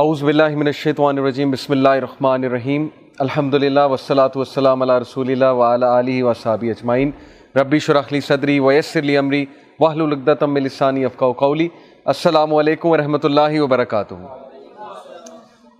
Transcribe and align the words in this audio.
اعوذ 0.00 0.22
باللہ 0.22 0.54
من 0.56 0.66
الشیطان 0.66 1.18
الرجیم، 1.18 1.50
بسم 1.50 1.72
اللہ 1.72 1.88
الرحمن 1.88 2.44
الرحیم۔ 2.44 2.86
الحمد 3.20 3.54
للہ 3.54 3.80
وسلاۃ 3.90 4.36
والسلام 4.36 4.82
علی 4.82 4.92
رسول 5.00 5.30
اللہ 5.30 5.52
وعلی 5.56 5.86
علیہ 5.86 6.22
وصحابہ 6.24 6.70
اجمعین۔ 6.70 7.10
ربی 7.54 7.78
شرح 7.86 8.08
لی 8.10 8.20
صدری 8.20 8.58
ویسر 8.60 9.02
لی 9.02 9.16
امری 9.16 9.44
واہل 9.80 10.00
العقدۃ 10.02 10.46
من 10.48 10.62
لسانی 10.62 11.04
افقہ 11.04 11.32
قولی۔ 11.38 11.68
السلام 12.06 12.54
علیکم 12.54 12.88
ورحمۃ 12.88 13.24
اللہ 13.24 13.58
وبرکاتہ۔ 13.60 14.14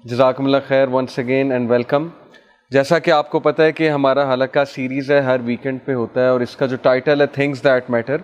جزاکم 0.05 0.45
اللہ 0.45 0.69
خیر 0.69 0.89
ونس 0.93 1.19
اگین 1.19 1.53
اینڈ 1.53 1.71
ویلکم 1.71 2.09
جیسا 2.73 2.99
کہ 2.99 3.11
آپ 3.11 3.31
کو 3.31 3.41
پتہ 3.41 3.63
ہے 3.63 3.73
کہ 3.73 3.91
ہمارا 3.91 4.33
حلقہ 4.33 4.65
سیریز 4.75 5.11
ہے، 5.11 5.21
ہر 5.31 5.41
ویکنڈ 5.47 5.85
پہ 5.85 5.95
ہوتا 5.95 6.21
ہے 6.21 6.29
اور 6.29 6.41
اس 6.41 6.57
کا 6.57 6.67
جو 6.67 6.77
ٹائٹل 6.83 7.21
ہے 7.21 7.27
تھنگس 7.41 7.65
دیٹ 7.65 7.91
میٹر 7.91 8.21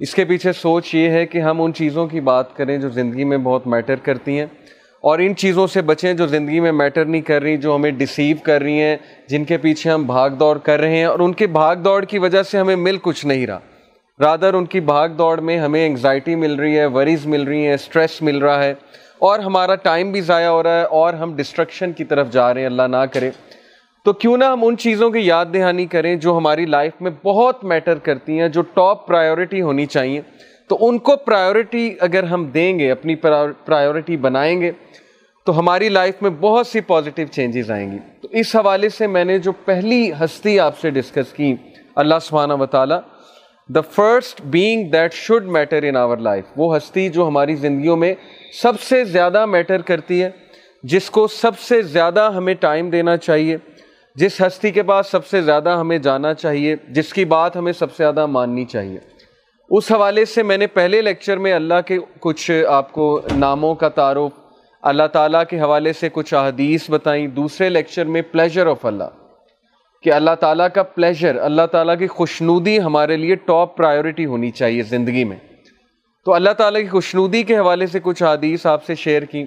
اس 0.00 0.14
کے 0.14 0.24
پیچھے 0.24 0.52
سوچ 0.62 0.94
یہ 0.94 1.10
ہے 1.10 1.26
کہ 1.26 1.38
ہم 1.40 1.62
ان 1.62 1.74
چیزوں 1.74 2.06
کی 2.06 2.20
بات 2.32 2.56
کریں 2.56 2.76
جو 2.78 2.88
زندگی 2.90 3.24
میں 3.24 3.38
بہت 3.50 3.66
میٹر 3.66 3.96
کرتی 4.04 4.38
ہیں۔ 4.38 4.46
اور 5.00 5.18
ان 5.18 5.36
چیزوں 5.36 5.66
سے 5.66 5.82
بچیں 5.82 6.14
جو 6.14 6.26
زندگی 6.26 6.60
میں 6.60 6.72
میٹر 6.72 7.04
نہیں 7.04 7.20
کر 7.20 7.42
رہی، 7.42 7.56
جو 7.56 7.76
ہمیں 7.76 7.90
ڈسیو 7.90 8.36
کر 8.42 8.62
رہی 8.62 8.80
ہیں، 8.80 8.96
جن 9.28 9.44
کے 9.44 9.56
پیچھے 9.56 9.90
ہم 9.90 10.02
بھاگ 10.02 10.30
دوڑ 10.30 10.58
کر 10.58 10.80
رہے 10.80 10.96
ہیں 10.96 11.04
اور 11.04 11.18
ان 11.18 11.32
کے 11.32 11.46
بھاگ 11.46 11.76
دوڑ 11.76 12.04
کی 12.04 12.18
وجہ 12.18 12.42
سے 12.42 12.58
ہمیں 12.58 12.76
مل 12.76 12.96
کچھ 13.02 13.26
نہیں 13.26 13.46
رہا۔ 13.46 13.58
رادر 14.20 14.54
ان 14.54 14.64
کی 14.64 14.80
بھاگ 14.80 15.08
دوڑ 15.08 15.40
میں 15.40 15.58
ہمیں 15.58 15.86
انگزائٹی 15.86 16.34
مل 16.34 16.54
رہی 16.54 16.78
ہے 16.78 16.86
وریز 16.86 17.26
مل 17.26 17.42
رہی 17.42 17.66
ہیں 17.66 17.74
اسٹریس 17.74 18.22
مل 18.22 18.38
رہا 18.38 18.64
ہے۔ 18.64 18.74
اور 19.18 19.38
ہمارا 19.38 19.74
ٹائم 19.74 20.12
بھی 20.12 20.20
ضائع 20.20 20.48
ہو 20.48 20.62
رہا 20.62 20.78
ہے 20.78 20.84
اور 20.84 21.14
ہم 21.14 21.36
ڈسٹرکشن 21.36 21.92
کی 21.92 22.04
طرف 22.04 22.30
جا 22.30 22.54
رہے 22.54 22.60
ہیں، 22.60 22.66
اللہ 22.66 22.82
نہ 22.82 23.04
کرے۔ 23.12 23.30
تو 24.04 24.12
کیوں 24.12 24.36
نہ 24.36 24.44
ہم 24.44 24.64
ان 24.64 24.76
چیزوں 24.76 25.10
کی 25.10 25.18
یاد 25.18 25.46
دہانی 25.54 25.86
کریں 25.86 26.16
جو 26.16 26.36
ہماری 26.36 26.66
لائف 26.66 26.92
میں 27.00 27.10
بہت 27.24 27.64
میٹر 27.64 27.94
کرتی 27.94 28.40
ہیں، 28.40 28.48
جو 28.48 28.62
ٹاپ 28.62 29.06
پرائیورٹی 29.06 29.62
ہونی 29.62 29.86
چاہیے۔ 29.86 30.20
تو 30.68 30.76
ان 30.80 30.98
کو 30.98 31.16
پرائیورٹی 31.16 31.94
اگر 32.00 32.22
ہم 32.22 32.44
دیں 32.44 32.78
گے، 32.78 32.90
اپنی 32.90 33.14
پرائیورٹی 33.14 34.16
بنائیں 34.16 34.60
گے، 34.60 34.72
تو 35.46 35.58
ہماری 35.58 35.88
لائف 35.88 36.22
میں 36.22 36.30
بہت 36.30 36.66
سی 36.66 36.80
پازیٹیو 36.80 37.26
چینجز 37.26 37.70
آئیں 37.70 37.92
گی۔ 37.92 37.98
تو 38.22 38.28
اس 38.30 38.56
حوالے 38.56 38.88
سے 38.88 39.06
میں 39.06 39.24
نے 39.24 39.38
جو 39.38 39.52
پہلی 39.52 40.10
ہستی 40.20 40.60
آپ 40.60 40.78
سے 40.78 40.90
ڈسکس 40.90 41.32
کی، 41.32 41.54
اللہ 41.96 42.18
سبحانہ 42.22 42.52
و 42.52 42.66
تعالیٰ 42.66 43.00
the 43.68 43.80
first 43.80 44.40
being 44.42 44.84
that 44.84 45.12
should 45.12 45.46
matter 45.46 45.82
in 45.82 45.96
our 45.96 46.16
life 46.16 46.44
وہ 46.56 46.76
ہستی 46.76 47.08
جو 47.08 47.26
ہماری 47.28 47.54
زندگیوں 47.54 47.96
میں 47.96 48.14
سب 48.62 48.80
سے 48.80 49.04
زیادہ 49.04 49.46
میٹر 49.46 49.82
کرتی 49.82 50.22
ہے، 50.22 50.30
جس 50.82 51.10
کو 51.10 51.26
سب 51.26 51.58
سے 51.58 51.82
زیادہ 51.82 52.30
ہمیں 52.36 52.54
ٹائم 52.54 52.90
دینا 52.90 53.16
چاہیے، 53.16 53.56
جس 54.14 54.40
ہستی 54.40 54.70
کے 54.70 54.82
پاس 54.82 55.06
سب 55.06 55.26
سے 55.26 55.42
زیادہ 55.42 55.70
ہمیں 55.70 55.98
جانا 55.98 56.34
چاہیے، 56.34 56.76
جس 56.88 57.12
کی 57.12 57.24
بات 57.24 57.56
ہمیں 57.56 57.72
سب 57.72 57.90
سے 57.90 58.02
زیادہ 58.02 58.26
ماننی 58.26 58.64
چاہیے۔ 58.64 58.98
اس 59.70 59.92
حوالے 59.92 60.24
سے 60.24 60.42
میں 60.42 60.56
نے 60.56 60.66
پہلے 60.66 61.02
لیکچر 61.02 61.36
میں 61.36 61.52
اللہ 61.52 61.74
کے 61.86 61.98
کچھ 62.20 62.64
آپ 62.68 62.92
کو 62.92 63.20
ناموں 63.36 63.74
کا 63.74 63.88
تعارف، 63.88 64.38
اللہ 64.82 65.06
تعالیٰ 65.12 65.42
کے 65.50 65.60
حوالے 65.60 65.92
سے 65.92 66.08
کچھ 66.12 66.34
احادیث 66.34 66.90
بتائیں، 66.90 67.26
دوسرے 67.26 67.68
لیکچر 67.68 68.04
میں 68.04 68.22
پلیجر 68.22 68.66
آف 68.66 68.86
اللہ 68.86 69.04
کہ 70.02 70.12
اللہ 70.12 70.30
تعالیٰ 70.40 70.68
کا 70.74 70.82
پلیجر 70.82 71.36
اللہ 71.36 71.62
تعالیٰ 71.72 71.98
کی 71.98 72.06
خوشنودی 72.06 72.80
ہمارے 72.80 73.16
لیے 73.16 73.34
ٹاپ 73.34 73.76
پرائیورٹی 73.76 74.26
ہونی 74.26 74.50
چاہیے 74.50 74.82
زندگی 74.82 75.24
میں۔ 75.24 75.36
تو 76.24 76.34
اللہ 76.34 76.50
تعالیٰ 76.50 76.80
کی 76.80 76.86
خوشنودی 76.86 77.42
کے 77.42 77.58
حوالے 77.58 77.86
سے 77.86 77.98
کچھ 78.02 78.22
حدیث 78.22 78.66
آپ 78.66 78.84
سے 78.84 78.94
شیئر 78.94 79.22
کی۔ 79.22 79.44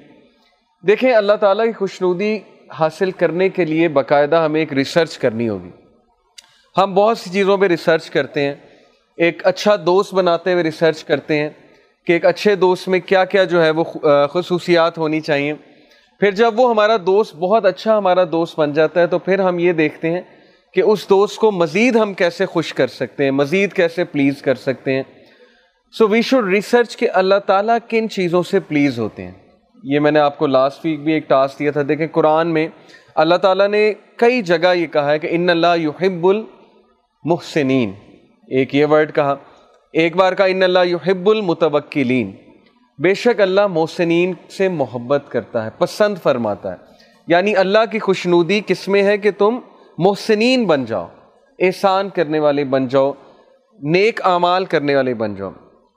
دیکھیں، 0.88 1.14
اللہ 1.14 1.34
تعالیٰ 1.34 1.66
کی 1.66 1.72
خوشنودی 1.72 2.40
حاصل 2.80 3.12
کرنے 3.12 3.50
کے 3.50 3.66
لیے 3.66 3.88
باقاعدہ 3.88 4.36
ہمیں 4.36 4.60
ایک 4.60 4.74
ریسرچ 4.74 5.18
کرنی 5.18 5.50
ہوگی۔ 5.50 5.70
ہم 6.78 6.94
بہت 6.94 7.18
سی 7.18 7.30
چیزوں 7.30 7.58
پہ 7.58 7.66
ریسرچ 7.66 8.10
کرتے 8.10 8.42
ہیں۔ 8.42 8.56
ایک 9.18 9.46
اچھا 9.48 9.76
دوست 9.86 10.14
بناتے 10.14 10.54
ہوئے 10.54 10.64
ریسرچ 10.64 11.04
کرتے 11.04 11.38
ہیں 11.40 11.50
کہ 12.08 12.14
ایک 12.14 12.26
اچھے 12.26 12.56
دوست 12.56 12.88
میں 12.88 13.00
کیا 13.00 13.26
کیا 13.26 13.44
جو 13.44 13.64
ہے 13.64 13.70
وہ 13.70 13.84
خصوصیات 14.32 14.98
ہونی 14.98 15.20
چاہیے۔ 15.22 15.54
پھر 16.22 16.32
جب 16.32 16.60
وہ 16.60 16.70
ہمارا 16.70 16.98
دوست 17.06 17.36
بہت 17.36 17.66
اچھا 17.66 17.98
ہمارا 17.98 18.24
دوست 18.32 18.60
بن 18.60 18.74
جاتا 18.74 19.02
ہے 19.02 19.08
تو 19.08 19.20
پھر 19.20 19.40
ہم 19.40 19.60
یہ 19.60 19.74
دیکھتے 19.74 20.12
ہیں 20.12 20.22
کہ 20.74 20.82
اس 20.82 21.10
دوست 21.10 21.38
کو 21.38 21.52
مزید 21.52 21.96
ہم 21.96 22.14
کیسے 22.14 22.46
خوش 22.46 22.74
کر 22.74 22.88
سکتے 22.88 23.24
ہیں، 23.24 23.32
مزید 23.32 23.74
کیسے 23.74 24.04
پلیز 24.04 24.42
کر 24.42 24.56
سکتے 24.56 24.96
ہیں۔ 24.96 25.04
سو 25.94 26.08
وی 26.08 26.22
شوڈ 26.22 26.48
ریسرچ 26.50 26.98
کہ 26.98 27.10
اللہ 27.14 27.40
تعالیٰ 27.46 27.78
کن 27.88 28.10
چیزوں 28.10 28.44
سے 28.44 28.60
پلیز 28.60 29.00
ہوتے 29.00 29.24
ہیں۔ 29.24 29.32
یہ 29.84 30.00
میں 30.00 30.12
نے 30.12 30.20
آپ 30.20 30.38
کو 30.38 30.48
لاسٹ 30.48 30.86
ویک 30.86 31.04
بھی 31.04 31.14
ایک 31.14 31.28
ٹاسک 31.28 31.60
دیا 31.60 31.72
تھا، 31.72 31.82
دیکھیں 31.88 32.08
قرآن 32.08 32.48
میں 32.48 32.68
اللہ 33.16 33.36
تعالیٰ 33.36 33.68
نے 33.68 33.94
کئی 34.16 34.42
جگہ 34.42 34.74
یہ 34.76 34.88
کہا 34.88 35.12
ہے 35.12 35.20
کہ 35.20 35.28
ان 35.32 35.50
اللہ 35.50 35.78
یحب 35.78 36.28
المحسنین 36.28 37.92
ایک 38.48 38.76
یہ 38.76 38.86
ورڈ 38.86 39.16
کہا، 39.16 39.36
ایک 39.94 40.16
بار 40.16 40.34
کا 40.34 40.46
ان 40.46 40.64
اللہ 40.64 40.86
یحب 40.86 41.30
المتوکلین 41.30 42.32
بے 42.98 43.14
شک 43.14 43.42
اللہ 43.42 43.68
محسنین 43.68 44.34
سے 44.50 44.70
محبت 44.70 45.24
کرتا 45.28 45.66
ہے، 45.66 45.70
پسند 45.78 46.18
فرماتا 46.24 46.72
ہے۔ 46.72 46.78
یعنی 47.28 47.56
اللہ 47.56 47.78
کی 47.92 48.00
خوشنودی 48.00 48.62
کس 48.68 48.88
میں 48.88 49.04
ہے 49.04 49.18
کہ 49.18 49.32
تم 49.38 49.60
محسنین 49.98 50.66
بن 50.66 50.86
جاؤ، 50.86 51.08
احسان 51.60 52.10
کرنے 52.10 52.40
والے 52.40 52.64
بن 52.64 52.88
جاؤ، 52.88 53.14
نیک 53.84 54.22
اعمال 54.24 54.66
کرنے 54.66 54.96
والے 54.96 55.14
بن 55.14 55.36
جاؤ۔ 55.36 55.50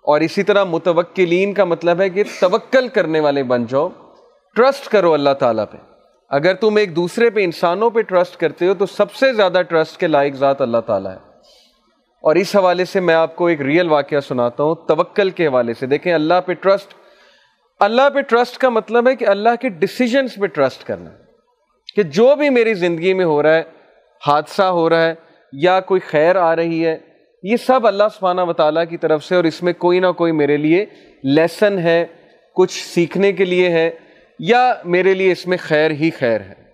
اور 0.02 0.20
اسی 0.20 0.42
طرح 0.42 0.64
متوکلین 0.64 1.52
کا 1.52 1.64
مطلب 1.64 2.00
ہے 2.00 2.10
کہ 2.10 2.22
توکل 2.40 2.88
کرنے 2.88 3.20
والے 3.20 3.42
بن 3.42 3.66
جاؤ، 3.66 3.88
ٹرسٹ 4.56 4.88
کرو 4.88 5.12
اللہ 5.12 5.30
تعالیٰ 5.30 5.64
پہ۔ 5.72 5.76
اگر 6.30 6.54
تم 6.54 6.76
ایک 6.76 6.96
دوسرے 6.96 7.30
پہ 7.30 7.44
انسانوں 7.44 7.90
پہ 7.90 8.00
ٹرسٹ 8.00 8.36
کرتے 8.36 8.66
ہو 8.66 8.74
تو 8.74 8.86
سب 8.86 9.12
سے 9.12 9.32
زیادہ 9.32 9.62
ٹرسٹ 9.68 10.00
کے 10.00 10.06
لائق 10.06 10.34
ذات 10.34 10.62
اللہ 10.62 10.78
تعالیٰ 10.78 11.12
ہے۔ 11.12 11.33
اور 12.24 12.36
اس 12.36 12.56
حوالے 12.56 12.84
سے 12.84 13.00
میں 13.00 13.14
آپ 13.14 13.36
کو 13.36 13.46
ایک 13.46 13.60
ریئل 13.60 13.90
واقعہ 13.90 14.20
سناتا 14.20 14.62
ہوں، 14.62 14.74
توکل 14.74 15.30
کے 15.30 15.46
حوالے 15.46 15.74
سے۔ 15.74 15.86
دیکھیں، 15.86 16.12
اللہ 16.12 16.34
پہ 16.46 16.52
ٹرسٹ 16.52 16.94
اللہ 17.80 18.10
پہ 18.14 18.20
ٹرسٹ 18.20 18.58
کا 18.58 18.68
مطلب 18.68 19.08
ہے 19.08 19.16
کہ 19.16 19.28
اللہ 19.28 19.48
کے 19.60 19.68
ڈسیزنس 19.68 20.34
پہ 20.34 20.46
ٹرسٹ 20.46 20.84
کرنا۔ 20.84 21.10
کہ 21.96 22.02
جو 22.02 22.34
بھی 22.36 22.50
میری 22.50 22.74
زندگی 22.74 23.14
میں 23.14 23.24
ہو 23.24 23.42
رہا 23.42 23.54
ہے، 23.54 23.62
حادثہ 24.26 24.62
ہو 24.62 24.90
رہا 24.90 25.06
ہے، 25.06 25.14
یا 25.52 25.80
کوئی 25.80 26.00
خیر 26.00 26.36
آ 26.36 26.56
رہی 26.56 26.86
ہے، 26.86 26.98
یہ 27.42 27.56
سب 27.56 27.86
اللہ 27.86 28.04
سبحانہ 28.14 28.40
و 28.40 28.52
تعالیٰ 28.52 28.84
کی 28.90 28.96
طرف 28.96 29.24
سے 29.24 29.36
اور 29.36 29.44
اس 29.44 29.62
میں 29.62 29.72
کوئی 29.72 30.00
نہ 30.00 30.06
کوئی 30.06 30.32
میرے 30.32 30.56
لیے 30.56 30.86
لیسن 31.22 31.78
ہے، 31.78 32.06
کچھ 32.54 32.86
سیکھنے 32.86 33.32
کے 33.32 33.44
لیے 33.44 33.68
ہے، 33.68 33.90
یا 34.38 34.74
میرے 34.84 35.14
لیے 35.14 35.32
اس 35.32 35.46
میں 35.46 35.58
خیر 35.60 35.90
ہی 35.90 36.10
خیر 36.10 36.40
ہے۔ 36.40 36.73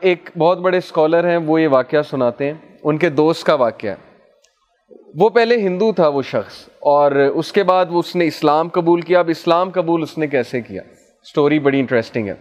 ایک 0.00 0.30
بہت 0.38 0.58
بڑے 0.58 0.78
اسکالر 0.78 1.28
ہیں، 1.28 1.36
وہ 1.36 1.62
یہ 1.62 1.68
واقعہ 1.68 2.02
سناتے 2.02 2.46
ہیں۔ 2.46 2.54
ان 2.82 2.98
کے 2.98 3.08
دوست 3.08 3.44
کا 3.44 3.54
واقعہ۔ 3.54 3.94
وہ 5.14 5.28
پہلے 5.28 5.56
ہندو 5.56 5.92
تھا 5.92 6.08
وہ 6.08 6.22
شخص، 6.22 6.68
اور 6.78 7.12
اس 7.12 7.52
کے 7.52 7.62
بعد 7.62 7.86
وہ 7.90 7.98
اس 7.98 8.16
نے 8.16 8.26
اسلام 8.26 8.68
قبول 8.68 9.00
کیا۔ 9.00 9.18
اب 9.18 9.28
اسلام 9.28 9.70
قبول 9.70 10.02
اس 10.02 10.18
نے 10.18 10.26
کیسے 10.26 10.60
کیا؟ 10.60 10.82
اسٹوری 11.22 11.58
بڑی 11.58 11.80
انٹرسٹنگ 11.80 12.28
ہے۔ 12.28 12.34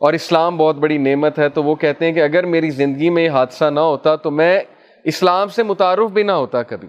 اور 0.00 0.12
اسلام 0.12 0.56
بہت 0.56 0.76
بڑی 0.76 0.98
نعمت 0.98 1.38
ہے، 1.38 1.48
تو 1.48 1.62
وہ 1.64 1.74
کہتے 1.74 2.04
ہیں 2.04 2.12
کہ 2.12 2.22
اگر 2.22 2.46
میری 2.46 2.70
زندگی 2.70 3.10
میں 3.10 3.24
یہ 3.24 3.30
حادثہ 3.30 3.64
نہ 3.64 3.80
ہوتا 3.80 4.16
تو 4.16 4.30
میں 4.30 4.60
اسلام 5.04 5.48
سے 5.48 5.62
متعارف 5.62 6.10
بھی 6.10 6.22
نہ 6.22 6.32
ہوتا 6.32 6.62
کبھی۔ 6.62 6.88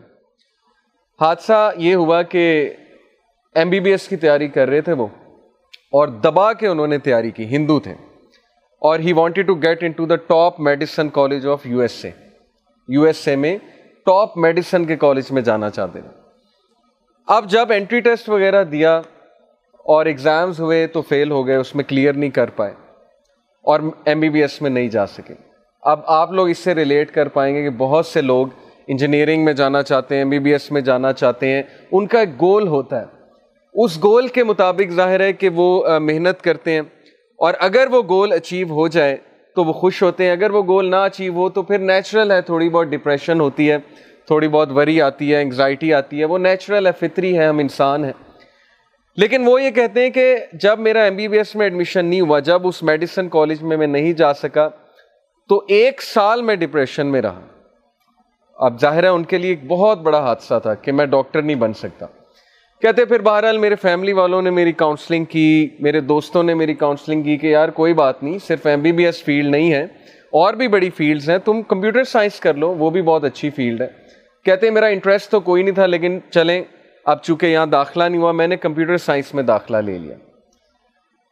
حادثہ 1.22 1.72
یہ 1.78 1.96
ہوا 1.96 2.22
کہ 2.22 2.74
ایم 3.56 3.70
بی 3.70 3.80
بی 3.80 3.92
ایس 3.92 4.08
کی 4.08 4.16
تیاری 4.16 4.48
کر 4.48 4.68
رہے 4.70 4.82
تھے 4.82 4.94
وہ، 4.94 5.08
اور 5.92 6.08
دبا 6.08 6.54
کے 6.54 6.68
انہوں 6.68 6.88
نے 6.88 6.98
تیاری 6.98 7.32
کی۔ 7.32 7.56
ہندو 7.56 7.80
تھے۔ 7.80 7.94
اور 8.82 9.00
he 9.00 9.14
wanted 9.14 9.48
to 9.48 9.56
get 9.56 9.84
into 9.92 10.06
the 10.06 10.16
top 10.16 10.60
medicine 10.60 11.10
college 11.10 11.48
of 11.48 11.66
U 11.66 11.80
S 11.80 12.06
A 12.06 12.12
U 12.88 13.04
S 13.04 13.28
A 13.28 13.36
میں 13.36 13.58
ٹاپ 14.06 14.38
میڈیسن 14.38 14.86
کے 14.86 14.96
کالج 14.96 15.32
میں 15.32 15.42
جانا 15.42 15.70
چاہتے 15.70 16.00
ہیں 16.00 16.08
اب 17.28 17.50
جب 17.50 17.72
انٹری 17.72 18.00
ٹیسٹ 18.00 18.30
وغیرہ 18.30 18.64
دیا 18.64 18.98
اور 19.78 20.06
ایگزامز 20.06 20.60
ہوئے 20.60 20.88
تو 20.88 21.02
فیل 21.02 21.32
ہو 21.32 21.48
گئے، 21.48 21.56
اس 21.56 21.76
میں 21.76 21.84
کلیئر 21.84 22.14
نہیں 22.14 22.30
کر 22.30 22.50
پائے 22.50 22.74
اور 23.62 23.80
ایم 24.06 24.20
بی 24.20 24.30
بی 24.30 24.42
ایس 24.42 24.62
میں 24.62 24.70
نہیں 24.70 24.88
جا 24.88 25.08
سکے۔ 25.08 25.34
اب 25.82 26.00
آپ 26.06 26.32
لوگ 26.32 26.50
اس 26.50 26.58
سے 26.58 26.76
ریلیٹ 26.76 27.12
کر 27.12 27.28
پائیں 27.28 27.56
گے 27.56 27.64
کہ 27.64 27.70
بہت 27.70 28.06
سے 28.06 28.22
لوگ 28.22 28.48
انجینئرنگ 28.88 29.46
میں 29.46 29.54
جانا 29.54 29.84
چاہتے 29.84 30.16
ہیں 30.16 30.22
ایم 30.22 30.30
بی 30.30 30.40
بی 30.40 30.52
ایس 30.52 30.72
میں 30.72 30.82
جانا 30.82 31.14
چاہتے 31.14 31.52
ہیں۔ 31.52 31.64
ان 31.92 32.08
کا 32.08 32.20
ایک 32.20 32.42
گول 32.42 32.68
ہوتا 32.68 33.02
ہے۔ 33.02 33.06
اس 33.74 34.04
گول 34.04 34.28
کے 34.28 34.44
مطابق 34.44 34.92
ظاہر 34.92 35.20
ہے 35.20 35.34
کہ 35.34 35.50
وہ 35.56 36.00
محنت 36.00 36.42
کرتے 36.42 36.72
ہیں۔ 36.72 36.82
اور 37.38 37.54
اگر 37.60 37.88
وہ 37.92 38.02
گول 38.10 38.32
اچیو 38.32 38.68
ہو 38.68 38.88
جائے 38.88 39.18
تو 39.56 39.64
وہ 39.64 39.74
خوش 39.74 40.04
ہوتے 40.04 40.24
ہیں۔ 40.24 40.32
اگر 40.32 40.50
وہ 40.50 40.64
گول 40.64 40.92
نہ 40.92 40.96
اچیو 40.96 41.34
ہو 41.34 41.50
تو 41.50 41.62
پھر 41.62 41.78
نیچرل 41.78 42.32
ہے، 42.32 42.42
تھوڑی 42.42 42.70
بہت 42.70 42.88
ڈپریشن 42.88 43.40
ہوتی 43.40 43.72
ہے، 43.72 43.78
تھوڑی 44.26 44.48
بہت 44.48 44.70
وری 44.72 45.02
آتی 45.02 45.36
ہے 45.36 45.42
انگزائٹی 45.42 45.94
آتی 45.94 46.20
ہے۔ 46.20 46.26
وہ 46.26 46.38
نیچرل 46.38 46.88
ہے، 46.88 46.92
فطری 46.92 47.38
ہے، 47.38 47.46
ہم 47.46 47.58
انسان 47.58 48.06
ہیں۔ 48.06 48.12
لیکن 49.18 49.44
وہ 49.46 49.62
یہ 49.62 49.72
کہتے 49.72 50.02
ہیں 50.02 50.10
کہ 50.10 50.38
جب 50.54 50.80
میرا 50.80 51.04
ایم 51.04 51.16
بی 51.16 51.28
بی 51.28 51.38
ایس 51.38 51.56
میں 51.56 51.66
ایڈمیشن 51.66 52.06
نہیں 52.06 52.22
ہوا، 52.22 52.40
جب 52.40 52.68
اس 52.68 52.84
میڈیسن 52.84 53.30
کالج 53.30 53.64
میں 53.64 53.78
میں 53.78 53.88
نہیں 53.88 54.14
جا 54.14 54.34
سکا، 54.34 54.70
تو 55.50 55.66
ایک 55.68 56.02
سال 56.02 56.42
میں 56.42 56.56
ڈپریشن 56.56 57.08
میں 57.08 57.22
رہا۔ 57.22 57.42
اب 58.56 58.82
ظاہر 58.82 59.04
ہے، 59.04 59.08
ان 59.08 59.24
کے 59.24 59.38
لیے 59.38 59.50
ایک 59.50 59.68
بہت 59.68 59.98
بڑا 59.98 60.20
حادثہ 60.20 60.60
تھا 60.64 60.74
کہ 60.74 60.92
میں 60.92 61.06
ڈاکٹر 61.06 61.42
نہیں 61.42 61.56
بن 61.56 61.74
سکتا۔ 61.74 62.06
کہتے 62.82 63.06
پھر 63.06 63.20
بہرحال 63.20 63.58
میرے 63.58 63.76
فیملی 63.76 64.14
والوں 64.14 64.42
نے 64.42 64.50
میری 64.50 64.72
کاؤنسلنگ 64.72 65.26
کی، 65.26 65.70
میرے 65.80 66.00
دوستوں 66.00 66.44
نے 66.44 66.54
میری 66.54 66.74
کاؤنسلنگ 66.74 67.24
کی 67.24 67.38
کہ 67.38 67.48
یار 67.48 67.70
کوئی 67.70 67.94
بات 67.94 68.24
نہیں، 68.24 68.38
صرف 68.48 68.66
M 68.66 68.82
B 68.82 68.92
B 68.92 69.06
S 69.06 69.24
field 69.24 69.50
نہیں 69.50 69.74
ہے، 69.74 69.84
اور 70.32 70.54
بھی 70.54 70.68
بڑی 70.68 70.90
فیلڈز 70.90 71.30
ہیں، 71.30 71.38
تم 71.38 71.62
کمپیوٹر 71.62 72.04
سائنس 72.04 72.40
کر 72.40 72.54
لو، 72.54 72.76
وہ 72.76 72.90
بھی 72.90 73.02
بہت 73.02 73.24
اچھی 73.24 73.50
فیلڈ 73.50 73.82
ہے۔ 73.82 73.88
کہتے 74.46 74.70
میرا 74.70 74.86
انٹرسٹ 74.86 75.32
تو 75.32 75.40
کوئی 75.40 75.64
نہیں 75.64 75.76
تھا، 75.76 75.86
لیکن 75.86 76.20
چلیں، 76.30 76.64
اب 77.06 77.24
چونکہ 77.24 77.46
یہاں 77.46 77.66
داخلہ 77.66 78.04
نہیں 78.04 78.22
ہوا، 78.22 78.32
میں 78.32 78.48
نے 78.48 78.58
کمپیوٹر 78.58 78.98
سائنس 78.98 79.34
میں 79.34 79.44
داخلہ 79.44 79.78
لے 79.78 79.98
لیا۔ 79.98 80.16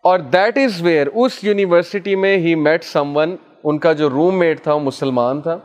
اور 0.03 0.19
دیٹ 0.19 0.57
از 0.57 0.81
ویئر 0.81 1.07
اس 1.07 1.43
یونیورسٹی 1.43 2.15
میں 2.15 2.37
ہی 2.37 2.55
میٹ 2.55 2.83
سم 2.83 3.17
ون 3.17 3.35
ان 3.63 3.77
کا 3.77 3.93
جو 3.93 4.09
روم 4.09 4.39
میٹ 4.39 4.61
تھا، 4.61 4.73
وہ 4.73 4.79
مسلمان 4.79 5.41
تھا۔ 5.41 5.59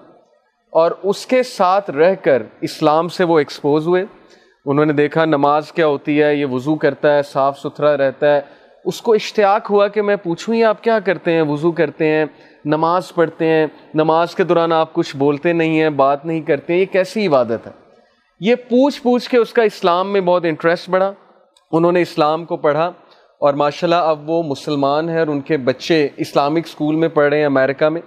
اور 0.71 0.91
اس 1.03 1.27
کے 1.27 1.43
ساتھ 1.43 1.91
رہ 1.91 2.15
کر 2.15 2.43
اسلام 2.61 3.09
سے 3.09 3.25
وہ 3.25 3.39
ایکسپوز 3.39 3.87
ہوئے۔ 3.87 4.05
انہوں 4.67 4.87
نے 4.87 4.93
دیکھا 4.93 5.25
نماز 5.25 5.73
کیا 5.73 5.87
ہوتی 5.87 6.23
ہے، 6.23 6.35
یہ 6.35 6.47
وضو 6.47 6.75
کرتا 6.75 7.17
ہے، 7.17 7.23
صاف 7.23 7.59
ستھرا 7.59 7.97
رہتا 7.97 8.35
ہے۔ 8.37 8.41
اس 8.85 9.03
کو 9.03 9.13
اشتیاق 9.13 9.71
ہوا 9.71 9.89
کہ 9.89 10.03
میں 10.03 10.17
پوچھوں 10.17 10.55
یہ 10.55 10.65
آپ 10.65 10.83
کیا 10.83 10.99
کرتے 11.01 11.33
ہیں؟ 11.33 11.43
وضو 11.43 11.73
کرتے 11.73 12.07
ہیں، 12.07 12.25
نماز 12.65 13.15
پڑھتے 13.15 13.47
ہیں۔ 13.47 13.67
نماز 13.95 14.35
کے 14.35 14.45
دوران 14.45 14.73
آپ 14.73 14.93
کچھ 14.93 15.17
بولتے 15.17 15.53
نہیں 15.53 15.81
ہیں، 15.81 15.91
بات 15.91 16.27
نہیں 16.27 16.41
کرتے 16.41 16.73
ہیں 16.73 16.81
یہ 16.81 16.93
کیسی 16.93 17.27
عبادت 17.27 17.67
ہے؟ 17.67 17.73
یہ 18.41 18.55
پوچھ 18.55 19.03
پوچھ 19.03 19.31
کے 19.31 19.39
اس 19.39 19.53
کا 19.53 19.63
اسلام 19.63 20.13
میں 20.13 20.21
بہت 20.21 20.45
انٹرسٹ 20.45 20.91
بڑھا۔ 20.91 21.13
انہوں 21.73 21.93
نے 21.93 22.03
اسلام 22.03 22.45
کو 22.45 22.57
پڑھا 22.57 22.87
اور 23.39 23.55
ماشاء 23.55 23.87
اللہ 23.87 23.95
اب 23.95 24.31
وہ 24.31 24.43
مسلمان 24.43 25.09
ہیں 25.09 25.19
اور 25.19 25.27
ان 25.27 25.41
کے 25.41 25.57
بچے 25.57 26.09
اسلامک 26.17 26.67
اسکول 26.67 26.95
میں 26.95 27.09
پڑھ 27.09 27.29
رہے 27.29 27.39
ہیں 27.39 27.47
امریکہ 27.47 27.89
میں۔ 27.89 28.01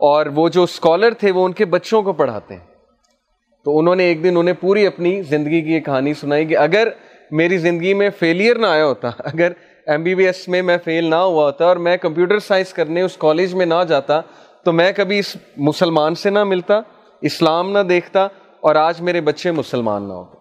اور 0.00 0.26
وہ 0.26 0.48
جو 0.48 0.62
اسکالر 0.62 1.14
تھے، 1.14 1.30
وہ 1.30 1.46
ان 1.46 1.52
کے 1.52 1.64
بچوں 1.64 2.02
کو 2.02 2.12
پڑھاتے 2.12 2.54
ہیں۔ 2.54 2.75
تو 3.66 3.78
انہوں 3.78 3.94
نے 3.94 4.04
ایک 4.04 4.22
دن 4.22 4.36
انہیں 4.36 4.54
پوری 4.60 4.86
اپنی 4.86 5.22
زندگی 5.22 5.62
کی 5.62 5.72
ایک 5.72 5.84
کہانی 5.84 6.14
سنائی 6.14 6.46
کہ 6.46 6.56
اگر 6.56 6.88
میری 7.30 7.58
زندگی 7.58 7.94
میں 7.94 8.10
فیلئر 8.18 8.58
نہ 8.58 8.66
آیا 8.66 8.86
ہوتا، 8.86 9.08
اگر 9.18 9.52
ایم 9.86 10.02
بی 10.02 10.14
بی 10.14 10.26
ایس 10.26 10.48
میں 10.48 10.62
میں 10.62 10.76
فیل 10.84 11.04
نہ 11.04 11.14
ہوا 11.14 11.44
ہوتا 11.44 11.64
اور 11.64 11.76
میں 11.76 11.96
کمپیوٹر 11.96 12.38
سائنس 12.38 12.72
کرنے 12.72 13.02
اس 13.02 13.16
کالج 13.16 13.54
میں 13.54 13.66
نہ 13.66 13.84
جاتا، 13.88 14.20
تو 14.64 14.72
میں 14.72 14.92
کبھی 14.96 15.18
اس 15.18 15.36
مسلمان 15.56 16.14
سے 16.14 16.30
نہ 16.30 16.44
ملتا، 16.44 16.80
اسلام 17.22 17.72
نہ 17.72 17.78
دیکھتا 17.78 18.28
اور 18.60 18.74
آج 18.74 19.00
میرے 19.00 19.20
بچے 19.20 19.50
مسلمان 19.50 20.08
نہ 20.08 20.12
ہوتے۔ 20.12 20.36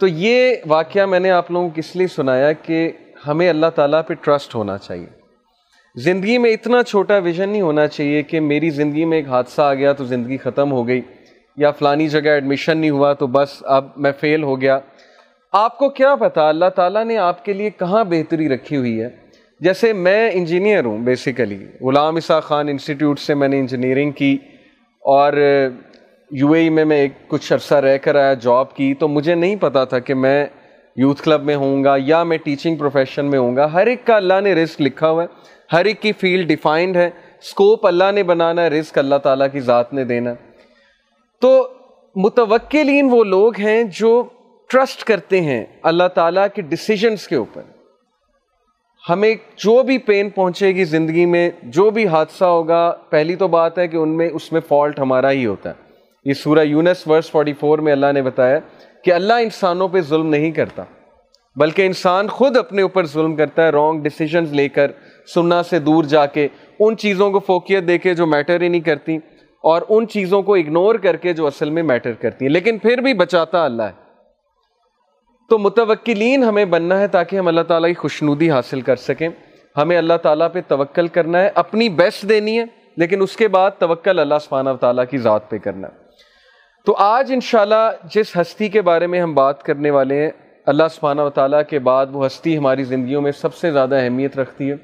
تو 0.00 0.06
یہ 0.06 0.54
واقعہ 0.66 1.06
میں 1.06 1.20
نے 1.20 1.30
آپ 1.30 1.50
لوگوں 1.50 1.68
کو 1.68 1.80
کس 1.80 1.96
لیے 1.96 2.06
سنایا 2.06 2.52
کہ 2.52 2.92
ہمیں 3.26 3.48
اللہ 3.48 3.66
تعالیٰ 3.74 4.00
پہ 4.06 4.14
ٹرسٹ 4.14 4.54
ہونا 4.54 4.78
چاہیے۔ 4.78 5.06
زندگی 5.94 6.38
میں 6.38 6.50
اتنا 6.50 6.82
چھوٹا 6.82 7.18
ویژن 7.18 7.48
نہیں 7.48 7.62
ہونا 7.62 7.86
چاہیے 7.86 8.22
کہ 8.22 8.40
میری 8.40 8.70
زندگی 8.70 9.04
میں 9.04 9.18
ایک 9.18 9.28
حادثہ 9.28 9.62
آ 9.62 9.74
گیا 9.74 9.92
تو 9.92 10.04
زندگی 10.04 10.36
ختم 10.36 10.72
ہو 10.72 10.88
گئی۔ 10.88 11.00
یا 11.58 11.70
فلانی 11.70 12.08
جگہ 12.08 12.28
ایڈمیشن 12.28 12.78
نہیں 12.78 12.90
ہوا 12.90 13.12
تو 13.12 13.26
بس 13.26 13.48
اب 13.62 13.84
میں 13.96 14.12
فیل 14.20 14.42
ہو 14.42 14.60
گیا۔ 14.60 14.78
آپ 15.52 15.78
کو 15.78 15.88
کیا 15.88 16.14
پتا، 16.14 16.48
اللہ 16.48 16.68
تعالیٰ 16.76 17.04
نے 17.04 17.16
آپ 17.16 17.44
کے 17.44 17.52
لیے 17.52 17.70
کہاں 17.70 18.04
بہتری 18.04 18.48
رکھی 18.48 18.76
ہوئی 18.76 19.00
ہے؟ 19.02 19.08
جیسے 19.60 19.92
میں 19.92 20.30
انجینئر 20.32 20.84
ہوں 20.84 20.98
بیسیکلی 20.98 21.66
غلام 21.80 22.16
اسا 22.16 22.40
خان 22.40 22.68
انسٹیٹیوٹ 22.68 23.18
سے 23.18 23.34
میں 23.34 23.48
نے 23.48 23.58
انجینئرنگ 23.58 24.10
کی 24.10 24.38
اور 25.00 25.32
یو 26.30 26.52
اے 26.52 26.60
ای 26.60 26.68
میں 26.68 26.84
میں 26.84 26.96
ایک 26.96 27.12
کچھ 27.28 27.52
عرصہ 27.52 27.74
رہ 27.74 27.98
کر 27.98 28.14
آیا 28.14 28.34
جاب 28.34 28.74
کی، 28.76 28.94
تو 28.94 29.08
مجھے 29.08 29.34
نہیں 29.34 29.56
پتا 29.56 29.84
تھا 29.84 29.98
کہ 29.98 30.14
میں 30.14 30.46
یوتھ 30.96 31.22
کلب 31.22 31.44
میں 31.44 31.56
ہوں 31.56 31.84
گا 31.84 31.94
یا 31.98 32.22
میں 32.22 32.38
ٹیچنگ 32.38 32.76
پروفیشن 32.76 33.26
میں 33.26 33.38
ہوں 33.38 33.56
گا۔ 33.56 33.72
ہر 33.72 33.86
ایک 33.86 34.06
کا 34.06 34.16
اللہ 34.16 34.40
نے 34.42 34.54
رزق 34.54 34.80
لکھا 34.80 35.10
ہوا 35.10 35.22
ہے، 35.22 35.28
ہر 35.72 35.84
ایک 35.84 36.00
کی 36.00 36.12
فیلڈ 36.12 36.48
ڈیفائنڈ 36.48 36.96
ہے۔ 36.96 37.10
اسکوپ 37.42 37.86
اللہ 37.86 38.12
نے 38.14 38.22
بنانا 38.22 38.62
ہے، 38.62 38.68
رزق 38.68 38.98
اللہ 38.98 39.16
تعالیٰ 39.16 39.46
کی 39.52 39.60
ذات 39.60 39.92
نے 39.92 40.04
دینا۔ 40.04 40.34
تو 41.40 41.68
متوقلین 42.16 43.08
وہ 43.10 43.24
لوگ 43.24 43.56
ہیں 43.56 43.82
جو 43.82 44.22
ٹرسٹ 44.70 45.04
کرتے 45.04 45.40
ہیں 45.40 45.64
اللہ 45.82 46.08
تعالیٰ 46.14 46.46
کے 46.54 46.62
ڈسیزنس 46.62 47.28
کے 47.28 47.36
اوپر۔ 47.36 47.62
ہمیں 49.10 49.34
جو 49.56 49.82
بھی 49.82 49.98
پین 49.98 50.30
پہنچے 50.30 50.68
گی 50.68 50.84
زندگی 50.84 51.26
میں، 51.26 51.50
جو 51.62 51.90
بھی 51.90 52.06
حادثہ 52.06 52.44
ہوگا، 52.44 52.90
پہلی 53.10 53.36
تو 53.36 53.48
بات 53.48 53.78
ہے 53.78 53.88
کہ 53.88 53.96
ان 53.96 54.16
میں، 54.16 54.28
اس 54.32 54.52
میں 54.52 54.60
فالٹ 54.68 54.98
ہمارا 54.98 55.30
ہی 55.30 55.46
ہوتا 55.46 55.70
ہے۔ 55.70 55.74
یہ 56.24 56.34
سورہ 56.34 56.64
یونس 56.64 57.06
ورس 57.06 57.30
44 57.30 57.80
میں 57.80 57.92
اللہ 57.92 58.12
نے 58.12 58.22
بتایا 58.22 58.58
کہ 59.04 59.12
اللہ 59.12 59.32
انسانوں 59.32 59.88
پہ 59.88 60.00
ظلم 60.00 60.26
نہیں 60.26 60.50
کرتا، 60.50 60.84
بلکہ 61.56 61.86
انسان 61.86 62.28
خود 62.28 62.56
اپنے 62.56 62.82
اوپر 62.82 63.06
ظلم 63.06 63.36
کرتا 63.36 63.64
ہے 63.64 63.70
رانگ 63.70 64.02
ڈیسیجنز 64.02 64.52
لے 64.52 64.68
کر، 64.68 64.90
سننا 65.34 65.62
سے 65.62 65.78
دور 65.78 66.04
جا 66.04 66.26
کے، 66.26 66.48
ان 66.80 66.96
چیزوں 66.96 67.30
کو 67.30 67.38
فوکیت 67.38 67.88
دے 67.88 67.98
کے 67.98 68.14
جو 68.14 68.26
میٹر 68.26 68.60
ہی 68.60 68.68
نہیں 68.68 68.80
کرتی۔ 68.80 69.18
اور 69.62 69.82
ان 69.88 70.08
چیزوں 70.08 70.42
کو 70.42 70.54
اگنور 70.54 70.94
کر 70.94 71.16
کے 71.16 71.32
جو 71.32 71.46
اصل 71.46 71.70
میں 71.70 71.82
میٹر 71.82 72.12
کرتی 72.12 72.44
ہیں۔ 72.44 72.52
لیکن 72.52 72.78
پھر 72.78 72.98
بھی 72.98 73.14
بچاتا 73.14 73.64
اللہ 73.64 73.82
ہے۔ 73.82 74.08
تو 75.48 75.58
متوکلین 75.58 76.44
ہمیں 76.44 76.64
بننا 76.64 77.00
ہے 77.00 77.08
تاکہ 77.08 77.36
ہم 77.36 77.48
اللہ 77.48 77.60
تعالیٰ 77.60 77.88
کی 77.88 77.94
خوشنودی 77.94 78.50
حاصل 78.50 78.80
کر 78.80 78.96
سکیں۔ 78.96 79.28
ہمیں 79.76 79.98
اللہ 79.98 80.14
تعالیٰ 80.22 80.48
پہ 80.52 80.60
توکل 80.68 81.08
کرنا 81.08 81.40
ہے، 81.40 81.50
اپنی 81.54 81.88
بیسٹ 81.88 82.28
دینی 82.28 82.58
ہے، 82.58 82.64
لیکن 82.96 83.22
اس 83.22 83.36
کے 83.36 83.48
بعد 83.48 83.70
توکل 83.78 84.18
اللہ 84.18 84.34
سبحانہ 84.40 84.70
و 84.70 84.76
تعالیٰ 84.76 85.04
کی 85.10 85.18
ذات 85.18 85.50
پہ 85.50 85.58
کرنا 85.58 85.88
ہے۔ 85.88 85.92
تو 86.86 86.94
آج 86.98 87.32
انشاءاللہ 87.34 87.90
جس 88.14 88.36
ہستی 88.36 88.68
کے 88.68 88.82
بارے 88.82 89.06
میں 89.06 89.20
ہم 89.20 89.34
بات 89.34 89.62
کرنے 89.62 89.90
والے 89.90 90.22
ہیں، 90.22 90.30
اللہ 90.66 90.82
سبحانہ 90.90 91.20
و 91.20 91.30
تعالیٰ 91.30 91.62
کے 91.68 91.78
بعد 91.78 92.06
وہ 92.12 92.26
ہستی 92.26 92.56
ہماری 92.56 92.84
زندگیوں 92.84 93.22
میں 93.22 93.32
سب 93.32 93.54
سے 93.54 93.70
زیادہ 93.70 93.94
اہمیت 93.94 94.38
رکھتی 94.38 94.70
ہے، 94.70 94.76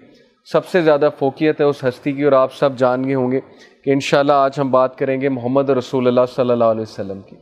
سب 0.45 0.67
سے 0.67 0.83
زیادہ 0.83 1.09
فوقیت 1.19 1.61
ہے 1.61 1.67
اس 1.67 1.85
ہستی 1.85 2.13
کی 2.13 2.23
اور 2.23 2.33
آپ 2.33 2.55
سب 2.55 2.77
جان 2.77 3.05
گئے 3.05 3.15
ہوں 3.15 3.33
گے۔ 3.33 3.41
کہ 3.85 3.91
انشاءاللہ 3.91 4.33
آج 4.33 4.59
ہم 4.59 4.71
بات 4.71 4.99
کریں 4.99 5.21
گے 5.21 5.29
محمد 5.29 5.71
رسول 5.71 6.07
اللہ 6.07 6.27
صلی 6.35 6.51
اللہ 6.51 6.65
علیہ 6.65 6.83
وسلم 6.83 7.21
کی۔ 7.23 7.37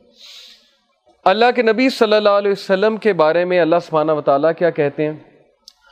اللہ 1.27 1.51
کے 1.57 1.63
نبی 1.63 1.89
صلی 1.91 2.15
اللہ 2.15 2.39
علیہ 2.39 2.53
وسلم 2.53 2.97
کے 2.97 3.13
بارے 3.13 3.45
میں 3.45 3.61
اللہ 3.61 3.81
سبحانہ 3.83 4.13
و 4.13 4.21
تعالیٰ 4.21 4.51
کیا 4.59 4.71
کہتے 4.71 5.07
ہیں؟ 5.07 5.13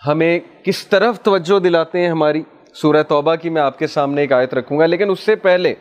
ہمیں 0.06 0.38
کس 0.64 0.86
طرف 0.86 1.20
توجہ 1.22 1.58
دلاتے 1.58 2.00
ہیں 2.00 2.08
ہماری؟ 2.08 2.42
سورہ 2.74 3.02
توبہ 3.02 3.34
کی 3.34 3.50
میں 3.50 3.62
آپ 3.62 3.78
کے 3.78 3.86
سامنے 3.86 4.20
ایک 4.20 4.32
آیت 4.32 4.54
رکھوں 4.54 4.78
گا، 4.78 4.86
لیکن 4.86 5.10
اس 5.10 5.20
سے 5.20 5.34
پہلے 5.36 5.74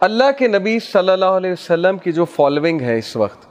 اللہ 0.00 0.30
کے 0.38 0.48
نبی 0.48 0.78
صلی 0.78 1.10
اللہ 1.10 1.36
علیہ 1.36 1.52
وسلم 1.52 1.98
کی 1.98 2.12
جو 2.12 2.24
فالوئنگ 2.24 2.80
ہے 2.80 2.96
اس 2.98 3.14
وقت 3.16 3.46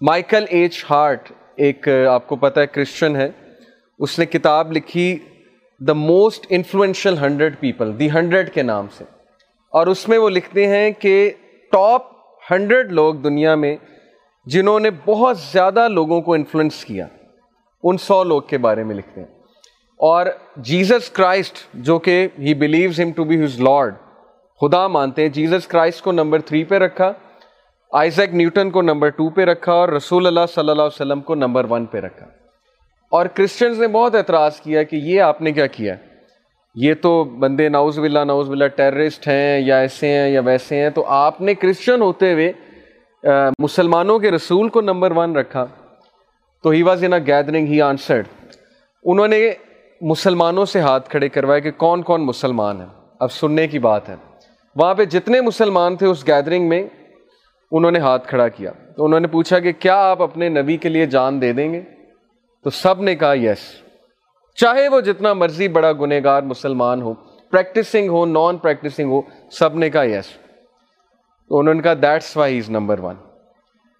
مائیکل 0.00 0.44
ایچ 0.48 0.84
ہارٹ 0.90 1.30
ایک 1.56 1.88
آپ 2.10 2.26
کو 2.26 2.36
پتہ 2.36 2.60
ہے 2.60 2.66
کرسچن 2.66 3.16
ہے، 3.16 3.28
اس 4.00 4.18
نے 4.18 4.26
کتاب 4.26 4.72
لکھی 4.72 5.16
the 5.86 5.92
most 5.92 6.46
influential 6.50 7.16
hundred 7.18 7.58
people 7.60 7.98
the 7.98 8.10
hundred 8.10 8.52
کے 8.54 8.62
نام 8.62 8.86
سے. 8.98 9.04
اور 9.72 9.86
اس 9.86 10.06
میں 10.08 10.18
وہ 10.18 10.28
لکھتے 10.30 10.66
ہیں 10.66 10.90
کہ 10.98 11.30
ٹاپ 11.72 12.02
ہنڈریڈ 12.42 12.92
لوگ 12.92 13.14
دنیا 13.14 13.54
میں 13.54 13.76
جنہوں 14.46 14.78
نے 14.80 14.90
بہت 15.04 15.38
زیادہ 15.40 15.88
لوگوں 15.88 16.20
کو 16.20 16.34
انفلوئنس 16.34 16.84
کیا، 16.84 17.06
ان 17.84 17.98
سو 17.98 18.22
لوگ 18.24 18.42
کے 18.42 18.58
بارے 18.58 18.84
میں 18.84 18.94
لکھتے 18.96 19.20
ہیں. 19.20 19.28
اور 20.00 20.26
جیزس 20.68 21.08
کرائسٹ 21.10 21.58
جو 21.86 21.98
کہ 21.98 22.16
he 22.38 22.54
believes 22.54 23.00
him 23.00 23.12
to 23.12 23.24
be 23.24 23.44
his 23.44 23.60
lord 23.60 23.94
خدا 24.60 24.86
مانتے 24.88 25.22
ہیں 25.22 25.28
جیزس 25.30 25.66
کرائسٹ 25.66 26.02
کو 26.04 26.12
نمبر 26.12 26.40
تھری 26.40 26.62
پہ 26.64 26.78
رکھا 26.78 27.12
آئزیک 27.92 28.34
نیوٹن 28.34 28.70
کو 28.70 28.82
نمبر 28.82 29.08
ٹو 29.08 29.28
پہ 29.30 29.44
رکھا، 29.44 29.72
اور 29.72 29.88
رسول 29.88 30.26
اللہ 30.26 30.46
صلی 30.54 30.70
اللہ 30.70 30.82
علیہ 30.82 31.02
وسلم 31.02 31.20
کو 31.20 31.34
نمبر 31.34 31.66
ون 31.70 31.86
پہ 31.86 31.98
رکھا. 31.98 32.26
اور 33.14 33.26
کرسچنز 33.26 33.80
نے 33.80 33.88
بہت 33.88 34.14
اعتراض 34.14 34.60
کیا 34.60 34.82
کہ 34.82 34.96
یہ 34.96 35.20
آپ 35.20 35.42
نے 35.42 35.52
کیا 35.52 35.66
کیا؟ 35.66 35.94
یہ 36.74 36.94
تو 36.94 37.24
بندے 37.24 37.68
ناؤز 37.68 37.98
بلّہ 37.98 38.18
ناؤز 38.18 38.50
بلّہ 38.50 38.68
ٹیررسٹ 38.68 39.28
ہیں 39.28 39.60
یا 39.60 39.78
ایسے 39.78 40.08
ہیں 40.08 40.28
یا 40.28 40.40
ویسے 40.40 40.82
ہیں، 40.82 40.90
تو 40.90 41.04
آپ 41.06 41.40
نے 41.40 41.54
کرسچن 41.54 42.02
ہوتے 42.02 42.32
ہوئے 42.32 42.52
مسلمانوں 43.58 44.18
کے 44.18 44.30
رسول 44.30 44.68
کو 44.68 44.80
نمبر 44.80 45.10
ون 45.10 45.36
رکھا۔ 45.36 45.66
تو 46.62 46.70
he 46.70 46.82
was 46.82 47.04
in 47.04 47.12
a 47.12 47.20
gathering 47.20 47.66
he 47.66 47.80
answered 47.80 48.26
انہوں 49.04 49.28
نے 49.28 49.50
مسلمانوں 50.00 50.64
سے 50.64 50.80
ہاتھ 50.80 51.10
کھڑے 51.10 51.28
کروائے 51.28 51.60
کہ 51.60 51.70
کون 51.70 52.02
کون 52.02 52.26
مسلمان 52.26 52.80
ہیں۔ 52.80 52.88
اب 53.20 53.32
سننے 53.32 53.68
کی 53.68 53.78
بات 53.78 54.08
ہے۔ 54.08 54.14
وہاں 54.76 54.94
پہ 54.94 55.04
جتنے 55.04 55.40
مسلمان 55.40 55.96
تھے 55.96 56.06
اس 56.06 56.26
گیدرنگ 56.26 56.68
میں 56.68 56.82
انہوں 57.72 57.90
نے 57.90 57.98
ہاتھ 57.98 58.28
کھڑا 58.28 58.48
کیا۔ 58.48 58.70
تو 58.96 59.04
انہوں 59.04 59.20
نے 59.20 59.28
پوچھا 59.28 59.58
کہ 59.58 59.72
کیا 59.72 60.10
آپ 60.10 60.22
اپنے 60.22 60.48
نبی 60.48 60.76
کے 60.76 60.88
لیے 60.88 61.06
جان 61.06 61.40
دے 61.40 61.52
دیں 61.52 61.72
گے؟ 61.72 61.82
تو 62.64 62.70
سب 62.70 63.00
نے 63.02 63.14
کہا 63.16 63.34
یس 63.36 63.58
چاہے 64.58 64.88
وہ 64.88 65.00
جتنا 65.00 65.32
مرضی 65.32 65.68
بڑا 65.68 65.92
گنہ 66.00 66.14
گار 66.24 66.42
مسلمان 66.42 67.02
ہو 67.02 67.12
پریکٹسنگ 67.52 68.10
ہو 68.10 68.24
نان 68.26 68.56
پریکٹسنگ 68.58 69.10
ہو، 69.10 69.20
سب 69.58 69.76
نے 69.76 69.90
کہا 69.90 70.04
یس 70.04 70.28
تو 71.50 71.58
انہوں 71.58 71.74
نے 71.74 71.82
کہا 71.82 71.94
that's 72.02 72.36
why 72.36 72.58
is 72.58 72.70
number 72.70 72.98
one 72.98 73.16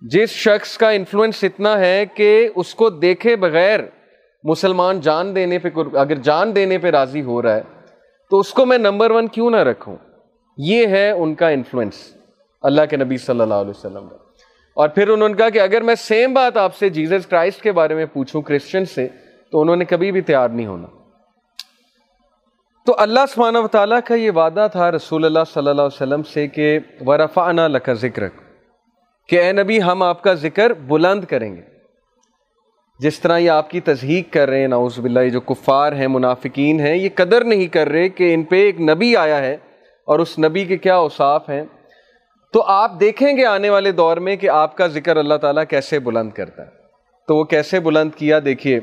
جس 0.02 0.30
شخص 0.30 0.76
کا 0.78 0.90
انفلوئنس 0.90 1.44
اتنا 1.44 1.78
ہے 1.78 2.04
کہ 2.14 2.48
اس 2.54 2.74
کو 2.74 2.90
دیکھے 2.90 3.36
بغیر 3.36 3.80
مسلمان 4.44 5.00
جان 5.00 5.34
دینے 5.36 5.58
پہ 5.58 5.68
اگر 5.98 6.18
جان 6.24 6.54
دینے 6.56 6.78
پہ 6.78 6.90
راضی 6.90 7.22
ہو 7.22 7.40
رہا 7.42 7.54
ہے، 7.54 7.62
تو 8.30 8.38
اس 8.40 8.52
کو 8.54 8.66
میں 8.66 8.78
نمبر 8.78 9.10
ون 9.10 9.28
کیوں 9.28 9.50
نہ 9.50 9.62
رکھوں؟ 9.68 9.96
یہ 10.58 10.86
ہے 10.86 11.10
ان 11.10 11.34
کا 11.34 11.48
انفلوئنس 11.48 11.96
اللہ 12.64 12.82
کے 12.90 12.96
نبی 12.96 13.16
صلی 13.16 13.40
اللہ 13.40 13.54
علیہ 13.54 13.70
وسلم 13.70 14.08
کا 14.08 14.16
اور 14.74 14.88
پھر 14.88 15.08
انہوں 15.08 15.28
نے 15.28 15.34
کہا 15.34 15.48
کہ 15.48 15.60
اگر 15.60 15.80
میں 15.80 15.94
سیم 15.94 16.34
بات 16.34 16.56
آپ 16.56 16.76
سے 16.76 16.88
جیزس 16.88 17.26
کرائسٹ 17.26 17.62
کے 17.62 17.72
بارے 17.72 17.94
میں 17.94 18.06
پوچھوں 18.06 18.42
کرسچن 18.42 18.84
سے، 18.84 19.08
تو 19.52 19.60
انہوں 19.60 19.76
نے 19.76 19.84
کبھی 19.84 20.12
بھی 20.12 20.20
تیار 20.20 20.48
نہیں 20.48 20.66
ہونا۔ 20.66 20.86
تو 22.86 22.94
اللہ 22.98 23.20
سبحانہ 23.28 23.58
و 23.58 23.68
تعالیٰ 23.68 23.98
کا 24.04 24.14
یہ 24.14 24.30
وعدہ 24.30 24.66
تھا 24.72 24.90
رسول 24.90 25.24
اللہ 25.24 25.38
صلی 25.54 25.68
اللہ 25.68 25.82
علیہ 25.82 26.02
وسلم 26.02 26.22
سے 26.22 26.46
کہ 26.46 26.78
ورفعنا 27.06 27.68
لکا 27.68 27.92
ذکر 27.92 28.22
کہ 29.28 29.40
اے 29.40 29.52
نبی 29.52 29.82
ہم 29.82 30.02
آپ 30.02 30.22
کا 30.22 30.34
ذکر 30.34 30.72
بلند 30.72 31.24
کریں 31.24 31.56
گے۔ 31.56 31.62
جس 32.98 33.20
طرح 33.20 33.38
یہ 33.38 33.50
آپ 33.50 33.70
کی 33.70 33.80
تصحیق 33.80 34.32
کر 34.32 34.48
رہے 34.48 34.60
ہیں، 34.60 34.68
نعوذ 34.68 34.98
باللہ، 34.98 35.20
یہ 35.20 35.30
جو 35.30 35.40
کفار 35.40 35.92
ہیں، 35.92 36.08
منافقین 36.08 36.80
ہیں، 36.80 36.96
یہ 36.96 37.08
قدر 37.14 37.44
نہیں 37.44 37.66
کر 37.66 37.88
رہے 37.88 38.08
کہ 38.08 38.34
ان 38.34 38.42
پہ 38.42 38.56
ایک 38.56 38.80
نبی 38.80 39.16
آیا 39.16 39.38
ہے 39.38 39.56
اور 40.04 40.18
اس 40.18 40.38
نبی 40.38 40.64
کے 40.64 40.76
کیا 40.76 40.96
اوصاف 40.96 41.50
ہیں۔ 41.50 41.64
تو 42.54 42.62
آپ 42.62 42.92
دیکھیں 43.00 43.36
گے 43.36 43.44
آنے 43.44 43.70
والے 43.70 43.92
دور 43.92 44.16
میں 44.16 44.36
کہ 44.36 44.48
آپ 44.48 44.76
کا 44.76 44.86
ذکر 44.86 45.16
اللہ 45.16 45.34
تعالیٰ 45.34 45.64
کیسے 45.68 45.98
بلند 45.98 46.30
کرتا 46.30 46.62
ہے۔ 46.62 46.70
تو 47.28 47.36
وہ 47.36 47.44
کیسے 47.44 47.80
بلند 47.80 48.10
کیا؟ 48.16 48.38
دیکھیے، 48.44 48.80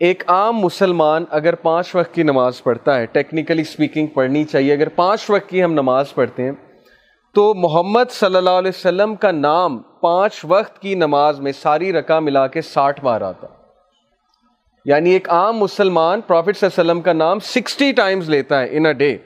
ایک 0.00 0.22
عام 0.26 0.58
مسلمان 0.58 1.24
اگر 1.30 1.54
پانچ 1.54 1.94
وقت 1.94 2.14
کی 2.14 2.22
نماز 2.22 2.62
پڑھتا 2.62 2.98
ہے 2.98 3.06
ٹیکنیکلی 3.06 3.64
سپیکنگ 3.64 4.06
پڑھنی 4.06 4.44
چاہیے، 4.44 4.72
اگر 4.72 4.88
پانچ 4.88 5.30
وقت 5.30 5.48
کی 5.48 5.64
ہم 5.64 5.72
نماز 5.72 6.14
پڑھتے 6.14 6.42
ہیں، 6.42 6.52
تو 7.34 7.54
محمد 7.54 8.10
صلی 8.10 8.36
اللہ 8.36 8.50
علیہ 8.50 8.70
وسلم 8.74 9.14
کا 9.14 9.30
نام 9.30 9.78
پانچ 9.78 10.40
وقت 10.44 10.82
کی 10.82 10.94
نماز 10.94 11.40
میں 11.40 11.52
ساری 11.52 11.92
رقع 11.92 12.18
ملا 12.18 12.46
کے 12.46 12.60
ساٹھ 12.60 13.04
بار 13.04 13.20
آتا۔ 13.20 13.46
یعنی 14.84 15.10
ایک 15.10 15.30
عام 15.30 15.56
مسلمان 15.56 16.20
پروفٹ 16.20 16.56
صلی 16.56 16.66
اللہ 16.66 16.80
علیہ 16.80 16.90
وسلم 16.90 17.02
کا 17.02 17.12
نام 17.12 17.38
سکسٹی 17.38 17.92
ٹائمز 17.92 18.30
لیتا 18.30 18.60
ہے 18.60 18.68
ان 18.70 18.86
اے 18.86 18.92
ڈے۔ 18.92 19.16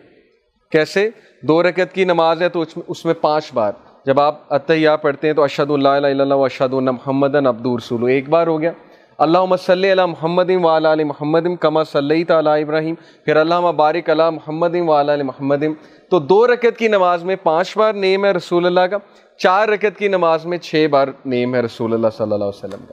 کیسے؟ 0.70 1.10
دو 1.42 1.62
رکعت 1.62 1.92
کی 1.92 2.04
نماز 2.04 2.42
ہے 2.42 2.48
تو 2.48 2.64
اس 2.88 3.04
میں 3.04 3.14
پانچ 3.14 3.52
بار۔ 3.54 3.72
جب 4.06 4.20
آپ 4.20 4.40
عطیہ 4.50 4.90
پڑھتے 5.02 5.26
ہیں 5.26 5.34
تو 5.34 5.42
اشد 5.42 5.70
اللہ 5.70 5.88
اللہ 5.88 6.34
اشد 6.34 6.74
اللہ 6.74 6.90
محمد 6.90 7.34
ابد 7.34 7.66
رسول 7.66 8.10
ایک 8.10 8.28
بار 8.28 8.46
ہو 8.46 8.60
گیا۔ 8.60 8.70
اللہ 9.18 9.56
صلی 9.58 9.90
اللہ 9.90 10.06
محمد 10.06 10.50
علیہ 10.64 11.04
محمد 11.04 11.40
کما 11.60 11.84
صلی 11.84 12.24
تعالیٰ 12.24 12.60
ابراہیم۔ 12.60 12.94
پھر 13.24 13.36
اللہ 13.36 13.54
بارک 13.54 14.10
اللہ 14.10 14.30
محمد 14.30 14.74
علیہ 14.74 15.24
محمد۔ 15.24 15.64
تو 16.10 16.18
دو 16.18 16.46
رکعت 16.46 16.78
کی 16.78 16.88
نماز 16.88 17.24
میں 17.24 17.36
پانچ 17.42 17.76
بار 17.76 17.92
نیم 17.92 18.24
ہے 18.24 18.30
رسول 18.30 18.66
اللہ 18.66 18.80
کا۔ 18.80 18.96
چار 19.38 19.68
رکعت 19.68 19.98
کی 19.98 20.08
نماز 20.08 20.46
میں 20.46 20.58
چھ 20.58 20.86
بار 20.90 21.08
نیم 21.24 21.54
ہے 21.54 21.60
رسول 21.60 21.94
اللہ 21.94 22.08
صلی 22.08 22.22
اللہ 22.22 22.34
علیہ 22.34 22.44
وسلم 22.44 22.84
کا۔ 22.88 22.92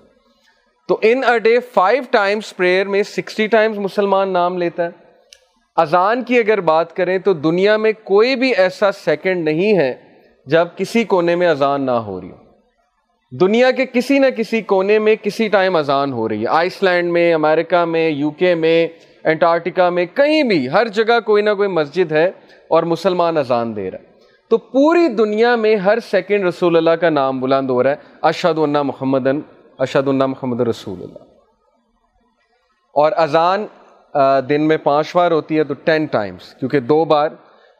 تو 0.88 1.00
in 1.02 1.24
a 1.24 1.40
day 1.40 1.60
five 1.60 2.04
times 2.12 2.56
prayer 2.56 2.88
میں 2.88 3.04
سکسٹی 3.04 3.48
ٹائمز 3.48 3.78
مسلمان 3.78 4.30
نام 4.30 4.58
لیتا 4.58 4.84
ہے۔ 4.84 5.09
اذان 5.80 6.24
کی 6.24 6.38
اگر 6.38 6.62
بات 6.62 6.96
کریں 6.96 7.18
تو 7.18 7.34
دنیا 7.34 7.78
میں 7.78 7.92
کوئی 8.04 8.36
بھی 8.36 8.56
ایسا 8.56 8.92
سیکنڈ 8.92 9.44
نہیں 9.46 9.78
ہے 9.78 9.96
جب 10.46 10.68
کسی 10.76 11.04
کونے 11.04 11.36
میں 11.36 11.48
اذان 11.48 11.86
نہ 11.86 11.92
ہو 11.92 12.22
رہی 12.22 12.32
ہو۔ 12.32 12.36
دنیا 13.40 13.72
کے 13.72 13.86
کسی 13.86 14.20
نہ 14.20 14.26
کسی 14.38 14.62
کونے 14.62 15.00
میں 15.00 15.16
کسی 15.16 15.48
ٹائم 15.48 15.76
اذان 15.76 16.14
ہو 16.14 16.30
رہی 16.30 16.42
ہے۔ 16.42 16.48
آئس 16.48 16.84
لینڈ 16.84 17.12
میں، 17.12 17.34
امریکہ 17.34 17.86
میں، 17.86 18.10
یو 18.10 18.30
کے 18.30 18.56
میں، 18.56 18.88
انٹارکٹیکا 19.24 19.90
میں، 19.90 20.06
کہیں 20.06 20.44
بھی، 20.44 20.70
ہر 20.70 20.88
جگہ 20.88 21.20
کوئی 21.26 21.44
نہ 21.44 21.50
کوئی 21.58 21.70
مسجد 21.70 22.12
ہے 22.12 22.32
اور 22.68 22.84
مسلمان 22.84 23.38
اذان 23.38 23.76
دے 23.76 23.92
رہا 23.92 24.00
ہے۔ 24.00 24.04
تو 24.50 24.58
پوری 24.58 25.08
دنیا 25.08 25.56
میں 25.56 25.76
ہر 25.76 26.00
سیکنڈ 26.00 26.46
رسول 26.46 26.78
اللہ 26.78 26.90
کا 26.90 27.10
نام 27.10 27.40
بلند 27.40 27.70
ہو 27.70 27.84
رہا 27.84 27.90
ہے۔ 27.90 27.96
اشد 28.22 28.60
اللہ 28.60 28.82
محمد 28.82 29.28
اشد 29.80 30.08
اللہ 30.08 30.26
محمد 30.26 30.62
رسول 30.62 31.02
اللہ۔ 31.02 31.24
اور 32.94 33.12
اذان 33.16 33.66
دن 34.50 34.62
میں 34.62 34.78
پانچ 34.78 35.16
بار 35.16 35.32
ہوتی 35.32 35.58
ہے 35.58 35.64
تو 35.64 35.74
ٹین 35.74 36.06
ٹائمس 36.06 36.54
کیونکہ 36.54 36.80
دو 36.80 37.06
بار، 37.06 37.30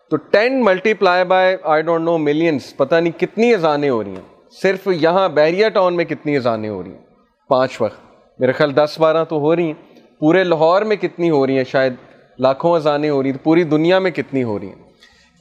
تو 0.10 0.18
ten 0.18 0.66
multiply 0.94 1.26
by 1.26 1.58
I 1.64 1.82
don't 1.82 2.06
know 2.06 2.18
millions 2.18 2.78
پتہ 2.78 2.96
نہیں 2.96 3.20
کتنی 3.20 3.54
اذانیں 3.54 3.90
ہو 3.90 4.04
رہی 4.04 4.12
ہیں۔ 4.12 4.50
صرف 4.62 4.88
یہاں 4.88 5.30
بیریا 5.30 5.70
ٹاؤن 5.70 5.96
میں 5.96 6.06
کتنی 6.06 6.38
اذانیں 6.38 6.70
ہو 6.70 6.84
رہی 6.84 6.92
ہیں، 6.92 7.06
پانچ 7.48 7.82
وقت۔ 7.82 8.00
میرے 8.40 8.52
خیال 8.52 8.76
دس 8.76 8.96
بارہ 9.00 9.24
تو 9.24 9.40
ہو 9.40 9.56
رہی 9.56 9.64
ہیں۔ 9.64 9.74
پورے 10.20 10.44
لاہور 10.44 10.82
میں 10.82 10.96
کتنی 10.96 11.30
ہو 11.30 11.48
رہی 11.48 11.58
ہیں، 11.58 11.64
شاید 11.64 11.94
لاکھوں 12.40 12.76
اذانیں 12.76 13.10
ہو 13.10 13.24
رہی 13.24 13.30
ہیں 13.30 13.46
پوری 13.46 13.64
دنیا 13.64 14.00
میں 14.00 14.12
کتنی 14.12 14.44
ہو 14.44 14.60
رہی 14.60 14.68
ہیں۔ 14.68 14.90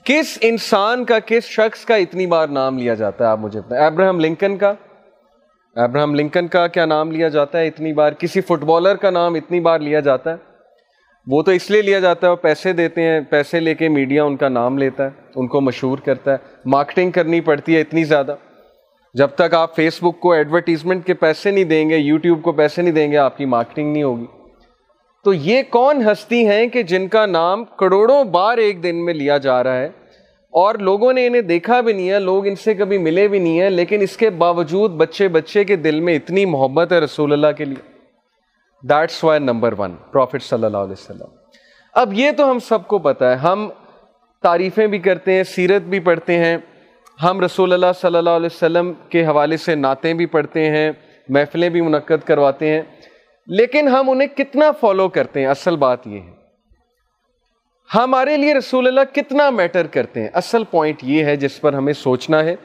کس 0.04 0.38
انسان 0.40 1.04
کا، 1.04 1.18
کس 1.26 1.42
شخص 1.42 1.85
کا 1.85 1.95
اتنی 1.95 2.26
بار 2.26 2.49
نام 2.49 2.78
لیا 2.78 2.95
جاتا 2.95 3.25
ہے؟ 3.25 3.30
آپ 3.30 3.38
مجھے 3.38 3.61
بتائیں۔ 3.61 3.87
ابراہم 3.87 4.21
لنکن 4.21 4.57
کا؟ 4.57 4.75
ابراہم 5.76 6.14
لنکن 6.14 6.49
کا 6.49 6.66
کیا 6.66 6.85
نام 6.85 7.11
لیا 7.11 7.28
جاتا 7.28 7.59
ہے 7.59 7.66
اتنی 7.66 7.92
بار؟ 7.92 8.12
کسی 8.12 8.40
فٹ 8.40 8.64
بالر 8.64 8.95
کا 8.95 9.11
نام 9.11 9.35
اتنی 9.35 9.61
بار 9.61 9.78
لیا 9.78 10.00
جاتا 10.00 10.33
ہے؟ 10.33 10.48
وہ 11.30 11.42
تو 11.42 11.50
اس 11.50 11.70
لیے 11.70 11.82
لیا 11.82 11.99
جاتا 11.99 12.26
ہے 12.26 12.32
وہ 12.32 12.37
پیسے 12.37 12.73
دیتے 12.73 13.02
ہیں، 13.02 13.20
پیسے 13.20 13.61
لے 13.61 13.75
کے 13.75 13.88
میڈیا 13.88 14.25
ان 14.25 14.37
کا 14.37 14.49
نام 14.49 14.78
لیتا 14.78 15.04
ہے، 15.04 15.11
ان 15.35 15.47
کو 15.47 15.61
مشہور 15.61 15.99
کرتا 15.99 16.32
ہے۔ 16.32 16.37
مارکیٹنگ 16.64 17.11
کرنی 17.11 17.40
پڑتی 17.40 17.76
ہے 17.76 17.80
اتنی 17.80 18.04
زیادہ۔ 18.04 18.37
جب 19.14 19.28
تک 19.28 19.54
آپ 19.54 19.76
فیس 19.76 20.02
بک 20.02 20.20
کو 20.20 20.32
ایڈورٹیزمنٹ 20.32 21.06
کے 21.06 21.14
پیسے 21.14 21.50
نہیں 21.50 21.64
دیں 21.64 21.90
گے 21.90 21.97
یوٹیوب 21.97 22.42
کو 22.42 22.52
پیسے 22.52 22.82
نہیں 22.82 22.92
دیں 22.92 23.12
گے، 23.12 23.16
آپ 23.16 23.38
کی 23.38 23.44
مارکیٹنگ 23.44 23.92
نہیں 23.92 24.02
ہوگی۔ 24.02 24.25
تو 25.25 25.35
یہ 25.35 25.62
کون 25.70 26.02
ہستی 26.02 26.47
ہیں 26.47 26.66
کہ 26.66 26.82
جن 26.82 27.08
کا 27.08 27.26
نام 27.26 27.64
کروڑوں 27.64 28.25
بار 28.25 28.58
ایک 28.58 28.82
دن 28.82 29.04
میں 29.04 29.14
لیا 29.14 29.38
جا 29.38 29.64
رہا 29.64 29.76
ہے؟ 29.76 29.87
اور 30.50 30.75
لوگوں 30.75 31.12
نے 31.12 31.26
انہیں 31.26 31.42
دیکھا 31.42 31.80
بھی 31.80 31.92
نہیں 31.92 32.11
ہے، 32.11 32.20
لوگ 32.20 32.47
ان 32.47 32.54
سے 32.54 32.75
کبھی 32.75 32.99
ملے 32.99 33.28
بھی 33.28 33.38
نہیں 33.38 33.61
ہیں، 33.61 33.70
لیکن 33.70 34.00
اس 34.00 34.16
کے 34.16 34.30
باوجود 34.30 34.90
بچے 34.90 35.28
بچے 35.28 35.64
کے 35.64 35.76
دل 35.76 36.00
میں 36.00 36.14
اتنی 36.14 36.47
محبت 36.47 36.92
ہے 36.92 36.99
رسول 36.99 37.32
اللہ 37.32 37.47
کے 37.56 37.64
لیے۔ 37.64 37.88
That's 38.82 39.25
why 39.25 39.40
number 39.40 39.75
one 39.78 39.97
prophet 40.12 40.42
صلی 40.42 40.64
اللہ 40.64 40.76
علیہ 40.76 40.92
وسلم 40.92 41.26
اب 41.94 42.12
یہ 42.12 42.30
تو 42.30 42.50
ہم 42.50 42.58
سب 42.58 42.87
کو 42.87 42.99
پتہ 42.99 43.25
ہے، 43.25 43.35
ہم 43.35 43.70
تعریفیں 44.42 44.87
بھی 44.87 44.99
کرتے 44.99 45.32
ہیں، 45.32 45.42
سیرت 45.42 45.82
بھی 45.82 46.00
پڑھتے 46.00 46.38
ہیں۔ 46.38 46.58
ہم 47.23 47.40
رسول 47.40 47.73
اللہ 47.73 47.87
صلی 48.00 48.18
اللہ 48.18 48.30
علیہ 48.30 48.47
وسلم 48.47 48.92
کے 49.08 49.26
حوالے 49.26 49.56
سے 49.56 49.75
نعتیں 49.75 50.14
بھی 50.14 50.26
پڑھتے 50.26 50.70
ہیں، 50.70 50.92
محفلیں 51.28 51.68
بھی 51.68 51.80
منعقد 51.80 52.26
کرواتے 52.26 52.75
ہیں۔ 52.75 52.82
لیکن 53.47 53.88
ہم 53.88 54.11
انہیں 54.11 54.28
کتنا 54.28 54.73
فالو 54.73 55.08
کرتے 55.08 55.40
ہیں؟ 55.40 55.47
اصل 55.47 55.76
بات 55.76 56.06
یہ 56.06 56.20
ہے۔ 56.20 56.30
ہمارے 57.94 58.37
لیے 58.37 58.54
رسول 58.54 58.87
اللہ 58.87 59.14
کتنا 59.14 59.50
میٹر 59.50 59.87
کرتے 59.87 60.20
ہیں؟ 60.20 60.28
اصل 60.35 60.64
پوائنٹ 60.64 60.99
یہ 61.02 61.25
ہے 61.25 61.37
جس 61.37 61.61
پر 61.61 61.73
ہمیں 61.73 61.92
سوچنا 61.92 62.44
ہے۔ 62.44 62.56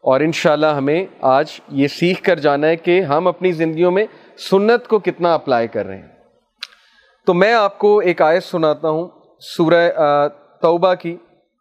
اور 0.00 0.20
انشاءاللہ 0.20 0.66
ہمیں 0.66 1.06
آج 1.20 1.46
یہ 1.68 1.88
سیکھ 1.88 2.22
کر 2.22 2.38
جانا 2.38 2.66
ہے 2.66 2.76
کہ 2.76 3.00
ہم 3.00 3.26
اپنی 3.26 3.52
زندگیوں 3.52 3.90
میں 3.90 4.06
سنت 4.36 4.88
کو 4.88 4.98
کتنا 4.98 5.34
اپلائی 5.34 5.68
کر 5.68 5.86
رہے 5.86 5.96
ہیں؟ 5.96 6.08
تو 7.26 7.34
میں 7.34 7.52
آپ 7.54 7.78
کو 7.78 7.98
ایک 7.98 8.22
آیت 8.22 8.44
سناتا 8.44 8.88
ہوں، 8.88 9.08
سورہ 9.40 9.90
توبہ 10.62 10.94
کی 10.94 11.16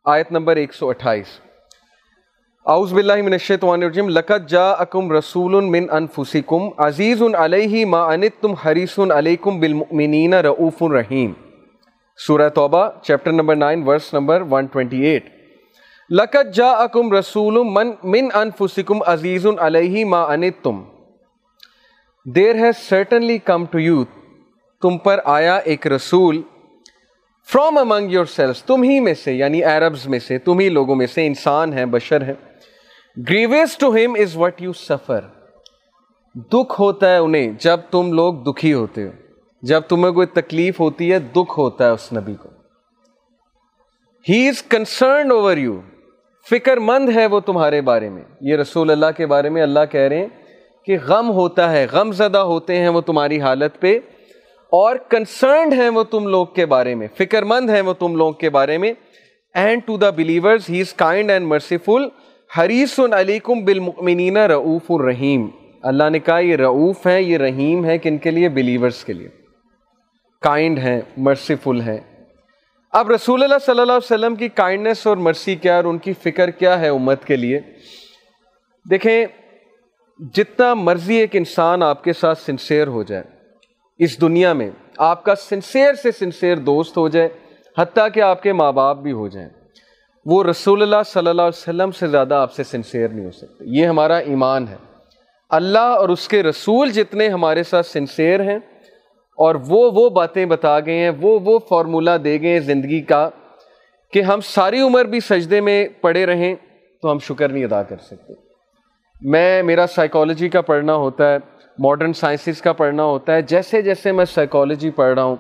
آیت 0.06 0.32
نمبر 0.32 0.56
ایک 0.56 0.74
سو 0.74 0.90
اٹھائیس۔ 0.90 1.28
اعوذ 2.66 2.94
باللہ 2.94 3.22
من 3.22 3.32
الشیطان 3.32 3.84
الرجیم۔ 3.84 4.10
لقد 4.10 4.50
جاءکم 4.50 5.12
رسول 5.12 5.64
من 5.64 5.86
انفسکم 5.92 6.70
عزیز 6.78 7.22
علیہ 7.38 7.86
ما 7.86 8.04
انتم 8.04 8.54
حریص 8.54 9.00
علیکم 9.16 9.60
بالمؤمنین 9.60 10.34
رؤوف 10.34 10.84
رحیم۔ 10.84 11.34
سورہ 12.18 12.50
توبہ، 12.50 12.90
چیپٹر 13.02 13.32
نمبر 13.32 13.56
9 13.56 13.88
ورس 13.88 14.14
نمبر 14.14 14.42
128 14.42 15.20
لقد 16.10 16.54
جاءکم 16.54 17.12
رسول 17.14 17.58
من 17.64 17.92
من 18.04 18.28
انفسکم 18.34 19.04
عزیز 19.06 19.46
علیہ 19.60 20.06
ما 20.06 20.24
انتم 20.24 20.84
دیر 22.36 22.56
has 22.56 22.72
certainly 22.94 23.38
come 23.52 23.64
to 23.80 23.90
you 23.90 24.04
تم 24.82 24.98
پر 24.98 25.20
آیا 25.26 25.56
ایک 25.56 25.88
رسول 25.88 26.42
فرام 27.54 27.78
امنگ 27.78 28.12
یور 28.12 28.26
سیلس 28.26 28.64
تم 28.64 28.84
ہی 28.84 29.00
میں 29.00 29.14
سے 29.14 29.34
یعنی 29.34 29.64
عربز 29.64 30.08
میں 30.08 30.20
سے، 30.20 30.38
تم 30.38 30.60
ہی 30.60 30.70
لوگوں 30.70 30.96
میں 30.96 31.08
سے 31.08 31.28
انسان 31.28 31.74
ہیں، 31.74 31.86
بشر 31.86 32.22
ہیں۔ 32.22 32.34
گریویس 33.30 33.78
ٹو 33.78 33.94
ہم 33.94 34.14
از 34.14 34.38
وٹ 34.38 34.62
یو 34.62 34.74
سفر۔ 34.74 35.20
دکھ 36.36 36.82
ہوتا 36.82 37.14
ہے 37.14 37.18
انہیں 37.18 37.52
جب 37.60 37.80
تم 37.92 38.14
لوگ 38.14 38.34
دکھی 38.34 38.74
ہوتے 38.74 39.04
ہو۔ 39.04 39.12
جب 39.62 39.82
تمہیں 39.82 40.14
کوئی 40.14 40.28
تکلیف 40.28 40.80
ہوتی 40.80 41.14
ہے، 41.14 41.20
دکھ 41.20 41.60
ہوتا 41.60 41.86
ہے 41.86 41.90
اس 41.90 42.14
نبی 42.14 42.36
کو۔ 42.36 42.50
He 44.30 44.48
is 44.48 44.64
concerned 44.64 45.32
over 45.32 45.58
you 45.58 45.82
فکر 46.50 46.78
مند 46.78 47.10
ہے 47.10 47.26
وہ 47.26 47.40
تمہارے 47.40 47.82
بارے 47.82 48.10
میں۔ 48.10 48.24
یہ 48.42 48.56
رسول 48.56 48.92
اللہ 48.92 49.06
کے 49.18 49.26
بارے 49.26 49.50
میں 49.50 49.62
اللہ 49.62 49.80
کہہ 49.92 50.02
رہے 50.02 50.18
ہیں 50.18 50.28
کہ 50.90 50.98
غم 51.08 51.32
ہوتا 51.32 51.72
ہے 51.72 51.88
غم 51.92 52.12
زدہ 52.12 52.38
ہوتے 52.38 52.76
ہیں 52.76 52.90
وہ 52.90 53.02
تمہاری 53.02 53.42
حالت 53.42 53.80
پہ 53.80 54.00
اور 54.70 54.96
کنسرنڈ 55.10 55.74
ہیں 55.74 55.90
وہ 55.90 56.04
تم 56.04 56.28
لوگ 56.28 56.46
کے 56.46 56.66
بارے 56.66 56.96
میں 56.96 57.08
فکر 57.18 57.44
مند 57.44 57.70
ہیں 57.70 57.82
وہ 57.82 57.94
تم 57.94 58.16
لوگ 58.16 58.34
کے 58.34 58.50
بارے 58.50 58.78
میں۔ 58.78 58.94
And 59.54 59.82
to 59.86 59.98
the 59.98 60.10
believers 60.10 60.62
he 60.70 60.82
is 60.82 60.94
kind 60.94 61.32
and 61.32 61.48
merciful 61.48 62.02
حریص 62.58 63.00
علیکم 63.00 63.66
بالمؤمنین 63.66 64.38
رعوف 64.38 64.82
الرحیم۔ 64.90 65.48
اللہ 65.84 66.10
نے 66.10 66.20
کہا، 66.20 66.40
یہ 66.40 66.56
رعوف 66.56 67.08
ہے 67.08 67.22
یہ 67.22 67.38
رحیم 67.38 67.86
ہے 67.86 67.98
کن 67.98 68.18
کے 68.18 68.32
لیے؟ 68.32 68.50
بلیورز 68.50 69.04
کے 69.04 69.14
لیے۔ 69.14 69.28
کائنڈ 70.42 70.78
ہیں 70.78 71.02
مرسیفل 71.18 71.82
ہیں۔ 71.82 71.98
اب 72.92 73.12
رسول 73.12 73.44
اللہ 73.44 73.56
صلی 73.66 73.80
اللہ 73.80 73.94
علیہ 73.94 74.16
وسلم 74.16 74.36
کی 74.36 74.48
کائنڈنیس 74.48 75.08
اور 75.08 75.18
مرسی 75.18 75.56
کیا 75.56 75.76
اور 75.76 75.84
ان 75.84 75.98
کی 75.98 76.14
فکر 76.14 76.50
کیا 76.50 76.80
ہے 76.80 76.90
امت 76.90 77.26
کے 77.26 77.36
لیے؟ 77.36 77.60
دیکھیں 78.90 79.26
جتنا 80.20 80.74
مرضی 80.74 81.16
ایک 81.16 81.36
انسان 81.36 81.84
آپ 81.84 82.04
کے 82.04 82.14
ساتھ 82.14 82.40
سنسیئر 82.40 82.88
ہو 82.88 83.04
جائے، 83.04 83.24
اس 84.00 84.22
دنیا 84.22 84.54
میں 84.54 84.70
آپ 84.98 85.24
کا 85.24 85.36
سنسیئر 85.36 85.94
سے 85.94 86.12
سنسیئر 86.12 86.58
دوست 86.58 86.98
ہو 86.98 87.08
جائے، 87.10 87.30
حتیٰ 87.78 88.08
کہ 88.14 88.22
آپ 88.22 88.44
کے 88.44 88.54
ماں 88.54 88.72
باپ 88.72 88.98
بھی 88.98 89.12
ہو 89.12 89.28
جائیں۔ 89.28 89.50
وہ 90.26 90.44
رسول 90.44 90.82
اللہ 90.82 91.04
صلی 91.06 91.30
اللہ 91.30 91.42
علیہ 91.42 91.62
وسلم 91.62 91.92
سے 91.92 92.08
زیادہ 92.08 92.36
آپ 92.36 92.54
سے 92.54 92.64
سنسیئر 92.64 93.10
نہیں 93.10 93.26
ہو 93.26 93.32
سکتے۔ 93.32 93.66
یہ 93.68 93.88
ہمارا 93.88 94.18
ایمان 94.18 94.68
ہے۔ 94.68 94.76
اللہ 95.50 95.96
اور 96.00 96.10
اس 96.10 96.28
کے 96.28 96.44
رسول 96.44 96.92
جتنے 96.92 97.28
ہمارے 97.28 97.64
ساتھ 97.64 97.86
سنسیئر 97.86 98.40
ہیں، 98.40 98.58
اور 99.38 99.56
وہ 99.68 99.90
وہ 99.94 100.10
باتیں 100.10 100.46
بتا 100.46 100.80
گئے 100.80 100.98
ہیں، 100.98 101.12
وہ 101.22 101.40
وہ 101.44 101.60
فارمولہ 101.60 102.18
دے 102.24 102.42
گئے 102.42 102.52
ہیں 102.52 102.60
زندگی 102.60 103.02
کا 103.02 103.30
کہ 104.14 104.22
ہم 104.22 104.42
ساری 104.42 104.82
عمر 104.82 105.04
بھی 105.04 105.20
سجدے 105.20 105.62
میں 105.62 105.88
پڑے 106.02 106.26
رہیں 106.26 106.56
تو 107.02 107.12
ہم 107.12 107.20
شکر 107.20 107.50
نہیں 107.50 107.64
ادا 107.64 107.84
کر 107.84 107.98
سکتے۔ 107.98 108.49
میں 109.22 109.62
میرا 109.64 109.86
سائیکالوجی 109.88 110.50
کا 110.50 110.62
پڑھنا 110.62 110.94
ہوتا 110.96 111.32
ہے 111.32 111.38
ماڈرن 111.80 112.14
سائنسز 112.14 112.62
کا 112.62 112.74
پڑھنا 112.74 113.04
ہوتا 113.04 113.34
ہے، 113.34 113.42
جیسے 113.42 113.82
جیسے 113.82 114.12
میں 114.12 114.26
سائیکالوجی 114.26 114.90
پڑھ 114.90 115.14
رہا 115.14 115.24
ہوں 115.24 115.36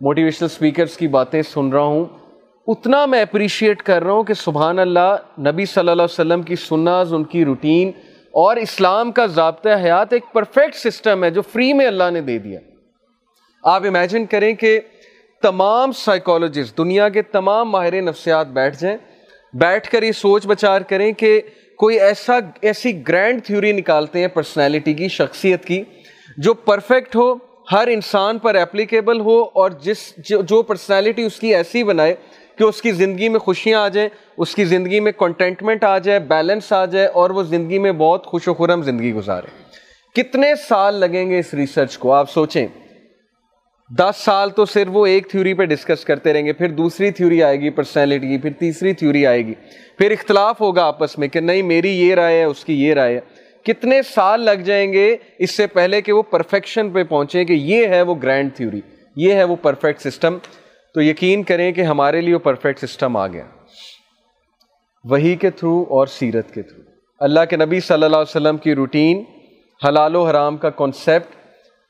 موٹیویشنل 0.00 0.48
اسپیکرس 0.52 0.96
کی 0.96 1.08
باتیں 1.08 1.40
سن 1.42 1.68
رہا 1.68 1.82
ہوں، 1.82 2.04
اتنا 2.66 3.04
میں 3.06 3.20
اپریشیٹ 3.22 3.82
کر 3.82 4.04
رہا 4.04 4.12
ہوں 4.12 4.24
کہ 4.24 4.34
سبحان 4.34 4.78
اللہ، 4.78 5.14
نبی 5.38 5.64
صلی 5.64 5.80
اللہ 5.80 5.92
علیہ 5.92 6.02
وسلم 6.02 6.42
کی 6.42 6.56
سناز، 6.56 7.14
ان 7.14 7.24
کی 7.24 7.44
روٹین 7.44 7.90
اور 8.34 8.56
اسلام 8.56 9.12
کا 9.12 9.26
ضابطہ 9.26 9.68
حیات 9.84 10.12
ایک 10.12 10.32
پرفیکٹ 10.32 10.74
سسٹم 10.76 11.24
ہے 11.24 11.30
جو 11.30 11.42
فری 11.42 11.72
میں 11.72 11.86
اللہ 11.86 12.10
نے 12.10 12.20
دے 12.20 12.38
دیا۔ 12.38 12.60
آپ 13.64 13.82
امیجن 13.86 14.26
کریں 14.26 14.52
کہ 14.54 14.78
تمام 15.42 15.92
سائیکولوجسٹ 15.92 16.76
دنیا 16.78 17.08
کے 17.08 17.22
تمام 17.22 17.70
ماہر 17.70 18.00
نفسیات 18.02 18.46
بیٹھ 18.46 18.80
جائیں، 18.80 18.96
بیٹھ 19.54 19.90
کر 19.90 20.02
یہ 20.02 20.12
سوچ 20.12 20.46
بچار 20.46 20.80
کریں 20.80 21.12
کہ 21.12 21.40
کوئی 21.76 22.00
ایسا 22.00 22.38
ایسی 22.62 23.08
گرینڈ 23.08 23.44
تھیوری 23.44 23.72
نکالتے 23.72 24.20
ہیں 24.20 24.28
پرسنالٹی 24.28 24.94
کی، 24.94 25.08
شخصیت 25.08 25.64
کی، 25.64 25.82
جو 26.36 26.54
پرفیکٹ 26.54 27.16
ہو، 27.16 27.34
ہر 27.72 27.86
انسان 27.86 28.38
پر 28.38 28.54
اپلیکیبل 28.54 29.20
ہو، 29.20 29.42
اور 29.42 29.70
جس 29.70 30.12
جو 30.42 30.62
پرسنالٹی 30.62 31.22
اس 31.22 31.40
کی 31.40 31.54
ایسی 31.54 31.84
بنائے 31.84 32.14
کہ 32.58 32.64
اس 32.64 32.82
کی 32.82 32.92
زندگی 32.92 33.28
میں 33.28 33.38
خوشیاں 33.38 33.80
آ 33.80 33.88
جائیں، 33.88 34.08
اس 34.38 34.54
کی 34.54 34.64
زندگی 34.64 35.00
میں 35.00 35.12
کنٹینٹمنٹ 35.12 35.84
آ 35.84 35.98
جائے 35.98 36.18
بیلنس 36.18 36.72
آ 36.72 36.84
جائے، 36.84 37.06
اور 37.06 37.30
وہ 37.30 37.42
زندگی 37.42 37.78
میں 37.78 37.92
بہت 37.92 38.26
خوش 38.26 38.48
و 38.48 38.54
خرم 38.54 38.82
زندگی 38.82 39.12
گزارے۔ 39.12 39.46
کتنے 40.14 40.54
سال 40.68 40.94
لگیں 40.94 41.30
گے 41.30 41.38
اس 41.38 41.54
ریسرچ 41.54 41.98
کو؟ 41.98 42.12
آپ 42.12 42.30
سوچیں۔ 42.30 42.66
دس 43.98 44.16
سال 44.16 44.50
تو 44.50 44.64
صرف 44.64 44.88
وہ 44.90 45.06
ایک 45.06 45.30
تھیوری 45.30 45.54
پہ 45.54 45.64
ڈسکس 45.64 46.04
کرتے 46.04 46.32
رہیں 46.32 46.46
گے، 46.46 46.52
پھر 46.52 46.68
دوسری 46.68 47.10
تھیوری 47.10 47.42
آئے 47.42 47.60
گی 47.60 47.70
پرسنالٹی 47.70 48.28
کی، 48.28 48.38
پھر 48.38 48.50
تیسری 48.50 48.92
تھیوری 48.92 49.26
آئے 49.26 49.46
گی۔ 49.46 49.54
پھر 49.98 50.10
اختلاف 50.10 50.60
ہوگا 50.60 50.84
آپس 50.84 51.18
میں 51.18 51.28
کہ 51.28 51.40
نہیں، 51.40 51.62
میری 51.62 51.90
یہ 51.90 52.14
رائے 52.14 52.38
ہے، 52.38 52.44
اس 52.44 52.64
کی 52.64 52.84
یہ 52.84 52.94
رائے 52.94 53.14
ہے۔ 53.14 53.20
کتنے 53.62 54.02
سال 54.02 54.40
لگ 54.40 54.62
جائیں 54.64 54.92
گے 54.92 55.16
اس 55.38 55.50
سے 55.50 55.66
پہلے 55.66 56.00
کہ 56.00 56.12
وہ 56.12 56.22
پرفیکشن 56.22 56.90
پہ 56.90 57.02
پہنچے 57.02 57.44
کہ 57.44 57.52
یہ 57.52 57.86
ہے 57.86 58.02
وہ 58.02 58.14
گرینڈ 58.14 58.54
تھیوری 58.54 58.80
یہ 59.16 59.32
ہے 59.32 59.44
وہ 59.44 59.56
پرفیکٹ 59.56 60.00
سسٹم 60.00 60.38
تو 60.94 61.02
یقین 61.02 61.42
کریں 61.42 61.72
کہ 61.72 61.80
ہمارے 61.80 62.20
لیے 62.20 62.34
وہ 62.34 62.38
پرفیکٹ 62.38 62.86
سسٹم 62.86 63.16
آ 63.16 63.26
گیا۔ 63.26 63.44
وہی 65.04 65.36
کے 65.36 65.50
تھرو 65.50 65.84
اور 65.88 66.06
سیرت 66.06 66.54
کے 66.54 66.62
تھرو 66.62 66.82
اللہ 67.18 67.40
کے 67.50 67.56
نبی 67.56 67.80
صلی 67.80 67.94
اللہ 67.94 68.06
علیہ 68.06 68.36
وسلم 68.36 68.56
کی 68.56 68.74
روٹین 68.74 69.24
حلال 69.88 70.16
و 70.16 70.24
حرام 70.24 70.56
کا 70.56 70.70
کانسیپٹ 70.70 71.36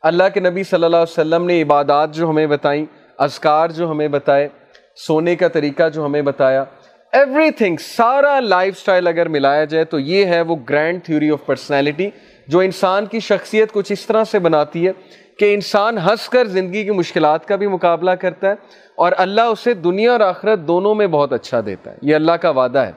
اللہ 0.03 0.23
کے 0.35 0.41
نبی 0.41 0.63
صلی 0.63 0.85
اللہ 0.85 0.97
علیہ 0.97 1.13
وسلم 1.13 1.47
نے 1.47 1.63
عبادات 1.63 2.15
جو 2.15 2.31
ہمیں 2.31 2.47
بتائیں، 2.47 2.85
اذکار 3.19 3.69
جو 3.69 3.91
ہمیں 3.91 4.09
بتائے، 4.09 4.49
سونے 4.97 5.37
کا 5.37 5.49
طریقہ 5.49 5.89
جو 5.89 6.07
ہمیں 6.07 6.23
بتایا 6.23 6.65
ایوری 7.13 7.51
تھنگ 7.51 7.77
سارا 7.81 8.41
لائف 8.41 8.79
سٹائل 8.79 9.07
اگر 9.07 9.29
ملایا 9.29 9.65
جائے 9.65 9.85
تو 9.85 9.99
یہ 9.99 10.27
ہے 10.27 10.41
وہ 10.41 10.57
گرینڈ 10.71 11.05
تھیوری 11.05 11.31
آف 11.31 11.47
پرسنالٹی 11.47 12.11
جو 12.49 12.59
انسان 12.59 13.07
کی 13.07 13.21
شخصیت 13.21 13.73
کچھ 13.73 13.93
اس 13.93 14.07
طرح 14.07 14.25
سے 14.25 14.39
بناتی 14.39 14.87
ہے 14.87 14.93
کہ 15.39 15.55
انسان 15.55 15.99
ہنس 15.99 16.29
کر 16.29 16.45
زندگی 16.45 16.85
کی 16.85 16.91
مشکلات 16.91 17.47
کا 17.47 17.57
بھی 17.57 17.67
مقابلہ 17.67 18.11
کرتا 18.11 18.49
ہے 18.49 18.55
اور 18.97 19.13
اللہ 19.17 19.41
اسے 19.41 19.75
دنیا 19.75 20.13
اور 20.13 20.21
آخرت 20.21 20.59
دونوں 20.59 20.95
میں 20.95 21.07
بہت 21.07 21.33
اچھا 21.33 21.61
دیتا 21.67 21.91
ہے۔ 21.91 21.97
یہ 22.03 22.15
اللہ 22.15 22.33
کا 22.33 22.51
وعدہ 22.51 22.79
ہے 22.79 22.93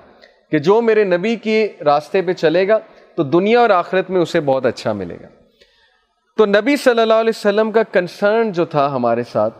کہ 0.52 0.60
جو 0.60 0.82
میرے 0.82 1.04
نبی 1.04 1.36
کی 1.36 1.68
راستے 1.86 2.22
پہ 2.22 2.34
چلے 2.34 2.68
گا 2.68 2.78
تو 3.16 3.24
دنیا 3.24 3.60
اور 3.60 3.70
آخرت 3.70 4.10
میں 4.10 4.22
اسے 4.22 4.40
بہت 4.40 4.66
اچھا 4.66 4.94
ملے 4.94 5.18
گا۔ 5.24 5.45
تو 6.38 6.46
نبی 6.46 6.76
صلی 6.76 7.02
اللہ 7.02 7.14
علیہ 7.14 7.30
وسلم 7.30 7.72
کا 7.72 7.82
کنسرن 7.84 8.52
جو 8.52 8.64
تھا 8.66 8.86
ہمارے 8.96 9.24
ساتھ، 9.24 9.54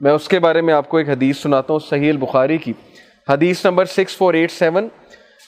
میں 0.00 0.12
اس 0.12 0.28
کے 0.28 0.38
بارے 0.38 0.60
میں 0.60 0.74
آپ 0.74 0.88
کو 0.88 0.96
ایک 0.96 1.08
حدیث 1.08 1.38
سناتا 1.38 1.72
ہوں، 1.72 1.80
صحیح 1.80 2.10
البخاری 2.10 2.58
کی۔ 2.58 2.72
حدیث 3.28 3.64
number 3.66 3.84
six 3.84 4.16
four 4.16 4.34
eight 4.34 4.52
seven 4.52 4.88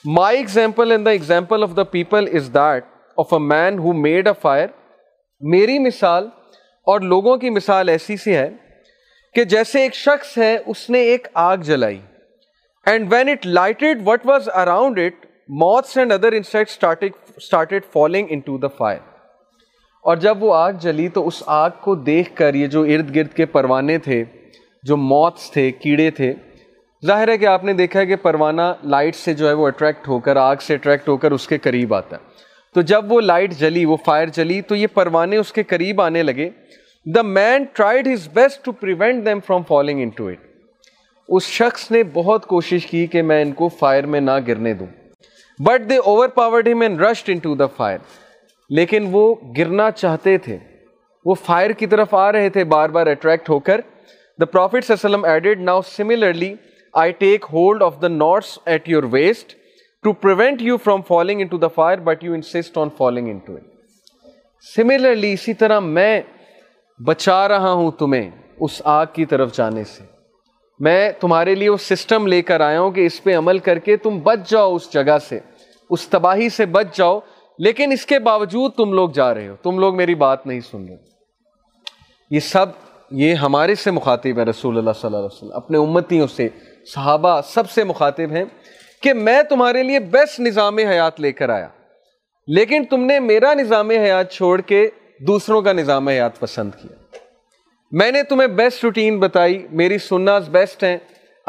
my 0.05 0.37
example 0.37 0.91
and 0.91 1.05
the 1.05 1.11
example 1.11 1.63
of 1.63 1.75
the 1.77 1.83
people 1.83 2.27
is 2.33 2.53
that 2.53 2.85
of 3.17 3.33
a 3.33 3.39
man 3.39 3.79
who 3.79 3.93
made 3.93 4.27
a 4.27 4.33
fire 4.41 4.67
میری 5.41 5.79
مثال 5.79 6.27
اور 6.87 7.01
لوگوں 7.01 7.37
کی 7.37 7.49
مثال 7.49 7.89
ایسی 7.89 8.17
سی 8.17 8.35
ہے 8.35 8.49
کہ 9.35 9.43
جیسے 9.43 9.81
ایک 9.81 9.95
شخص 9.95 10.37
ہے، 10.37 10.55
اس 10.65 10.89
نے 10.89 10.99
ایک 11.01 11.27
آگ 11.33 11.57
جلائی۔ 11.57 11.99
And 12.85 13.13
when 13.13 13.29
it 13.29 13.45
lighted 13.45 14.07
what 14.07 14.25
was 14.25 14.49
around 14.53 14.99
it 14.99 15.25
moths 15.61 15.97
and 15.97 16.11
other 16.11 16.31
insect 16.31 17.85
falling 17.93 18.27
into 18.39 18.57
the 18.57 18.67
fire. 18.67 18.99
اور 20.03 20.17
جب 20.17 20.43
وہ 20.43 20.53
آگ 20.53 20.71
جلی 20.71 21.07
تو 21.07 21.27
اس 21.27 21.43
آگ 21.45 21.69
کو 21.79 21.95
دیکھ 21.95 22.35
کر 22.35 22.53
یہ 22.53 22.67
جو 22.67 22.83
ارد 22.83 23.15
گرد 23.15 23.33
کے 23.33 23.45
پروانے 23.45 23.97
تھے، 23.97 24.23
جو 24.83 24.97
موتس 24.97 25.51
تھے، 25.51 25.71
کیڑے 25.71 26.11
تھے، 26.11 26.33
ظاہر 27.05 27.27
ہے 27.27 27.37
کہ 27.37 27.45
آپ 27.45 27.63
نے 27.63 27.73
دیکھا 27.73 27.99
ہے 27.99 28.05
کہ 28.05 28.15
پروانہ 28.15 28.61
لائٹ 28.83 29.15
سے 29.15 29.33
جو 29.33 29.47
ہے 29.47 29.53
وہ 29.53 29.67
اٹریکٹ 29.67 30.07
ہو 30.07 30.19
کر، 30.19 30.35
آگ 30.35 30.55
سے 30.61 30.73
اٹریکٹ 30.73 31.09
ہو 31.09 31.17
کر 31.17 31.31
اس 31.31 31.47
کے 31.47 31.57
قریب 31.57 31.93
آتا 31.93 32.15
ہے۔ 32.15 32.21
تو 32.73 32.81
جب 32.81 33.11
وہ 33.11 33.21
لائٹ 33.21 33.53
جلی، 33.53 33.85
وہ 33.85 33.97
فائر 34.05 34.27
جلی، 34.27 34.61
تو 34.61 34.75
یہ 34.75 34.87
پروانے 34.93 35.37
اس 35.37 35.53
کے 35.53 35.63
قریب 35.63 36.01
آنے 36.01 36.23
لگے۔ 36.23 36.49
The 37.05 37.21
man 37.21 37.63
tried 37.73 38.07
his 38.07 38.27
best 38.33 38.65
to 38.65 38.71
prevent 38.71 39.25
them 39.25 39.39
from 39.47 39.63
falling 39.63 40.01
into 40.09 40.27
it 40.27 40.37
اس 41.29 41.43
شخص 41.43 41.91
نے 41.91 42.03
بہت 42.03 42.45
کوشش 42.45 42.85
کی 42.85 43.07
کہ 43.07 43.21
میں 43.21 43.41
ان 43.41 43.51
کو 43.51 43.69
فائر 43.69 44.05
میں 44.05 44.21
نہ 44.21 44.31
گرنے 44.47 44.73
دوں۔ 44.73 44.87
But 45.59 45.89
they 45.89 45.97
overpowered 46.27 46.67
him 46.67 46.81
and 46.81 47.01
rushed 47.01 47.29
into 47.37 47.55
the 47.55 47.65
fire 47.65 47.97
لیکن 48.69 49.09
وہ 49.11 49.35
گرنا 49.57 49.91
چاہتے 49.91 50.37
تھے۔ 50.37 50.57
وہ 51.25 51.33
فائر 51.33 51.71
کی 51.71 51.87
طرف 51.87 52.13
آ 52.13 52.31
رہے 52.31 52.49
تھے، 52.49 52.63
بار 52.63 52.89
بار 52.89 53.07
اٹریکٹ 53.07 53.49
ہو 53.49 53.59
کر۔ 53.59 53.81
دا 54.39 54.45
پروفیٹ 54.45 54.91
وسلم 54.91 55.23
added 55.25 55.61
now 55.61 55.81
similarly 55.81 56.55
I 56.93 57.11
take 57.11 57.45
hold 57.53 57.83
of 57.83 58.01
the 58.01 58.07
knots 58.07 58.59
at 58.65 58.89
your 58.89 59.03
waist 59.11 59.55
to 60.03 60.13
prevent 60.13 60.61
you 60.61 60.77
from 60.77 61.01
falling 61.01 61.41
into 61.47 61.57
the 61.57 61.67
fire 61.67 61.97
but 61.97 62.23
you 62.23 62.33
insist 62.33 62.77
on 62.77 62.89
falling 62.97 63.27
into 63.37 63.53
it 63.53 63.63
similarly 64.75 65.33
اسی 65.33 65.53
طرح 65.53 65.79
میں 65.79 66.21
بچا 67.05 67.47
رہا 67.47 67.71
ہوں 67.71 67.91
تمہیں 67.91 68.31
اس 68.59 68.81
آگ 68.85 69.05
کی 69.13 69.25
طرف 69.25 69.55
جانے 69.55 69.83
سے۔ 69.83 70.03
میں 70.79 71.11
تمہارے 71.19 71.55
لیے 71.55 71.69
وہ 71.69 71.77
سسٹم 71.77 72.27
لے 72.27 72.41
کر 72.41 72.61
آیا 72.61 72.81
ہوں 72.81 72.91
کہ 72.91 73.05
اس 73.05 73.23
پہ 73.23 73.37
عمل 73.37 73.59
کر 73.59 73.79
کے 73.79 73.97
تم 73.97 74.19
بچ 74.19 74.49
جاؤ 74.49 74.75
اس 74.75 74.93
جگہ 74.93 75.17
سے۔ 75.29 75.39
اس 75.89 76.07
تباہی 76.07 76.49
سے 76.49 76.65
بچ 76.65 76.97
جاؤ۔ 76.97 77.19
لیکن 77.59 77.91
اس 77.91 78.05
کے 78.05 78.19
باوجود 78.19 78.73
تم 78.73 78.93
لوگ 78.93 79.09
جا 79.09 79.33
رہے 79.33 79.47
ہو۔ 79.47 79.55
تم 79.63 79.79
لوگ 79.79 79.97
میری 79.97 80.15
بات 80.15 80.47
نہیں 80.47 80.59
سن 80.59 80.85
رہے۔ 80.85 80.95
یہ 82.31 82.39
سب، 82.39 82.65
یہ 83.11 83.33
ہمارے 83.33 83.75
سے 83.75 83.91
مخاطب 83.91 84.39
ہے 84.39 84.43
رسول 84.43 84.77
اللہ 84.77 84.91
صلی 84.91 85.05
اللہ 85.05 85.17
علیہ 85.17 85.25
وسلم۔ 85.25 85.53
اپنے 85.53 85.77
امتیوں 85.77 86.27
سے، 86.27 86.49
صحابہ 86.93 87.41
سب 87.41 87.69
سے 87.69 87.83
مخاطب 87.83 88.31
ہیں 88.31 88.45
کہ 89.01 89.13
میں 89.13 89.43
تمہارے 89.43 89.83
لیے 89.83 89.99
بیسٹ 89.99 90.39
نظام 90.39 90.77
حیات 90.77 91.19
لے 91.19 91.31
کر 91.31 91.49
آیا۔ 91.49 91.67
لیکن 92.47 92.85
تم 92.85 93.05
نے 93.05 93.19
میرا 93.19 93.53
نظام 93.53 93.89
حیات 93.89 94.31
چھوڑ 94.31 94.61
کے 94.61 94.89
دوسروں 95.27 95.61
کا 95.61 95.73
نظام 95.73 96.07
حیات 96.07 96.39
پسند 96.39 96.71
کیا۔ 96.81 97.17
میں 97.91 98.11
نے 98.11 98.23
تمہیں 98.23 98.47
بیسٹ 98.47 98.83
روٹین 98.83 99.19
بتائی، 99.19 99.67
میری 99.71 99.97
سناز 99.97 100.49
بیسٹ 100.49 100.83
ہیں۔ 100.83 100.97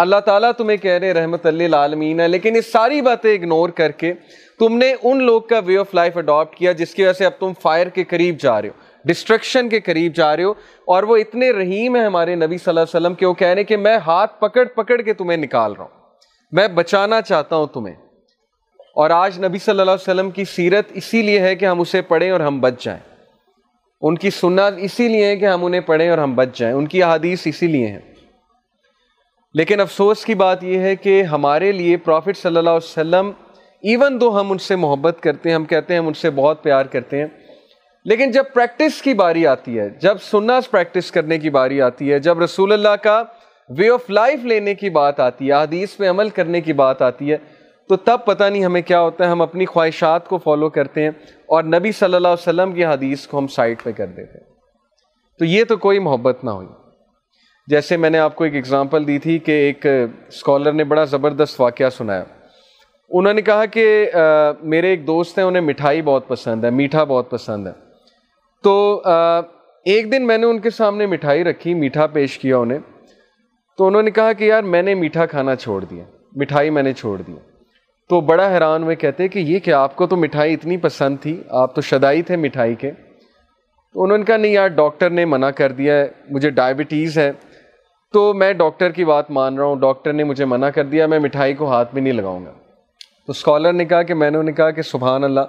اللہ 0.00 0.16
تعالیٰ 0.16 0.52
تمہیں 0.52 0.76
کہہ 0.76 0.90
رہے 0.90 1.12
رحمت 1.12 1.46
اللہ 1.46 1.76
عالمین 1.76 2.20
ہے۔ 2.20 2.28
لیکن 2.28 2.56
یہ 2.56 2.60
ساری 2.60 3.00
باتیں 3.00 3.34
اگنور 3.34 3.68
کر 3.68 3.90
کے 3.90 4.12
تم 4.58 4.78
نے 4.78 4.94
ان 5.02 5.22
لوگ 5.22 5.42
کا 5.42 5.58
وے 5.58 5.78
آف 5.78 5.94
لائف 5.94 6.16
اڈاپٹ 6.16 6.56
کیا 6.56 6.72
جس 6.72 6.94
کی 6.94 7.02
وجہ 7.02 7.12
سے 7.12 7.26
اب 7.26 7.32
تم 7.38 7.52
فائر 7.62 7.86
کے 7.86 8.04
قریب 8.04 8.38
جا 8.40 8.62
رہے 8.62 8.68
ہو 8.68 8.72
ڈسٹرکشن 9.04 9.68
کے 9.68 9.80
قریب 9.80 10.14
جا 10.14 10.36
رہے 10.36 10.44
ہو۔ 10.44 10.50
اور 10.84 11.02
وہ 11.02 11.16
اتنے 11.16 11.50
رحیم 11.50 11.96
ہیں 11.96 12.04
ہمارے 12.04 12.34
نبی 12.34 12.46
صلی 12.46 12.62
اللہ 12.66 12.80
علیہ 12.80 12.96
وسلم 12.96 13.14
کے 13.14 13.26
وہ 13.26 13.34
کہہ 13.34 13.48
رہے 13.48 13.64
کہ 13.64 13.76
میں 13.76 13.98
ہاتھ 14.06 14.40
پکڑ 14.40 14.64
پکڑ 14.64 14.96
کے 14.96 15.14
تمہیں 15.14 15.38
نکال 15.38 15.72
رہا 15.72 15.82
ہوں۔ 15.82 15.90
میں 16.52 16.68
بچانا 16.68 17.20
چاہتا 17.20 17.56
ہوں 17.56 17.66
تمہیں۔ 17.66 17.96
اور 18.94 19.10
آج 19.10 19.44
نبی 19.44 19.58
صلی 19.58 19.70
اللہ 19.70 19.90
علیہ 19.90 20.12
وسلم 20.12 20.30
کی 20.30 20.44
سیرت 20.44 20.84
اسی 20.94 21.22
لیے 21.22 21.40
ہے 21.40 21.56
کہ 21.56 21.66
ہم 21.66 21.80
اسے 21.80 22.02
پڑھیں 22.02 22.30
اور 22.30 22.40
ہم 22.40 22.60
بچ 22.60 22.84
جائیں۔ 22.84 23.00
ان 24.00 24.18
کی 24.18 24.30
سنت 24.30 24.74
اسی 24.78 25.08
لیے 25.08 25.24
ہے 25.24 25.36
کہ 25.36 25.44
ہم 25.44 25.64
انہیں 25.64 25.80
پڑھیں 25.80 26.08
اور 26.08 26.18
ہم 26.18 26.34
بچ 26.34 26.48
جائیں۔ 26.54 26.74
ان 26.74 26.86
کی 26.86 27.02
حادیث 27.02 27.46
اسی 27.46 27.66
لیے 27.66 27.86
ہیں۔ 27.86 28.09
لیکن 29.54 29.80
افسوس 29.80 30.24
کی 30.24 30.34
بات 30.34 30.64
یہ 30.64 30.78
ہے 30.78 30.96
کہ 30.96 31.22
ہمارے 31.22 31.72
لیے 31.72 31.96
پروفٹ 31.96 32.36
صلی 32.36 32.56
اللہ 32.56 32.70
علیہ 32.70 32.76
وسلم 32.76 33.30
ایون 33.82 34.20
دو 34.20 34.40
ہم 34.40 34.52
ان 34.52 34.58
سے 34.58 34.76
محبت 34.76 35.16
کرتے 35.20 35.48
ہیں، 35.48 35.56
ہم 35.56 35.64
کہتے 35.64 35.92
ہیں 35.92 36.00
ہم 36.00 36.06
ان 36.06 36.14
سے 36.14 36.30
بہت 36.30 36.62
پیار 36.62 36.86
کرتے 36.86 37.18
ہیں، 37.18 37.26
لیکن 38.04 38.30
جب 38.30 38.44
پریکٹس 38.54 39.02
کی 39.02 39.14
باری 39.14 39.46
آتی 39.46 39.78
ہے، 39.78 39.88
جب 39.90 40.16
سناس 40.20 40.70
پریکٹس 40.70 41.10
کرنے 41.10 41.38
کی 41.38 41.50
باری 41.50 41.82
آتی 41.82 42.12
ہے، 42.12 42.18
جب 42.18 42.40
رسول 42.40 42.72
اللہ 42.72 42.96
کا 43.02 43.22
وے 43.68 43.90
آف 43.90 44.10
لائف 44.10 44.44
لینے 44.44 44.74
کی 44.74 44.90
بات 44.90 45.20
آتی 45.20 45.48
ہے 45.48 45.52
حدیث 45.52 45.96
پہ 45.96 46.10
عمل 46.10 46.28
کرنے 46.28 46.60
کی 46.60 46.72
بات 46.72 47.02
آتی 47.02 47.32
ہے، 47.32 47.36
تو 47.88 47.96
تب 47.96 48.18
پتہ 48.24 48.44
نہیں 48.44 48.64
ہمیں 48.64 48.82
کیا 48.82 49.00
ہوتا 49.00 49.24
ہے، 49.24 49.28
ہم 49.28 49.42
اپنی 49.42 49.66
خواہشات 49.66 50.28
کو 50.28 50.38
فالو 50.38 50.70
کرتے 50.70 51.02
ہیں 51.02 51.10
اور 51.46 51.64
نبی 51.64 51.92
صلی 51.92 52.14
اللہ 52.14 52.28
علیہ 52.28 52.48
وسلم 52.48 52.72
کی 52.72 52.84
حدیث 52.84 53.26
کو 53.26 53.38
ہم 53.38 53.46
سائڈ 53.46 53.82
پہ 53.82 53.92
کر 53.92 54.06
دیتے 54.06 54.38
ہیں۔ 54.38 54.50
تو 55.38 55.44
یہ 55.44 55.64
تو 55.64 55.76
کوئی 55.76 55.98
محبت 55.98 56.44
نہ 56.44 56.50
ہوئی۔ 56.50 56.68
جیسے 57.66 57.96
میں 57.96 58.10
نے 58.10 58.18
آپ 58.18 58.36
کو 58.36 58.44
ایک 58.44 58.54
ایگزامپل 58.54 59.06
دی 59.06 59.18
تھی 59.18 59.38
کہ 59.38 59.52
ایک 59.52 59.86
اسکالر 60.28 60.72
نے 60.72 60.84
بڑا 60.84 61.04
زبردست 61.04 61.60
واقعہ 61.60 61.88
سنایا 61.88 62.24
انہوں 63.10 63.34
نے 63.34 63.42
کہا 63.42 63.64
کہ 63.64 64.10
میرے 64.62 64.88
ایک 64.88 65.06
دوست 65.06 65.38
ہیں، 65.38 65.44
انہیں 65.44 65.62
مٹھائی 65.62 66.02
بہت 66.02 66.28
پسند 66.28 66.64
ہے، 66.64 66.70
میٹھا 66.70 67.04
بہت 67.04 67.30
پسند 67.30 67.66
ہے۔ 67.66 67.72
تو 68.62 69.02
ایک 69.84 70.10
دن 70.12 70.26
میں 70.26 70.38
نے 70.38 70.46
ان 70.46 70.58
کے 70.58 70.70
سامنے 70.70 71.06
مٹھائی 71.06 71.44
رکھی، 71.44 71.74
میٹھا 71.74 72.06
پیش 72.06 72.38
کیا 72.38 72.56
انہیں۔ 72.56 72.78
تو 73.78 73.86
انہوں 73.86 74.02
نے 74.02 74.10
کہا 74.10 74.32
کہ، 74.32 74.44
یار، 74.44 74.62
میں 74.62 74.82
نے 74.82 74.94
میٹھا 74.94 75.26
کھانا 75.26 75.56
چھوڑ 75.56 75.84
دیا، 75.84 76.04
مٹھائی 76.36 76.70
میں 76.70 76.82
نے 76.82 76.92
چھوڑ 76.92 77.20
دی۔ 77.22 77.34
تو 78.08 78.20
بڑا 78.20 78.50
حیران 78.50 78.82
ہوئے 78.82 78.96
کہتے 78.96 79.28
کہ، 79.28 79.38
یہ 79.38 79.58
کہ 79.58 79.70
آپ 79.70 79.96
کو 79.96 80.06
تو 80.06 80.16
مٹھائی 80.16 80.54
اتنی 80.54 80.76
پسند 80.76 81.16
تھی، 81.20 81.42
آپ 81.48 81.74
تو 81.74 81.80
شدائی 81.80 82.22
تھے 82.22 82.36
مٹھائی 82.36 82.74
کے؟ 82.74 82.90
تو 83.94 84.02
انہوں 84.04 84.18
نے 84.18 84.24
کہا، 84.24 84.36
نہیں 84.36 84.52
یار، 84.52 84.68
ڈاکٹر 84.68 85.10
نے 85.10 85.24
منع 85.24 85.50
کر 85.50 85.72
دیا 85.72 85.94
ہے، 85.94 86.08
مجھے 86.30 86.50
ڈائبٹیز 86.50 87.18
ہے 87.18 87.32
تو 88.12 88.34
میں 88.34 88.52
ڈاکٹر 88.52 88.90
کی 88.90 89.04
بات 89.04 89.30
مان 89.30 89.56
رہا 89.56 89.64
ہوں۔ 89.64 89.76
ڈاکٹر 89.76 90.12
نے 90.12 90.24
مجھے 90.24 90.44
منع 90.44 90.68
کر 90.70 90.84
دیا، 90.84 91.06
میں 91.06 91.18
مٹھائی 91.18 91.54
کو 91.54 91.72
ہاتھ 91.72 91.94
میں 91.94 92.02
نہیں 92.02 92.12
لگاؤں 92.12 92.46
گا۔ 92.46 92.50
تو 93.26 93.30
اسکالر 93.30 93.72
نے 93.72 93.84
کہا 93.84 94.02
کہ، 94.02 94.14
میں 94.14 94.30
نے 94.30 94.52
کہا 94.52 94.70
کہ 94.70 94.82
سبحان 94.82 95.24
اللہ، 95.24 95.40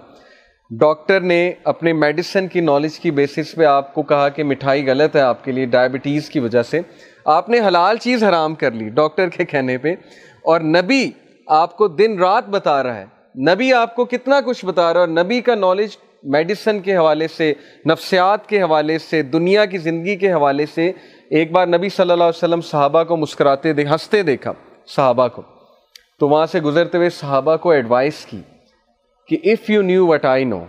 ڈاکٹر 0.69 1.21
نے 1.21 1.51
اپنے 1.63 1.93
میڈیسن 1.93 2.47
کی 2.47 2.59
نالج 2.59 2.99
کی 2.99 3.11
بیسس 3.11 3.55
پہ 3.55 3.65
آپ 3.65 3.93
کو 3.93 4.03
کہا 4.03 4.29
کہ 4.29 4.43
مٹھائی 4.43 4.89
غلط 4.89 5.15
ہے 5.15 5.21
آپ 5.21 5.43
کے 5.43 5.51
لیے 5.51 5.65
ڈائبٹیز 5.65 6.29
کی 6.29 6.39
وجہ 6.39 6.61
سے۔ 6.61 6.81
آپ 7.25 7.49
نے 7.49 7.59
حلال 7.59 7.97
چیز 7.97 8.23
حرام 8.23 8.55
کر 8.55 8.71
لی 8.71 8.89
ڈاکٹر 8.89 9.29
کے 9.29 9.45
کہنے 9.45 9.77
پہ۔ 9.77 9.93
اور 10.41 10.61
نبی 10.61 11.11
آپ 11.47 11.77
کو 11.77 11.87
دن 11.87 12.19
رات 12.19 12.49
بتا 12.49 12.83
رہا 12.83 12.95
ہے۔ 12.95 13.05
نبی 13.53 13.73
آپ 13.73 13.95
کو 13.95 14.05
کتنا 14.05 14.41
کچھ 14.45 14.65
بتا 14.65 14.93
رہا 14.93 15.01
ہے۔ 15.01 15.05
اور 15.05 15.07
نبی 15.07 15.41
کا 15.41 15.55
نالج 15.55 15.89
میڈیسن 16.23 16.79
کے 16.79 16.97
حوالے 16.97 17.27
سے، 17.27 17.53
نفسیات 17.89 18.47
کے 18.47 18.61
حوالے 18.61 18.97
سے، 18.97 19.21
دنیا 19.21 19.65
کی 19.65 19.77
زندگی 19.77 20.15
کے 20.15 20.33
حوالے 20.33 20.65
سے 20.65 20.91
ایک 21.31 21.51
بار 21.51 21.67
نبی 21.67 21.89
صلی 21.89 22.11
اللہ 22.11 22.23
علیہ 22.23 22.37
وسلم 22.37 22.61
صحابہ 22.61 23.03
کو 23.03 23.17
مسکراتے 23.17 23.73
دے 23.73 23.83
ہنستے 23.83 24.23
دیکھا 24.23 24.51
صحابہ 24.87 25.27
کو۔ 25.27 25.41
تو 26.19 26.29
وہاں 26.29 26.45
سے 26.45 26.61
گزرتے 26.61 26.97
ہوئے 26.97 27.09
صحابہ 27.09 27.55
کو 27.57 27.71
ایڈوائس 27.71 28.25
کی 28.25 28.41
کہ 29.27 29.37
if 29.43 29.69
you 29.69 29.81
knew 29.81 30.07
what 30.07 30.25
I 30.25 30.43
know 30.43 30.63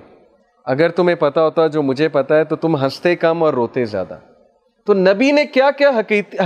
اگر 0.65 0.89
تمہیں 0.89 1.17
پتا 1.17 1.43
ہوتا 1.43 1.67
جو 1.67 1.83
مجھے 1.83 2.09
پتا 2.09 2.37
ہے 2.37 2.45
تو 2.45 2.57
تم 2.57 2.77
ہنستے 2.77 3.17
کم 3.17 3.43
اور 3.43 3.55
روتے 3.55 3.85
زیادہ۔ 3.85 4.19
تو 4.87 4.95
نبی 4.95 5.33
نے 5.33 5.47
کیا 5.47 5.71
کیا 5.71 5.91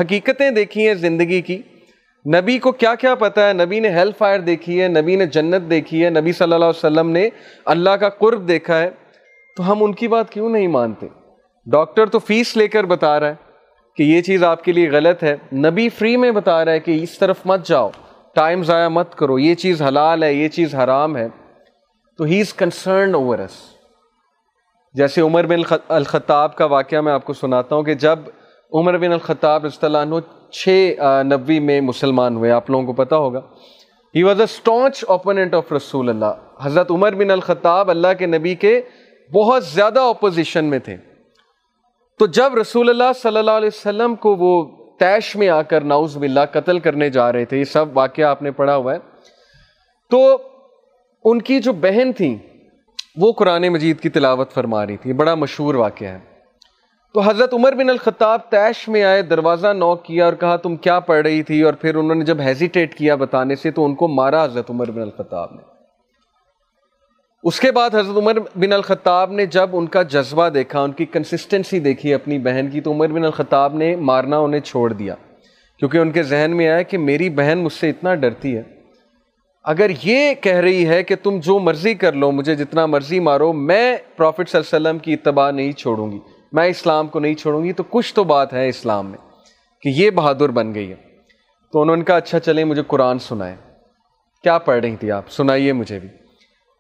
حقیقتیں 0.01 0.51
دیکھی 0.51 0.87
ہیں 0.87 0.95
زندگی 0.95 1.41
کی؟ 1.43 1.63
نبی 2.27 2.59
کو 2.59 2.73
کیا 2.73 2.95
کیا 2.95 3.15
پتا 3.15 3.49
ہے؟ 3.49 3.53
نبی 3.53 3.81
نے 3.81 3.89
ہیل 3.89 4.11
فائر 4.19 4.41
دیکھی 4.41 4.83
ہے، 4.83 4.89
نبی 4.89 5.17
نے 5.17 5.27
جنت 5.27 5.71
دیکھی 5.71 6.05
ہے، 6.05 6.11
نبی 6.11 6.33
صلی 6.33 6.45
اللہ 6.45 6.65
علیہ 6.65 6.69
وسلم 6.69 7.11
نے 7.11 7.29
اللہ 7.65 7.91
کا 7.91 8.09
قرب 8.09 8.49
دیکھا 8.49 8.81
ہے۔ 8.81 8.91
تو 9.57 9.73
ہم 9.73 9.85
ان 9.85 9.95
کی 9.95 10.09
بات 10.09 10.31
کیوں 10.31 10.49
نہیں 10.49 10.69
مانتے؟ 10.69 11.07
ڈاکٹر 11.67 12.07
تو 12.07 12.19
فیس 12.19 12.57
لے 12.57 12.69
کر 12.69 12.85
بتا 12.85 13.21
رہا 13.21 13.29
ہے۔ 13.29 13.46
کہ 13.97 14.03
یہ 14.03 14.21
چیز 14.21 14.45
آپ 14.45 14.65
کے 14.65 14.73
لیے 14.73 14.91
غلط 14.91 15.23
ہے۔ 15.23 15.37
نبی 15.53 15.89
فری 15.89 16.17
میں 16.17 16.31
بتا 16.31 16.65
رہا 16.65 16.73
ہے 16.73 16.81
کہ 16.81 17.03
اس 17.03 17.19
طرف 17.19 17.37
مت 17.45 17.67
جاؤ۔ 17.67 17.91
ٹائم 18.35 18.63
ضائع 18.63 18.89
مت 18.89 19.15
کرو۔ 19.15 19.39
یہ 19.39 19.55
چیز 19.55 19.83
حلال 19.83 20.23
ہے، 20.23 20.35
یہ 20.35 20.49
چیز 20.49 20.75
حرام 20.75 21.17
ہے۔ 21.17 21.29
تو 22.19 22.25
ہی 22.25 22.41
از 22.41 22.55
کنسرنڈ 22.55 23.15
اوور 23.15 23.39
اس 23.39 23.51
جیسے 24.95 25.21
عمر 25.21 25.47
بن 25.47 25.75
الخطاب 25.89 26.57
کا 26.57 26.65
واقعہ 26.65 27.01
میں 27.01 27.13
آپ 27.13 27.25
کو 27.25 27.33
سناتا 27.33 27.77
ہوں 27.77 27.83
کہ 27.83 27.95
جب 27.95 28.19
عمر 28.73 28.99
بن 28.99 29.13
الخطاب 29.13 29.65
رضی 29.65 29.87
اللہ 29.87 29.99
عنہ 29.99 30.15
چھ 30.51 30.95
نبی 31.25 31.61
میں 31.61 31.81
مسلمان 31.81 32.37
ہوئے، 32.37 32.51
آپ 32.51 32.71
لوگوں 32.71 32.87
کو 32.87 32.93
پتا 32.93 33.17
ہوگا۔ 33.17 33.41
He 34.17 34.23
was 34.23 34.41
a 34.41 34.45
staunch 34.45 35.05
opponent 35.09 35.55
of 35.55 35.73
رسول 35.73 36.09
اللہ 36.09 36.33
حضرت 36.63 36.91
عمر 36.91 37.15
بن 37.15 37.31
الخطاب 37.31 37.91
اللہ 37.91 38.09
کے 38.19 38.27
نبی 38.27 38.55
کے 38.55 38.81
بہت 39.35 39.65
زیادہ 39.65 40.01
اپوزیشن 40.01 40.65
میں 40.65 40.79
تھے۔ 40.79 40.97
تو 42.19 42.27
جب 42.27 42.55
رسول 42.55 42.89
اللہ 42.89 43.13
صلی 43.23 43.37
اللہ 43.37 43.51
علیہ 43.51 43.69
وسلم 43.69 44.15
کو 44.15 44.37
وہ 44.37 44.77
تیش 44.99 45.37
میں 45.37 45.49
آ 45.49 45.63
کر 45.63 45.81
ناؤز 45.81 46.17
باللہ 46.17 46.41
قتل 46.53 46.79
کرنے 46.79 47.11
جا 47.11 47.33
رہے 47.33 47.45
تھے، 47.45 47.59
یہ 47.59 47.65
سب 47.65 47.87
واقعہ 47.93 48.25
آپ 48.25 48.43
نے 48.43 48.51
پڑھا 48.51 48.77
ہوا 48.77 48.95
ہے، 48.95 48.99
تو 50.11 50.39
ان 51.25 51.43
کی 51.43 51.61
جو 51.61 51.73
بہن 51.73 52.13
تھیں، 52.13 52.37
وہ 53.17 53.33
قرآن 53.33 53.69
مجید 53.69 54.01
کی 54.01 54.09
تلاوت 54.09 54.53
فرما 54.53 54.87
رہی 54.87 54.97
تھی 54.97 55.13
بڑا 55.13 55.35
مشہور 55.35 55.75
واقعہ 55.75 56.09
ہے۔ 56.09 56.19
تو 57.15 57.21
حضرت 57.21 57.55
عمر 57.55 57.73
بن 57.73 57.91
الخطاب 57.91 58.41
تیش 58.51 58.89
میں 58.89 59.05
آئے، 59.05 59.23
دروازہ 59.23 59.67
نوک 59.67 60.05
کیا 60.05 60.25
اور 60.25 60.33
کہا، 60.33 60.57
تم 60.57 60.77
کیا 60.77 61.01
پڑھ 61.01 61.23
رہی 61.23 61.43
تھی؟ 61.43 61.63
اور 61.63 61.75
پھر 61.75 61.95
انہوں 61.95 62.15
نے 62.15 62.25
جب 62.25 62.41
ہیزیٹیٹ 62.41 62.95
کیا 62.95 63.15
بتانے 63.15 63.55
سے، 63.55 63.71
تو 63.71 63.85
ان 63.85 63.95
کو 63.95 64.09
مارا 64.09 64.45
حضرت 64.45 64.71
عمر 64.71 64.91
بن 64.91 65.03
الخطاب 65.03 65.53
نے۔ 65.53 65.76
اس 67.47 67.61
کے 67.61 67.73
بعد 67.73 67.91
حضرت 67.91 68.17
عمر 68.17 68.39
بن 68.57 68.73
الخطاب 68.73 69.33
نے 69.33 69.47
جب 69.47 69.71
ان 69.73 69.87
کا 69.87 70.03
جذبہ 70.03 70.49
دیکھا، 70.49 70.81
ان 70.81 70.93
کی 70.93 71.07
کنسسٹنسی 71.07 71.81
دیکھی 71.81 72.15
اپنی 72.15 72.39
بہن 72.39 72.69
کی، 72.73 72.81
تو 72.81 72.93
عمر 72.93 73.07
بن 73.07 73.25
الخطاب 73.25 73.75
نے 73.75 73.97
مارنا 73.97 74.39
انہیں 74.39 74.61
چھوڑ 74.61 74.93
دیا۔ 74.93 75.15
کیونکہ 75.79 75.99
ان 75.99 76.11
کے 76.11 76.23
ذہن 76.23 76.51
میں 76.57 76.69
آیا 76.69 76.83
کہ 76.83 76.99
میری 76.99 77.31
بہن 77.31 77.59
مجھ 77.59 77.73
سے 77.73 77.91
اتنا 77.91 78.15
ڈرتی 78.15 78.57
ہے۔ 78.57 78.63
اگر 79.65 79.91
یہ 80.03 80.35
کہہ 80.35 80.57
رہی 80.57 80.89
ہے 80.89 81.03
کہ 81.03 81.15
تم 81.23 81.41
جو 81.43 81.59
مرضی 81.59 81.95
کر 81.95 82.13
لو، 82.13 82.31
مجھے 82.31 82.55
جتنا 82.55 82.87
مرضی 82.87 83.21
مارو، 83.21 83.53
میں 83.53 83.97
پروفٹ 84.17 84.49
صلی 84.49 84.61
اللہ 84.61 84.77
علیہ 84.77 84.89
وسلم 84.89 84.99
کی 84.99 85.13
اتباع 85.13 85.51
نہیں 85.51 85.73
چھوڑوں 85.73 86.13
گی۔ 86.13 86.19
میں 86.53 86.67
اسلام 86.67 87.09
کو 87.09 87.21
نہیں 87.21 87.35
چھوڑوں 87.35 87.65
گی۔ 87.65 87.73
تو 87.73 87.83
کچھ 87.83 88.15
تو 88.15 88.25
بات 88.25 88.53
ہے 88.53 88.69
اسلام 88.69 89.11
میں 89.11 89.19
کہ 89.83 89.89
یہ 89.89 90.11
بہادر 90.11 90.49
بن 90.49 90.75
گئی 90.75 90.91
ہے۔ 90.91 90.97
تو 91.73 91.83
انہوں 91.83 91.97
نے 91.97 92.05
کہا 92.05 92.17
اچھا 92.17 92.41
چلیں، 92.41 92.65
مجھے 92.65 92.83
قرآن 92.87 93.19
سنائے 93.19 93.57
کیا 94.43 94.59
پڑھ 94.59 94.81
رہی 94.81 94.97
تھی 94.97 95.11
آپ؟ 95.11 95.31
سنائیے 95.31 95.73
مجھے 95.73 95.99
بھی۔ 95.99 96.26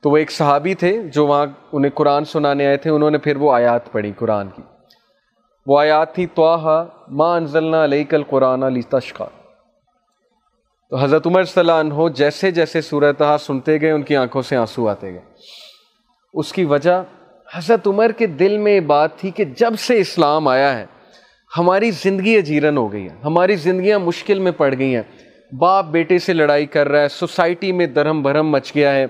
تو 0.06 0.10
وہ 0.10 0.16
ایک 0.16 0.30
صحابی 0.30 0.74
تھے 0.74 1.02
جو 1.02 1.26
وہاں 1.26 1.46
انہیں 1.72 1.90
قرآن 1.90 2.24
سنانے 2.24 2.66
آئے 2.66 2.76
تھے، 2.76 2.90
انہوں 2.90 3.10
نے 3.10 3.18
پھر 3.18 3.36
وہ 3.36 3.52
آیات 3.52 3.92
پڑھی 3.92 4.12
قرآن 4.12 4.48
کی۔ 4.48 4.62
وہ 5.66 5.80
آیات 5.80 6.14
تھی 6.14 6.26
توحا 6.26 6.84
ماں 7.08 7.36
انزلنا 7.36 7.84
علیہ 7.84 8.04
کل 8.04 8.22
قرآن 8.22 8.62
علی 8.62 8.82
تشقا 8.82 9.24
تو 10.90 10.96
حضرت 10.96 11.26
عمر 11.26 11.44
صلی 11.44 11.60
اللہ 11.60 11.72
عنہ 11.72 12.08
جیسے 12.14 12.50
جیسے 12.50 12.80
صورت 12.80 13.22
سنتے 13.40 13.80
گئے، 13.80 13.90
ان 13.90 14.02
کی 14.02 14.16
آنکھوں 14.16 14.42
سے 14.42 14.56
آنسو 14.56 14.88
آتے 14.88 15.12
گئے۔ 15.12 15.20
اس 16.34 16.52
کی 16.52 16.64
وجہ 16.64 17.02
حضرت 17.54 17.86
عمر 17.86 18.12
کے 18.12 18.26
دل 18.26 18.58
میں 18.58 18.72
یہ 18.72 18.80
بات 18.80 19.16
تھی 19.16 19.30
کہ 19.30 19.44
جب 19.44 19.74
سے 19.78 19.98
اسلام 19.98 20.48
آیا 20.48 20.78
ہے، 20.78 20.86
ہماری 21.58 21.90
زندگی 21.90 22.36
اجیرن 22.36 22.76
ہو 22.76 22.92
گئی 22.92 23.04
ہے، 23.04 23.16
ہماری 23.24 23.56
زندگیاں 23.56 23.98
مشکل 23.98 24.38
میں 24.38 24.52
پڑ 24.52 24.74
گئی 24.78 24.96
ہیں۔ 24.96 25.02
باپ 25.52 25.84
بیٹے 25.84 26.18
سے 26.18 26.32
لڑائی 26.32 26.66
کر 26.66 26.88
رہا 26.88 27.00
ہے، 27.00 27.08
سوسائٹی 27.08 27.72
میں 27.72 27.86
درہم 27.86 28.22
بھرم 28.22 28.48
مچ 28.48 28.74
گیا 28.74 28.94
ہے۔ 28.94 29.06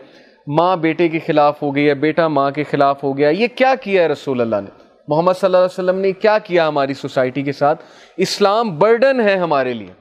ماں 0.47 0.77
بیٹے 0.77 1.09
کے 1.09 1.19
خلاف 1.19 1.63
ہو 1.63 1.75
گئی 1.75 1.89
ہے، 1.89 1.95
بیٹا 1.95 2.29
ماں 2.29 2.51
کے 2.51 2.65
خلاف 2.65 3.05
ہو 3.05 3.19
گیا 3.19 3.29
یہ 3.29 3.47
کیا 3.55 3.75
کیا 3.75 4.03
ہے 4.03 4.09
رسول 4.09 4.41
اللہ 4.41 4.57
نے؟ 4.57 4.71
محمد 5.09 5.33
صلی 5.33 5.47
اللہ 5.47 5.57
علیہ 5.57 5.65
وسلم 5.65 5.99
نے 5.99 6.13
کیا 6.13 6.39
کیا 6.39 6.69
ہماری 6.69 6.95
سوسائٹی 6.95 7.43
کے 7.43 7.53
ساتھ؟ 7.53 7.83
اسلام 8.17 8.79
برڈن 8.79 9.21
ہے 9.21 9.37
ہمارے 9.37 9.75
لیے۔ 9.75 9.93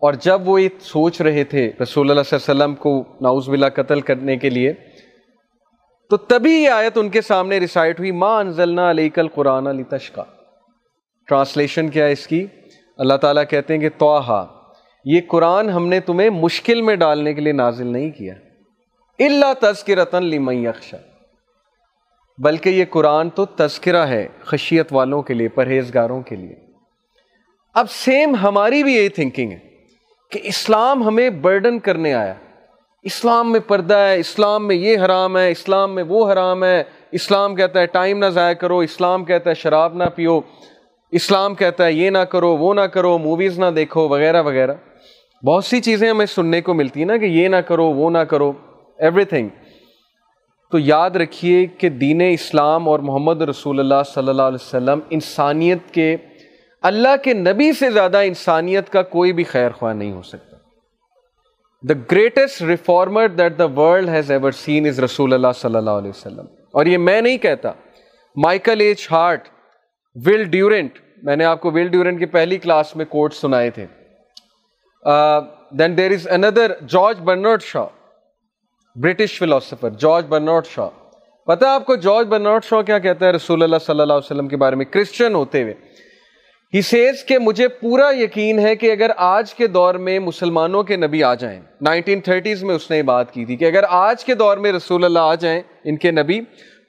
اور 0.00 0.12
جب 0.12 0.48
وہ 0.48 0.62
یہ 0.62 0.68
سوچ 0.80 1.20
رہے 1.20 1.44
تھے 1.44 1.70
رسول 1.82 2.10
اللہ 2.10 2.22
صلی 2.22 2.36
اللہ 2.36 2.52
علیہ 2.52 2.64
وسلم 2.64 2.74
کو 2.74 3.04
ناؤز 3.20 3.48
باللہ 3.48 3.66
قتل 3.74 4.00
کرنے 4.00 4.36
کے 4.36 4.50
لیے، 4.50 4.72
تو 6.10 6.16
تبھی 6.16 6.52
یہ 6.52 6.68
آیت 6.68 6.98
ان 6.98 7.08
کے 7.08 7.20
سامنے 7.20 7.60
ریسائٹ 7.60 7.98
ہوئی 7.98 8.10
ماں 8.10 8.40
انزلنا 8.40 8.90
علیہ 8.90 9.08
کل 9.08 9.28
قرآن 9.28 9.66
علی 9.66 9.82
تشکا 9.82 10.24
ٹرانسلیشن 11.26 11.88
کیا 11.88 12.06
ہے 12.06 12.12
اس 12.12 12.26
کی؟ 12.26 12.46
اللہ 12.98 13.14
تعالیٰ 13.14 13.42
کہتے 13.50 13.74
ہیں 13.74 13.80
کہ 13.80 13.88
توحا 13.98 14.44
یہ 15.04 15.20
قرآن 15.28 15.70
ہم 15.70 15.86
نے 15.86 16.00
تمہیں 16.00 16.30
مشکل 16.30 16.82
میں 16.82 16.96
ڈالنے 16.96 17.34
کے 17.34 17.40
لیے 17.40 17.52
نازل 17.52 17.86
نہیں 17.86 18.10
کیا۔ 18.10 18.34
اللہ 19.18 19.52
تذکرتن 19.60 20.24
لمن 20.24 20.54
یخشا 20.54 20.96
بلکہ 22.38 22.68
یہ 22.68 22.84
قرآن 22.90 23.30
تو 23.30 23.44
تذکرہ 23.44 24.06
ہے 24.06 24.28
خشیت 24.44 24.92
والوں 24.92 25.22
کے 25.22 25.34
لیے، 25.34 25.48
پرہیزگاروں 25.48 26.22
کے 26.22 26.36
لیے۔ 26.36 26.56
اب 27.74 27.90
سیم 27.90 28.34
ہماری 28.34 28.82
بھی 28.82 28.94
یہی 28.94 29.08
تھنکنگ 29.08 29.52
ہے 29.52 29.58
کہ 30.30 30.40
اسلام 30.42 31.02
ہمیں 31.02 31.30
برڈن 31.30 31.78
کرنے 31.78 32.14
آیا۔ 32.14 32.34
اسلام 33.02 33.52
میں 33.52 33.60
پردہ 33.60 33.94
ہے، 33.94 34.18
اسلام 34.18 34.66
میں 34.66 34.76
یہ 34.76 34.98
حرام 34.98 35.38
ہے، 35.38 35.50
اسلام 35.50 35.94
میں 35.94 36.02
وہ 36.02 36.32
حرام 36.32 36.64
ہے۔ 36.64 36.82
اسلام 37.12 37.54
کہتا 37.54 37.80
ہے 37.80 37.86
ٹائم 37.86 38.18
نہ 38.18 38.26
ضائع 38.26 38.54
کرو، 38.54 38.78
اسلام 38.78 39.24
کہتا 39.24 39.50
ہے 39.50 39.54
شراب 39.54 39.94
نہ 39.94 40.04
پیو۔ 40.14 40.40
اسلام 41.10 41.54
کہتا 41.54 41.86
ہے 41.86 41.92
یہ 41.92 42.10
نہ 42.10 42.18
کرو، 42.18 42.56
وہ 42.56 42.74
نہ 42.74 42.80
کرو 42.80 43.18
موویز 43.18 43.58
نہ 43.58 43.66
دیکھو، 43.66 44.08
وغیرہ 44.08 44.42
وغیرہ۔ 44.42 44.74
بہت 45.46 45.64
سی 45.64 45.80
چیزیں 45.80 46.10
ہمیں 46.10 46.26
سننے 46.26 46.60
کو 46.60 46.74
ملتی 46.74 47.00
ہیں 47.00 47.06
نا 47.06 47.16
کہ 47.16 47.24
یہ 47.24 47.48
نہ 47.48 47.56
کرو، 47.56 47.84
وہ 47.84 48.10
نہ 48.10 48.18
کرو۔ 48.18 48.52
ایوری 48.98 49.24
تھنگ 49.24 49.48
تو 50.70 50.78
یاد 50.78 51.10
رکھیے 51.10 51.66
کہ 51.66 51.88
دین 51.88 52.20
اسلام 52.32 52.88
اور 52.88 52.98
محمد 52.98 53.42
رسول 53.42 53.80
اللہ 53.80 54.02
صلی 54.14 54.28
اللہ 54.28 54.42
علیہ 54.42 54.66
وسلم 54.66 55.00
انسانیت 55.10 55.78
کے، 55.92 56.16
اللہ 56.82 57.16
کے 57.24 57.34
نبی 57.34 57.72
سے 57.72 57.90
زیادہ 57.90 58.16
انسانیت 58.16 58.90
کا 58.90 59.02
کوئی 59.02 59.32
بھی 59.32 59.44
خیر 59.44 59.70
خواہ 59.70 59.94
نہیں 59.94 60.12
ہو 60.12 60.22
سکتا۔ 60.22 60.56
The 61.88 61.94
greatest 62.12 62.62
reformer 62.62 63.28
that 63.28 63.58
the 63.58 63.64
world 63.64 64.08
has 64.08 64.30
ever 64.30 64.52
seen 64.52 64.86
is 64.86 65.00
رسول 65.00 65.34
اللہ 65.34 65.52
صلی 65.54 65.76
اللہ 65.76 65.90
علیہ 65.90 66.10
وسلم۔ 66.10 66.44
اور 66.72 66.86
یہ 66.86 66.98
میں 66.98 67.20
نہیں 67.20 67.38
کہتا۔ 67.38 67.72
Michael 68.36 68.80
H 68.80 69.08
Hart 69.10 69.48
Will 70.14 70.44
Durant, 70.44 70.98
میں 71.22 71.36
نے 71.36 71.44
آپ 71.44 71.60
کو 71.60 71.70
ول 71.70 71.88
ڈیورنٹ 71.88 72.18
کی 72.18 72.26
پہلی 72.26 72.58
کلاس 72.58 72.96
میں 72.96 73.04
کوٹ 73.04 73.34
سنائے 73.34 73.70
تھے۔ 73.70 73.86
Then 75.70 75.96
there 75.96 76.10
is 76.10 76.28
another 76.28 76.72
George 76.88 77.20
Bernard 77.20 77.62
Shaw 77.62 77.86
British 79.02 79.38
philosopher 79.38 79.90
George 79.90 80.24
Bernard 80.26 80.66
Shaw 80.66 80.88
پتا 81.46 81.74
آپ 81.74 81.84
کو 81.86 81.96
جارج 81.96 82.26
برنارڈ 82.26 82.64
شاہ 82.64 82.82
کیا 82.82 82.98
کہتا 82.98 83.26
ہے؟ 83.26 83.30
رسول 83.30 83.62
اللہ 83.62 83.76
صلی 83.76 84.00
اللہ 84.00 84.12
علیہ 84.12 84.24
وسلم 84.24 84.48
کے 84.48 84.56
بارے 84.56 84.76
میں 84.76 84.84
کرسچن 84.84 85.34
ہوتے 85.34 85.62
ہوئے. 85.62 85.74
ہی 86.74 86.82
سیز 86.82 87.24
کہ 87.24 87.38
مجھے 87.38 87.68
پورا 87.68 88.10
یقین 88.18 88.58
ہے 88.58 88.76
کہ 88.76 88.92
اگر 88.92 89.10
آج 89.16 89.54
کے 89.54 89.66
دور 89.66 89.94
میں 89.94 90.18
مسلمانوں 90.18 90.82
کے 90.82 90.96
نبی 90.96 91.22
آ 91.24 91.34
جائیں 91.34 91.60
نائنٹین 91.80 92.20
تھرٹیز 92.20 92.64
میں 92.64 92.74
اس 92.74 92.90
نے 92.90 92.96
یہ 92.96 93.02
بات 93.02 93.32
کی 93.34 93.44
تھی 93.44 93.56
کہ 93.56 93.64
اگر 93.64 93.84
آج 93.88 94.24
کے 94.24 94.34
دور 94.34 94.56
میں 94.56 94.72
رسول 94.72 95.04
اللہ 95.04 95.18
آ 95.18 95.34
جائیں 95.34 95.60
ان 95.84 95.96
کے 95.96 96.10
نبی، 96.10 96.40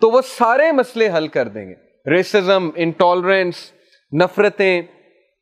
تو 0.02 0.10
وہ 0.10 0.22
سارے 0.22 0.72
مسئلے 0.72 1.10
حل 1.18 1.28
کر 1.28 1.48
دیں 1.48 1.70
گے۔ 1.70 1.74
ریسزم 2.10 2.70
انٹالرنس 2.76 3.56
نفرتیں 4.24 4.82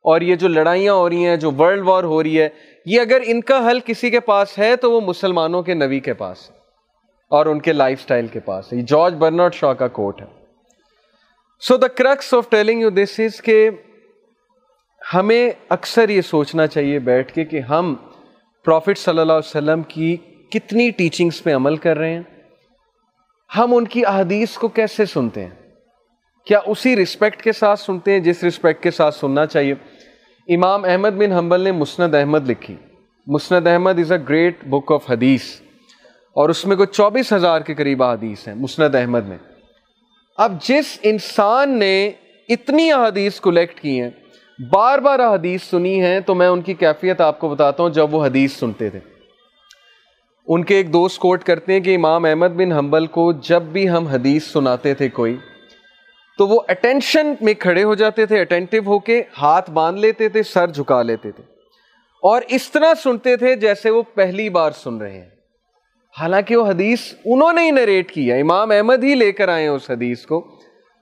اور 0.01 0.21
یہ 0.21 0.36
جو 0.36 0.47
لڑائیاں 0.47 0.93
ہو 0.93 1.10
رہی 1.10 1.25
ہیں، 1.25 1.38
جو 1.38 1.51
ورلڈ 1.51 1.84
وار 1.86 2.03
ہو 2.03 2.23
رہی 2.23 2.41
ہے، 2.41 2.49
یہ 2.86 3.01
اگر 3.01 3.21
ان 3.25 3.41
کا 3.41 3.69
حل 3.69 3.80
کسی 3.86 4.10
کے 4.10 4.19
پاس 4.19 4.60
ہے، 4.60 4.75
تو 4.75 4.91
وہ 4.91 5.01
مسلمانوں 5.01 5.63
کے 5.63 5.73
نبی 5.73 5.99
کے 5.99 6.13
پاس 6.13 6.49
ہے۔ 6.49 6.57
اور 7.30 7.46
ان 7.46 7.60
کے 7.60 7.74
لائف 7.74 8.02
سٹائل 8.02 8.28
کے 8.28 8.40
پاس 8.40 8.74
ہے۔ 8.74 8.82
جارج 8.82 9.13
برنارڈ 9.13 9.54
شاہ 9.54 9.74
کا 9.74 9.88
کوٹ 9.88 10.22
ہے۔ 10.22 10.26
So 11.60 11.78
the 11.78 11.88
crux 11.88 12.34
of 12.34 12.50
telling 12.50 12.82
you 12.82 12.90
this 12.90 13.20
is 13.20 13.42
کہ 13.42 13.70
ہمیں 15.13 15.52
اکثر 15.70 16.10
یہ 16.10 16.22
سوچنا 16.22 16.68
چاہیے 16.68 17.00
بیٹھ 17.00 17.34
کے 17.34 17.46
کہ 17.46 17.60
ہم 17.60 17.96
پروفٹ 18.66 18.98
صلی 18.98 19.20
اللہ 19.20 19.34
علیہ 19.34 19.50
وسلم 19.50 19.82
کی 19.82 20.18
کتنی 20.52 20.90
ٹیچنگس 20.90 21.44
پہ 21.44 21.56
عمل 21.56 21.76
کر 21.76 21.98
رہے 21.98 22.13
ہیں۔ 22.13 22.24
ہم 23.58 23.76
ان 23.76 23.88
کی 23.88 24.06
احادیث 24.06 24.58
کو 24.58 24.68
کیسے 24.68 25.06
سنتے 25.06 25.44
ہیں؟ 25.44 25.50
کیا 26.46 26.60
اسی 26.66 26.96
رسپیکٹ 26.96 27.42
کے 27.42 27.52
ساتھ 27.52 27.80
سنتے 27.80 28.12
ہیں 28.12 28.20
جس 28.20 28.44
رسپیکٹ 28.44 28.84
کے 28.84 28.92
ساتھ 28.92 29.16
سننا 29.16 29.46
چاہیے؟ 29.46 29.76
امام 30.48 30.86
احمد 30.86 31.10
بن 31.10 31.32
حنبل 31.32 31.62
نے 31.62 31.72
مسند 31.72 32.16
احمد 32.16 32.50
لکھی۔ 32.50 32.76
مسند 33.28 33.68
Ahmad 33.68 34.00
is 34.00 34.12
a 34.12 34.18
great 34.30 34.66
book 34.66 34.92
of 34.92 35.12
حدیث 35.12 35.62
اور 36.38 36.50
اس 36.50 36.65
میں 36.65 36.76
کوئی 36.76 36.88
چوبیس 36.88 37.34
ہزار 37.34 37.62
کے 37.62 37.76
قریب 37.76 38.04
حدیث 38.04 38.47
ہیں 38.47 38.56
مسند 38.56 38.95
احمد 38.95 39.28
میں۔ 39.28 39.38
اب 40.38 40.62
جس 40.62 41.00
انسان 41.04 41.80
نے 41.80 42.12
اتنی 42.50 42.91
احادیث 42.91 43.39
کولیکٹ 43.39 43.80
کی 43.80 44.02
ہیں، 44.02 44.10
بار 44.73 45.00
بار 45.00 45.19
حدیث 45.19 45.63
سنی 45.63 46.02
ہیں، 46.02 46.19
تو 46.19 46.36
میں 46.36 46.47
ان 46.47 46.62
کی 46.62 46.73
کیفیت 46.73 47.21
آپ 47.21 47.39
کو 47.39 47.50
بتاتا 47.50 47.84
ہوں 47.84 47.89
جب 47.89 48.13
وہ 48.13 48.26
حدیث 48.26 48.54
سنتے 48.54 48.89
تھے۔ 48.89 49.00
ان 50.47 50.63
کے 50.63 50.76
ایک 50.76 50.93
دوست 50.93 51.19
کوٹ 51.19 51.43
کرتے 51.43 51.73
ہیں 51.73 51.80
کہ 51.80 51.95
امام 51.95 52.26
احمد 52.26 52.47
بن 52.47 52.71
حنبل 52.71 53.08
کو 53.08 53.32
جب 53.32 53.62
بھی 53.62 53.89
ہم 53.89 54.08
حدیث 54.08 54.43
سناتے 54.43 54.93
تھے 54.93 55.10
کوئی، 55.10 55.38
تو 56.38 56.47
وہ 56.47 56.62
اٹینشن 56.67 57.34
میں 57.41 57.54
کھڑے 57.54 57.84
ہو 57.84 57.95
جاتے 57.95 58.26
تھے 58.26 58.41
اٹینٹو 58.41 58.78
ہو 58.86 59.00
کے 59.00 59.23
ہاتھ 59.41 59.71
باندھ 59.71 60.00
لیتے 60.00 60.30
تھے، 60.30 60.43
سر 60.43 60.67
جھکا 60.67 61.02
لیتے 61.02 61.32
تھے۔ 61.32 61.43
اور 62.23 62.41
اس 62.47 62.71
طرح 62.71 62.93
سنتے 63.04 63.38
تھے 63.38 63.56
جیسے 63.56 63.89
وہ 63.89 64.02
پہلی 64.13 64.50
بار 64.50 64.71
سن 64.71 64.97
رہے 64.97 65.17
ہیں۔ 65.17 65.37
حالانکہ 66.19 66.56
وہ 66.56 66.67
حدیث 66.67 67.13
انہوں 67.25 67.53
نے 67.53 67.65
ہی 67.65 67.71
نریٹ 67.71 68.12
کیا 68.12 68.36
امام 68.36 68.71
احمد 68.71 69.03
ہی 69.03 69.15
لے 69.15 69.32
کر 69.32 69.49
آئے 69.49 69.62
ہیں 69.62 69.69
اس 69.69 69.89
حدیث 69.89 70.25
کو۔ 70.25 70.47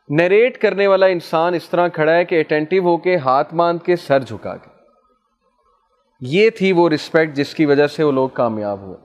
نریٹ 0.10 0.58
کرنے 0.58 0.88
والا 0.88 1.06
انسان 1.06 1.54
اس 1.54 1.69
طرح 1.69 1.88
کھڑا 1.88 2.15
ہے 2.15 2.25
کہ 2.25 2.39
اٹینٹو 2.39 2.80
ہو 2.80 2.97
کے 2.97 3.17
ہاتھ 3.17 3.54
باندھ 3.54 3.84
کے 3.84 3.95
سر 3.95 4.19
جھکا 4.19 4.58
کے۔ 4.58 4.69
یہ 6.21 6.49
تھی 6.49 6.71
وہ 6.71 6.89
رسپیکٹ 6.89 7.36
جس 7.36 7.56
کی 7.56 7.65
وجہ 7.65 7.88
سے 7.88 8.04
وہ 8.04 8.12
لوگ 8.12 8.30
کامیاب 8.30 8.82
ہوئے۔ 8.82 8.97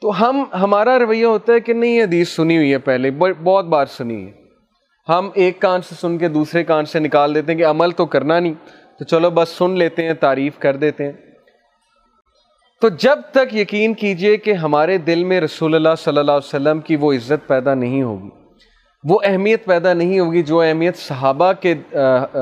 تو 0.00 0.20
ہم، 0.20 0.44
ہمارا 0.52 0.98
رویہ 0.98 1.24
ہوتا 1.24 1.52
ہے 1.52 1.60
کہ 1.60 1.72
نہیں 1.72 2.02
حدیث 2.02 2.28
سنی 2.28 2.56
ہوئی 2.56 2.72
ہے 2.72 2.78
پہلے 2.78 3.10
بہت 3.42 3.64
بار 3.64 3.86
سنی 3.86 4.26
ہے۔ 4.26 4.32
ہم 5.08 5.30
ایک 5.34 5.60
کان 5.60 5.82
سے 5.82 5.94
سن 5.94 6.18
کے 6.18 6.28
دوسرے 6.28 6.64
کان 6.64 6.84
سے 6.84 6.98
نکال 6.98 7.34
دیتے 7.34 7.52
ہیں 7.52 7.58
کہ 7.58 7.66
عمل 7.66 7.90
تو 7.90 8.06
کرنا 8.06 8.40
نہیں۔ 8.40 8.54
تو 8.98 9.04
چلو 9.04 9.30
بس 9.30 9.48
سن 9.48 9.70
لیتے 9.70 10.04
ہیں، 10.04 10.14
تعریف 10.14 10.58
کر 10.58 10.76
دیتے 10.76 11.04
ہیں۔ 11.04 11.12
تو 12.82 12.88
جب 12.98 13.18
تک 13.30 13.54
یقین 13.54 13.92
کیجیے 13.94 14.36
کہ 14.36 14.52
ہمارے 14.52 14.96
دل 14.98 15.22
میں 15.24 15.40
رسول 15.40 15.74
اللہ 15.74 15.94
صلی 15.98 16.18
اللہ 16.18 16.32
علیہ 16.32 16.46
وسلم 16.46 16.80
کی 16.80 16.96
وہ 16.96 17.12
عزت 17.12 17.46
پیدا 17.46 17.74
نہیں 17.74 18.02
ہوگی، 18.02 18.28
وہ 19.04 19.18
اہمیت 19.24 19.64
پیدا 19.64 19.92
نہیں 19.92 20.18
ہوگی 20.20 20.42
جو 20.42 20.60
اہمیت 20.60 20.96
صحابہ 20.96 21.52
کے 21.60 21.74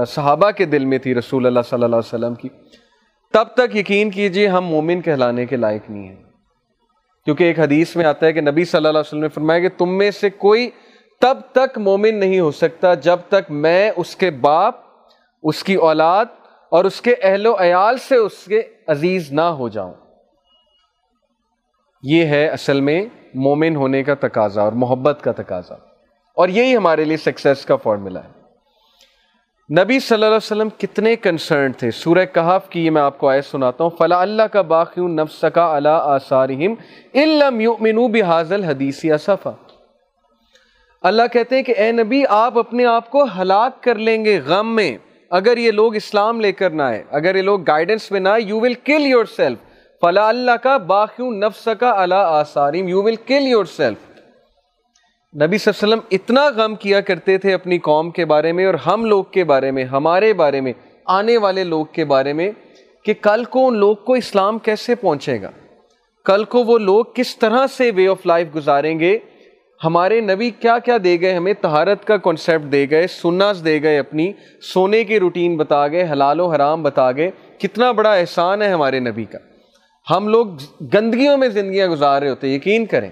صحابہ 0.09 0.50
کے 0.50 0.64
دل 0.64 0.85
میں 0.85 0.98
تھی 0.98 1.14
رسول 1.14 1.46
اللہ 1.46 1.61
صلی 1.70 1.85
اللہ 1.85 1.96
علیہ 1.96 2.14
وسلم 2.14 2.35
کی، 2.35 2.48
تب 3.35 3.53
تک 3.55 3.76
یقین 3.76 4.11
کیجیے 4.11 4.48
ہم 4.48 4.64
مومن 4.66 5.00
کہلانے 5.00 5.46
کے 5.46 5.57
لائق 5.57 5.90
نہیں 5.90 6.09
ہیں۔ 6.09 6.16
کیونکہ 7.26 7.44
ایک 7.44 7.61
حدیث 7.61 7.96
میں 7.96 8.05
آتا 8.05 8.26
ہے 8.26 8.33
کہ 8.33 8.40
نبی 8.40 8.64
صلی 8.64 8.79
اللہ 8.79 8.88
علیہ 8.88 9.00
وسلم 9.00 9.20
نے 9.20 9.29
فرمایا 9.29 9.61
کہ 9.61 9.76
تم 9.79 9.96
میں 9.98 10.11
سے 10.11 10.31
کوئی 10.31 10.68
تب 11.22 11.38
تک 11.53 11.79
مومن 11.79 12.20
نہیں 12.20 12.40
ہو 12.40 12.50
سکتا 12.50 12.94
جب 12.94 13.29
تک 13.29 13.50
میں 13.50 13.90
اس 13.96 14.16
کے 14.16 14.31
باپ، 14.31 14.74
اس 15.42 15.64
کی 15.64 15.74
اولاد 15.74 16.38
اور 16.72 16.85
اس 16.85 17.00
کے 17.00 17.14
اہل 17.22 17.46
و 17.46 17.57
عیال 17.61 17.98
سے 18.09 18.16
اس 18.16 18.44
کے 18.44 18.62
عزیز 18.87 19.33
نہ 19.33 19.40
ہو 19.40 19.68
جاؤں۔ 19.68 19.94
یہ 22.02 22.24
ہے 22.24 22.48
اصل 22.48 22.80
میں 22.80 23.06
مومن 23.34 23.76
ہونے 23.76 24.02
کا 24.02 24.14
تقاضا 24.14 24.62
اور 24.62 24.72
محبت 24.72 25.18
کا 25.22 25.32
تقاضا۔ 25.32 25.74
اور 26.34 26.48
یہی 26.48 26.76
ہمارے 26.76 27.04
لیے 27.04 27.16
سکسیس 27.16 27.64
کا 27.64 27.76
فارمولا 27.76 28.20
ہے۔ 28.24 28.40
نبی 29.82 30.00
صلی 30.00 30.14
اللہ 30.14 30.26
علیہ 30.26 30.36
وسلم 30.36 30.68
کتنے 30.78 31.16
کنسرن 31.16 31.72
تھے۔ 31.72 31.90
سورہ 31.90 32.24
کہاف 32.34 32.68
کی 32.68 32.86
یہ 32.86 32.90
میں 32.90 33.02
آپ 33.02 33.18
کو 33.18 33.28
آئے 33.28 33.42
سناتا 33.42 33.84
ہوں۔ 33.84 33.90
فلا 33.98 34.22
اللہ 34.22 34.42
کا 34.42 34.62
باقی 34.62 35.00
نفس 35.00 35.44
کا 35.54 35.76
اللہ 35.76 35.88
آثارہم 35.88 36.74
علم 37.14 37.60
یؤمنو 37.60 38.08
بحاظل 38.08 38.64
حدیثی 38.64 39.12
اصفا 39.12 39.50
اللہ 41.02 41.22
کہتے 41.32 41.56
ہیں 41.56 41.62
کہ 41.62 41.74
اے 41.76 41.92
نبی، 41.92 42.22
آپ 42.28 42.58
اپنے 42.58 42.84
آپ 42.84 43.10
کو 43.10 43.24
ہلاک 43.24 43.82
کر 43.82 43.94
لیں 43.94 44.24
گے 44.24 44.40
غم 44.40 44.76
میں۔ 44.76 44.98
اگر 45.30 45.56
یہ 45.56 45.70
لوگ 45.70 45.94
اسلام 45.94 46.40
لے 46.40 46.52
کر 46.52 46.70
نہ 46.70 46.82
آئے، 46.82 47.02
اگر 47.10 47.34
یہ 47.34 47.42
لوگ 47.42 47.62
گائیڈنس 47.62 48.10
میں 48.10 48.20
نہ 48.20 48.28
آئے 48.28 48.42
you 48.42 48.60
will 48.60 48.74
kill 48.74 49.06
your 49.06 49.24
self 49.24 49.58
فلا 50.02 50.28
اللہ 50.28 50.50
کا 50.62 50.76
باقی 50.76 51.30
نفس 51.30 51.68
کا 51.80 52.02
اللہ 52.02 52.14
آثارہم 52.14 52.88
you 52.88 53.02
will 53.02 53.16
kill 53.16 53.46
your 53.46 53.64
self 53.64 54.10
نبی 55.42 55.58
صلی 55.58 55.72
اللہ 55.72 55.94
علیہ 55.94 55.94
وسلم 55.94 55.98
اتنا 56.10 56.64
غم 56.64 56.74
کیا 56.74 57.00
کرتے 57.00 57.38
تھے 57.38 57.54
اپنی 57.54 57.78
قوم 57.78 58.10
کے 58.10 58.24
بارے 58.24 58.52
میں 58.52 58.66
اور 58.66 58.74
ہم 58.74 59.04
لوگ 59.04 59.24
کے 59.24 59.44
بارے 59.44 59.70
میں، 59.70 59.84
ہمارے 59.84 60.34
بارے 60.34 60.60
میں، 60.60 60.72
آنے 61.06 61.36
والے 61.36 61.64
لوگ 61.64 61.86
کے 61.92 62.04
بارے 62.04 62.32
میں، 62.32 62.50
کہ 63.04 63.14
کل 63.22 63.44
کو 63.44 63.68
ان 63.68 63.76
لوگ 63.76 63.96
کو 63.96 64.12
اسلام 64.12 64.58
کیسے 64.58 64.94
پہنچے 64.94 65.42
گا؟ 65.42 65.50
کل 66.24 66.44
کو 66.44 66.64
وہ 66.64 66.78
لوگ 66.78 67.04
کس 67.14 67.38
طرح 67.38 67.66
سے 67.66 67.90
وے 67.96 68.08
آف 68.08 68.26
لائف 68.26 68.48
گزاریں 68.54 69.00
گے؟ 69.00 69.18
ہمارے 69.84 70.20
نبی 70.20 70.50
کیا 70.50 70.78
کیا 70.78 70.96
دے 71.04 71.20
گئے؟ 71.20 71.34
ہمیں 71.34 71.52
تہارت 71.52 72.04
کا 72.04 72.16
کنسیپٹ 72.16 72.72
دے 72.72 72.86
گئے 72.90 73.06
سناس 73.06 73.64
دے 73.64 73.82
گئے 73.82 73.98
اپنی، 73.98 74.32
سونے 74.62 75.04
کی 75.04 75.20
روٹین 75.20 75.56
بتا 75.56 75.88
گئے، 75.88 76.08
حلال 76.12 76.40
و 76.40 76.46
حرام 76.46 76.82
بتا 76.82 77.12
گئے۔ 77.12 77.30
کتنا 77.58 77.92
بڑا 77.92 78.12
احسان 78.12 78.62
ہے 78.62 78.68
ہمارے 78.68 79.00
نبی 79.00 79.24
کا۔ 79.24 79.38
ہم 80.11 80.29
لوگ 80.29 80.46
گندگیوں 80.94 81.37
میں 81.37 81.49
زندگیاں 81.49 81.88
گزار 81.88 82.23
رہے 82.23 82.31
ہوتے 82.31 82.49
یقین 82.49 82.87
کریں۔ 82.87 83.11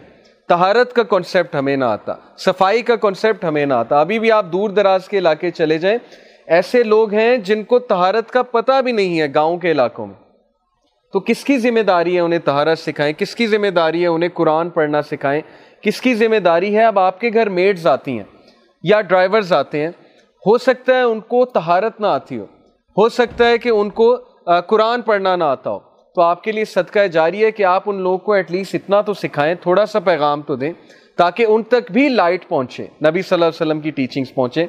تہارت 0.49 0.93
کا 0.93 1.03
کانسیپٹ 1.03 1.55
ہمیں 1.55 1.77
نہ 1.77 1.85
آتا، 1.85 2.15
صفائی 2.39 2.83
کا 2.83 2.97
کانسیپٹ 2.97 3.45
ہمیں 3.45 3.67
نہ 3.67 3.75
آتا۔ 3.75 4.01
ابھی 4.01 4.19
بھی 4.19 4.33
آپ 4.33 4.47
دور 4.53 4.71
دراز 4.71 5.09
کے 5.09 5.19
علاقے 5.19 5.51
چلے 5.51 5.79
جائیں، 5.79 5.99
ایسے 6.47 6.83
لوگ 6.83 7.13
ہیں 7.13 7.37
جن 7.37 7.63
کو 7.63 7.79
تہارت 7.79 8.31
کا 8.31 8.43
پتہ 8.43 8.81
بھی 8.83 8.93
نہیں 8.93 9.21
ہے 9.21 9.27
گاؤں 9.35 9.59
کے 9.59 9.71
علاقوں 9.71 10.07
میں۔ 10.07 10.15
تو 11.13 11.21
کس 11.21 11.45
کی 11.45 11.59
ذمہ 11.59 11.81
داری 11.81 12.15
ہے 12.15 12.21
انہیں 12.21 12.41
تہارت 12.41 12.79
سکھائیں؟ 12.79 13.13
کس 13.13 13.35
کی 13.35 13.47
ذمہ 13.47 13.67
داری 13.67 14.03
ہے 14.03 14.07
انہیں 14.07 14.31
قرآن 14.35 14.71
پڑھنا 14.71 15.03
سکھائیں؟ 15.03 15.41
کس 15.83 16.01
کی 16.01 16.15
ذمہ 16.15 16.37
داری 16.37 16.77
ہے 16.77 16.85
اب 16.85 16.99
آپ 16.99 17.21
کے 17.21 17.31
گھر 17.35 17.49
میڈز 17.49 17.87
آتی 17.87 18.17
ہیں 18.17 18.25
یا 18.83 19.01
ڈرائیورز 19.01 19.53
آتے 19.53 19.81
ہیں؟ 19.81 19.89
ہو 20.47 20.59
سکتا 20.59 20.95
ہے 20.95 21.03
ان 21.03 21.21
کو 21.21 21.45
تہارت 21.45 22.01
نہ 22.01 22.07
آتی 22.07 22.39
ہو 22.39 22.45
ہو 22.97 23.09
سکتا 23.09 23.49
ہے 23.49 23.59
کہ 23.59 23.69
ان 23.69 23.91
کو 23.91 24.17
قرآن 24.67 25.03
پڑھنا 25.03 25.37
نہ 25.37 25.45
آتا 25.45 25.71
ہو۔ 25.71 25.88
تو 26.19 26.23
آپ 26.23 26.43
کے 26.43 26.53
لیے 26.53 26.65
صدقہ 26.65 27.07
جاری 27.07 27.45
ہے 27.45 27.51
کہ 27.51 27.63
آپ 27.63 27.83
ان 27.87 28.01
لوگوں 28.03 28.19
کو 28.19 28.33
ایٹ 28.33 28.51
لیسٹ 28.51 28.75
اتنا 28.75 29.01
تو 29.01 29.15
سکھائیں، 29.15 29.55
تھوڑا 29.55 29.87
سا 29.87 30.01
پیغام 30.01 30.43
تو 30.43 30.57
دیں 30.57 30.73
تاکہ 31.17 31.47
ان 31.49 31.63
تک 31.63 31.93
بھی 31.93 32.09
لائٹ 32.09 32.49
پہنچے، 32.49 32.83
نبی 32.83 33.23
صلی 33.23 33.35
اللہ 33.35 33.45
علیہ 33.45 33.61
وسلم 33.61 33.81
کی 33.81 33.91
ٹیچنگز 33.91 34.35
پہنچے۔ 34.35 34.67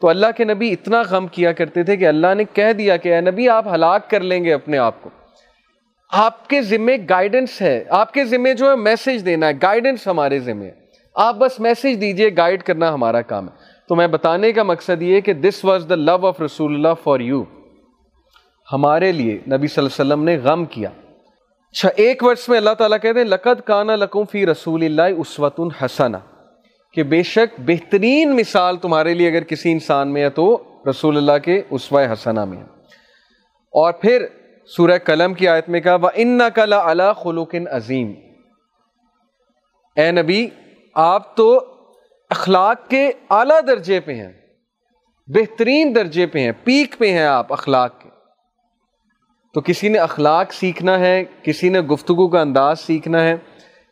تو 0.00 0.08
اللہ 0.08 0.26
کے 0.36 0.44
نبی 0.44 0.72
اتنا 0.72 1.02
غم 1.10 1.26
کیا 1.26 1.52
کرتے 1.52 1.82
تھے 1.82 1.96
کہ 1.96 2.06
اللہ 2.06 2.34
نے 2.36 2.44
کہہ 2.52 2.72
دیا 2.72 2.96
کہ 2.96 3.14
اے 3.14 3.20
نبی 3.20 3.48
آپ 3.48 3.68
ہلاک 3.74 4.10
کر 4.10 4.20
لیں 4.20 4.44
گے 4.44 4.52
اپنے 4.52 4.78
آپ 4.78 5.02
کو۔ 5.02 5.10
آپ 6.12 6.48
کے 6.48 6.62
ذمے 6.62 6.96
گائیڈنس 7.10 7.62
ہے، 7.62 7.84
آپ 7.88 8.14
کے 8.14 8.24
ذمے 8.24 8.54
جو 8.54 8.70
ہے 8.70 8.76
میسج 8.76 9.26
دینا 9.26 9.46
ہے 9.46 9.52
گائیڈنس 9.62 10.06
ہمارے 10.06 10.38
ذمے 10.38 10.66
ہے۔ 10.66 10.72
آپ 11.14 11.34
بس 11.34 11.60
میسج 11.60 12.00
دیجیے 12.00 12.30
گائیڈ 12.36 12.62
کرنا 12.62 12.94
ہمارا 12.94 13.20
کام 13.20 13.48
ہے۔ 13.48 13.52
تو 13.88 13.94
میں 13.94 14.06
بتانے 14.06 14.52
کا 14.52 14.62
مقصد 14.62 15.02
یہ 15.02 15.20
کہ 15.20 15.32
this 15.32 15.64
was 15.64 15.86
the 15.88 15.94
love 15.94 16.26
of 16.26 16.40
رسول 16.40 16.74
اللہ 16.74 16.94
فار 17.02 17.20
یو 17.20 17.44
ہمارے 18.72 19.12
لیے 19.12 19.32
نبی 19.32 19.66
صلی 19.66 19.84
اللہ 19.84 20.02
علیہ 20.02 20.12
وسلم 20.12 20.24
نے 20.24 20.36
غم 20.36 20.64
کیا۔ 20.64 20.90
اچھا 21.70 21.88
ایک 21.96 22.22
ورس 22.22 22.48
میں 22.48 22.56
اللہ 22.58 22.74
تعالیٰ 22.78 22.98
کہتے 23.02 23.18
ہیں، 23.18 23.26
لقد 23.26 23.60
کانا 23.64 23.96
لکم 23.96 24.24
فی 24.24 24.46
رسول 24.46 24.84
اللہ 24.84 25.18
اسوت 25.18 25.60
حسنا 25.82 26.18
کہ 26.94 27.02
بے 27.02 27.22
شک 27.22 27.54
بہترین 27.58 28.36
مثال 28.36 28.76
تمہارے 28.76 29.14
لیے 29.14 29.28
اگر 29.28 29.44
کسی 29.44 29.72
انسان 29.72 30.12
میں 30.12 30.22
ہے 30.22 30.30
تو 30.30 30.62
رسول 30.90 31.16
اللہ 31.16 31.38
کے 31.38 31.62
اسوہ 31.70 32.00
حسنا 32.12 32.44
میں 32.44 32.58
ہے۔ 32.58 32.62
اور 33.72 33.92
پھر 33.92 34.26
سورہ 34.76 34.98
قلم 35.04 35.34
کی 35.34 35.48
آیت 35.48 35.68
میں 35.68 35.80
کہا 35.80 35.94
وہ 35.94 36.08
ان 36.14 36.40
کلا 36.54 36.90
اللہ 36.90 37.12
خلوق 37.22 37.54
عظیم 37.70 38.12
اے 39.96 40.10
نبی، 40.10 40.48
آپ 40.94 41.36
تو 41.36 41.66
اخلاق 42.30 42.88
کے 42.88 43.10
اعلیٰ 43.30 43.60
درجے 43.66 44.00
پہ 44.00 44.14
ہیں، 44.14 44.32
بہترین 45.26 45.94
درجے 45.94 46.26
پہ 46.26 46.38
ہیں، 46.38 46.52
پیک 46.64 46.98
پہ 46.98 47.12
ہیں 47.12 47.26
آپ 47.26 47.52
اخلاق 47.52 48.00
کے۔ 48.00 48.11
تو 49.54 49.60
کسی 49.60 49.88
نے 49.88 49.98
اخلاق 49.98 50.52
سیکھنا 50.52 50.98
ہے، 50.98 51.24
کسی 51.42 51.68
نے 51.68 51.80
گفتگو 51.80 52.28
کا 52.28 52.40
انداز 52.40 52.80
سیکھنا 52.80 53.22
ہے، 53.22 53.34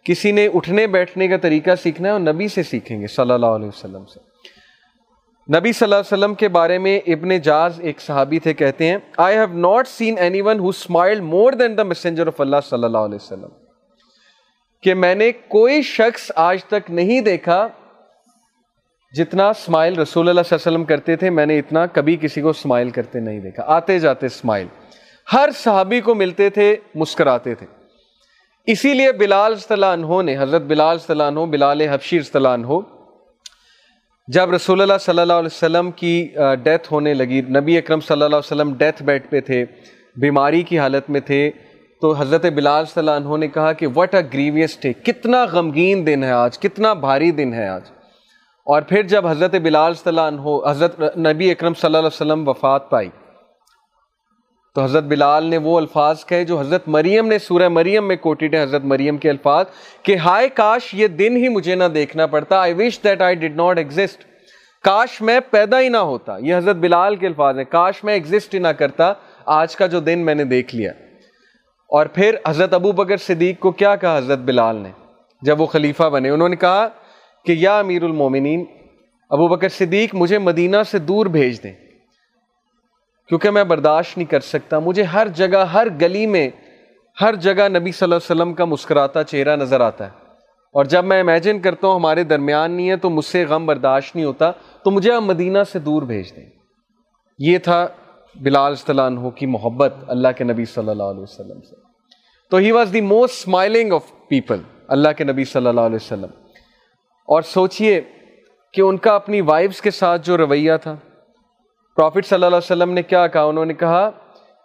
کسی 0.04 0.32
نے 0.32 0.48
اٹھنے 0.54 0.86
بیٹھنے 0.86 1.28
کا 1.28 1.36
طریقہ 1.36 1.70
سیکھنا 1.82 2.08
ہے 2.08 2.12
اور 2.12 2.20
نبی 2.20 2.48
سے 2.48 2.62
سیکھیں 2.62 3.00
گے 3.00 3.06
صلی 3.06 3.32
اللہ 3.32 3.46
علیہ 3.46 3.68
وسلم 3.68 4.04
سے۔ 4.04 4.20
نبی 5.58 5.72
صلی 5.72 5.86
اللہ 5.86 5.94
علیہ 5.94 6.18
وسلم 6.18 6.34
کے 6.34 6.48
بارے 6.48 6.78
میں 6.78 7.00
ابن 7.06 7.38
جاز 7.38 7.80
ایک 7.80 8.00
صحابی 8.00 8.38
تھے، 8.38 8.54
کہتے 8.54 8.86
ہیں 8.86 8.96
I 9.16 9.36
have 9.36 9.58
not 9.58 9.88
seen 9.88 10.14
anyone 10.40 10.58
who 10.58 10.68
smile 10.68 11.20
more 11.20 11.52
than 11.52 11.78
the 11.78 11.82
messenger 11.82 12.26
of 12.26 12.40
اللہ 12.40 12.56
صلی 12.70 12.84
اللہ 12.84 12.98
علیہ 12.98 13.14
وسلم۔ 13.14 13.48
کہ 14.82 14.94
میں 14.94 15.14
نے 15.14 15.32
کوئی 15.32 15.82
شخص 15.82 16.32
آج 16.36 16.64
تک 16.64 16.90
نہیں 16.90 17.20
دیکھا 17.20 17.68
جتنا 19.16 19.48
اسمائل 19.48 19.98
رسول 19.98 20.28
اللہ 20.28 20.40
صلی 20.40 20.56
اللہ 20.56 20.68
علیہ 20.68 20.76
وسلم 20.76 20.84
کرتے 20.84 21.16
تھے، 21.16 21.30
میں 21.30 21.46
نے 21.46 21.58
اتنا 21.58 21.86
کبھی 21.86 22.16
کسی 22.16 22.40
کو 22.40 22.48
اسمائل 22.48 22.90
کرتے 22.90 23.20
نہیں 23.20 23.40
دیکھا۔ 23.40 23.62
آتے 23.66 23.98
جاتے 23.98 24.26
اسمائل 24.26 24.66
ہر 25.32 25.48
صحابی 25.54 26.00
کو 26.00 26.14
ملتے 26.14 26.48
تھے، 26.50 26.76
مسکراتے 26.94 27.54
تھے۔ 27.54 27.66
اسی 28.66 28.94
لیے 28.94 29.12
بلال 29.12 29.54
عنہ 29.70 30.22
نے، 30.22 30.36
حضرت 30.38 30.62
بلال 30.62 30.98
عنہ، 31.20 31.40
بلال 31.40 31.80
حفشی 31.80 32.18
عنہ، 32.34 32.78
جب 34.28 34.50
رسول 34.52 34.80
اللہ 34.80 34.98
صلی 35.00 35.20
اللہ 35.20 35.32
علیہ 35.32 35.46
وسلم 35.46 35.90
کی 35.90 36.14
ڈیتھ 36.62 36.92
ہونے 36.92 37.14
لگی، 37.14 37.40
نبی 37.58 37.76
اکرم 37.78 38.00
صلی 38.00 38.12
اللہ 38.12 38.24
علیہ 38.24 38.52
وسلم 38.52 38.74
ڈیتھ 38.74 39.02
بیڈ 39.02 39.30
پہ 39.30 39.40
تھے، 39.40 39.64
بیماری 40.16 40.62
کی 40.62 40.78
حالت 40.78 41.10
میں 41.10 41.20
تھے، 41.20 41.50
تو 42.02 42.12
حضرت 42.18 42.46
بلال 42.54 42.84
صلی 42.84 43.00
اللہ 43.00 43.16
عنہ 43.16 43.36
نے 43.36 43.48
کہا 43.48 43.72
کہ 43.72 43.86
وٹ 43.96 44.14
اے 44.14 44.22
گریویس 44.32 44.78
ڈے 44.82 44.92
کتنا 44.92 45.44
غمگین 45.44 46.06
دن 46.06 46.24
ہے 46.24 46.30
آج، 46.32 46.58
کتنا 46.58 46.92
بھاری 47.06 47.30
دن 47.30 47.52
ہے 47.54 47.68
آج۔ 47.68 47.90
اور 48.66 48.82
پھر 48.82 49.02
جب 49.02 49.26
حضرت 49.26 49.54
بلال 49.62 49.94
صلی 49.94 50.08
اللہ 50.08 50.20
عنہ، 50.20 50.70
حضرت 50.70 51.16
نبی 51.18 51.50
اکرم 51.50 51.74
صلی 51.74 51.86
اللہ 51.86 51.98
علیہ 51.98 52.06
وسلم 52.06 52.48
وفات 52.48 52.90
پائی 52.90 53.08
تو 54.74 54.84
حضرت 54.84 55.04
بلال 55.04 55.44
نے 55.44 55.56
وہ 55.56 55.76
الفاظ 55.76 56.24
کہے 56.24 56.44
جو 56.44 56.60
حضرت 56.60 56.88
مریم 56.88 57.26
نے، 57.26 57.38
سورہ 57.38 57.68
مریم 57.68 58.08
میں 58.08 58.16
کوٹیڈ 58.16 58.54
ہے 58.54 58.62
حضرت 58.62 58.84
مریم 58.84 59.16
کے 59.16 59.30
الفاظ، 59.30 59.64
کہ 60.02 60.16
ہائے 60.16 60.48
کاش 60.48 60.94
یہ 60.94 61.06
دن 61.06 61.36
ہی 61.36 61.48
مجھے 61.48 61.74
نہ 61.74 61.84
دیکھنا 61.84 62.26
پڑتا 62.26 62.60
I 62.60 62.74
wish 62.74 63.04
that 63.04 63.22
I 63.22 63.34
did 63.34 63.56
not 63.56 63.78
exist 63.78 64.24
کاش 64.82 65.20
میں 65.20 65.40
پیدا 65.50 65.80
ہی 65.80 65.88
نہ 65.88 65.96
ہوتا، 65.96 66.36
یہ 66.38 66.56
حضرت 66.56 66.76
بلال 66.76 67.16
کے 67.16 67.26
الفاظ 67.26 67.58
ہیں، 67.58 67.64
کاش 67.64 68.04
میں 68.04 68.14
ایگزسٹ 68.14 68.54
ہی 68.54 68.58
نہ 68.58 68.68
کرتا، 68.68 69.12
آج 69.46 69.76
کا 69.76 69.86
جو 69.86 70.00
دن 70.00 70.18
میں 70.18 70.34
نے 70.34 70.44
دیکھ 70.44 70.74
لیا۔ 70.74 70.90
اور 71.88 72.06
پھر 72.06 72.36
حضرت 72.48 72.74
ابو 72.74 72.92
بکر 72.92 73.16
صدیق 73.16 73.58
کو 73.58 73.70
کیا 73.70 73.96
کہا 73.96 74.18
حضرت 74.18 74.38
بلال 74.38 74.76
نے؟ 74.76 74.90
جب 75.42 75.60
وہ 75.60 75.66
خلیفہ 75.66 76.02
بنے، 76.02 76.30
انہوں 76.30 76.48
نے 76.48 76.56
کہا 76.56 76.88
کہ 77.44 77.52
یا 77.52 77.78
امیر 77.78 78.02
المومنین 78.02 78.64
ابو 79.30 79.48
بکر 79.48 79.68
صدیق 79.68 80.14
مجھے 80.14 80.38
مدینہ 80.38 80.76
سے 80.90 80.98
دور 80.98 81.26
بھیج 81.26 81.62
دیں۔ 81.62 81.72
کیونکہ 83.30 83.50
میں 83.50 83.64
برداشت 83.64 84.18
نہیں 84.18 84.30
کر 84.30 84.40
سکتا۔ 84.40 84.78
مجھے 84.78 85.02
ہر 85.02 85.28
جگہ، 85.28 85.64
ہر 85.64 85.88
گلی 86.00 86.26
میں، 86.26 86.50
ہر 87.20 87.34
جگہ 87.34 87.68
نبی 87.68 87.92
صلی 87.92 88.04
اللہ 88.06 88.14
علیہ 88.14 88.42
وسلم 88.42 88.54
کا 88.54 88.64
مسکراتا 88.64 89.24
چہرہ 89.24 89.56
نظر 89.56 89.80
آتا 89.80 90.04
ہے۔ 90.04 90.10
اور 90.72 90.84
جب 90.84 91.04
میں 91.04 91.20
امیجن 91.20 91.60
کرتا 91.60 91.86
ہوں 91.86 91.94
ہمارے 91.94 92.24
درمیان 92.24 92.70
نہیں 92.70 92.90
ہے 92.90 92.96
تو 92.96 93.10
مجھ 93.10 93.24
سے 93.24 93.44
غم 93.44 93.66
برداشت 93.66 94.16
نہیں 94.16 94.26
ہوتا، 94.26 94.50
تو 94.84 94.90
مجھے 94.90 95.12
آپ 95.12 95.22
مدینہ 95.22 95.58
سے 95.72 95.78
دور 95.78 96.02
بھیج 96.02 96.36
دیں۔ 96.36 96.46
یہ 97.38 97.58
تھا 97.58 97.86
بلال 98.34 98.74
صلی 98.74 99.00
عنہ 99.06 99.28
کی 99.28 99.46
محبت 99.46 99.94
اللہ 100.06 100.28
کے 100.36 100.44
نبی 100.44 100.64
صلی 100.64 100.88
اللہ 100.88 101.02
علیہ 101.02 101.22
وسلم 101.22 101.60
سے۔ 101.60 101.76
تو 102.50 102.56
he 102.56 102.70
was 102.70 102.92
the 102.92 103.00
most 103.00 103.34
smiling 103.34 103.92
of 103.92 104.28
people 104.28 104.60
اللہ 104.88 105.08
کے 105.16 105.24
نبی 105.24 105.44
صلی 105.44 105.66
اللہ 105.66 105.80
علیہ 105.80 105.96
وسلم۔ 105.96 106.30
اور 107.26 107.42
سوچئے 107.42 108.00
کہ 108.72 108.80
ان 108.80 108.96
کا 108.96 109.14
اپنی 109.14 109.40
وائفس 109.40 109.80
کے 109.80 109.90
ساتھ 109.90 110.26
جو 110.26 110.36
رویہ 110.36 110.72
تھا 110.82 110.96
پروفٹ 112.00 112.26
صلی 112.26 112.34
اللہ 112.34 112.46
علیہ 112.46 112.56
وسلم 112.56 112.90
نے 112.90 113.02
کیا 113.02 113.26
کہا؟ 113.26 113.42
انہوں 113.42 113.64
نے 113.64 113.74
کہا 113.74 114.10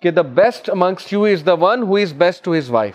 کہ 0.01 0.11
the 0.11 0.21
best 0.21 0.69
amongst 0.69 1.13
you 1.13 1.23
is 1.23 1.45
the 1.45 1.53
one 1.53 1.83
who 1.83 1.95
is 1.95 2.13
best 2.13 2.45
to 2.45 2.53
his 2.57 2.71
wife 2.71 2.93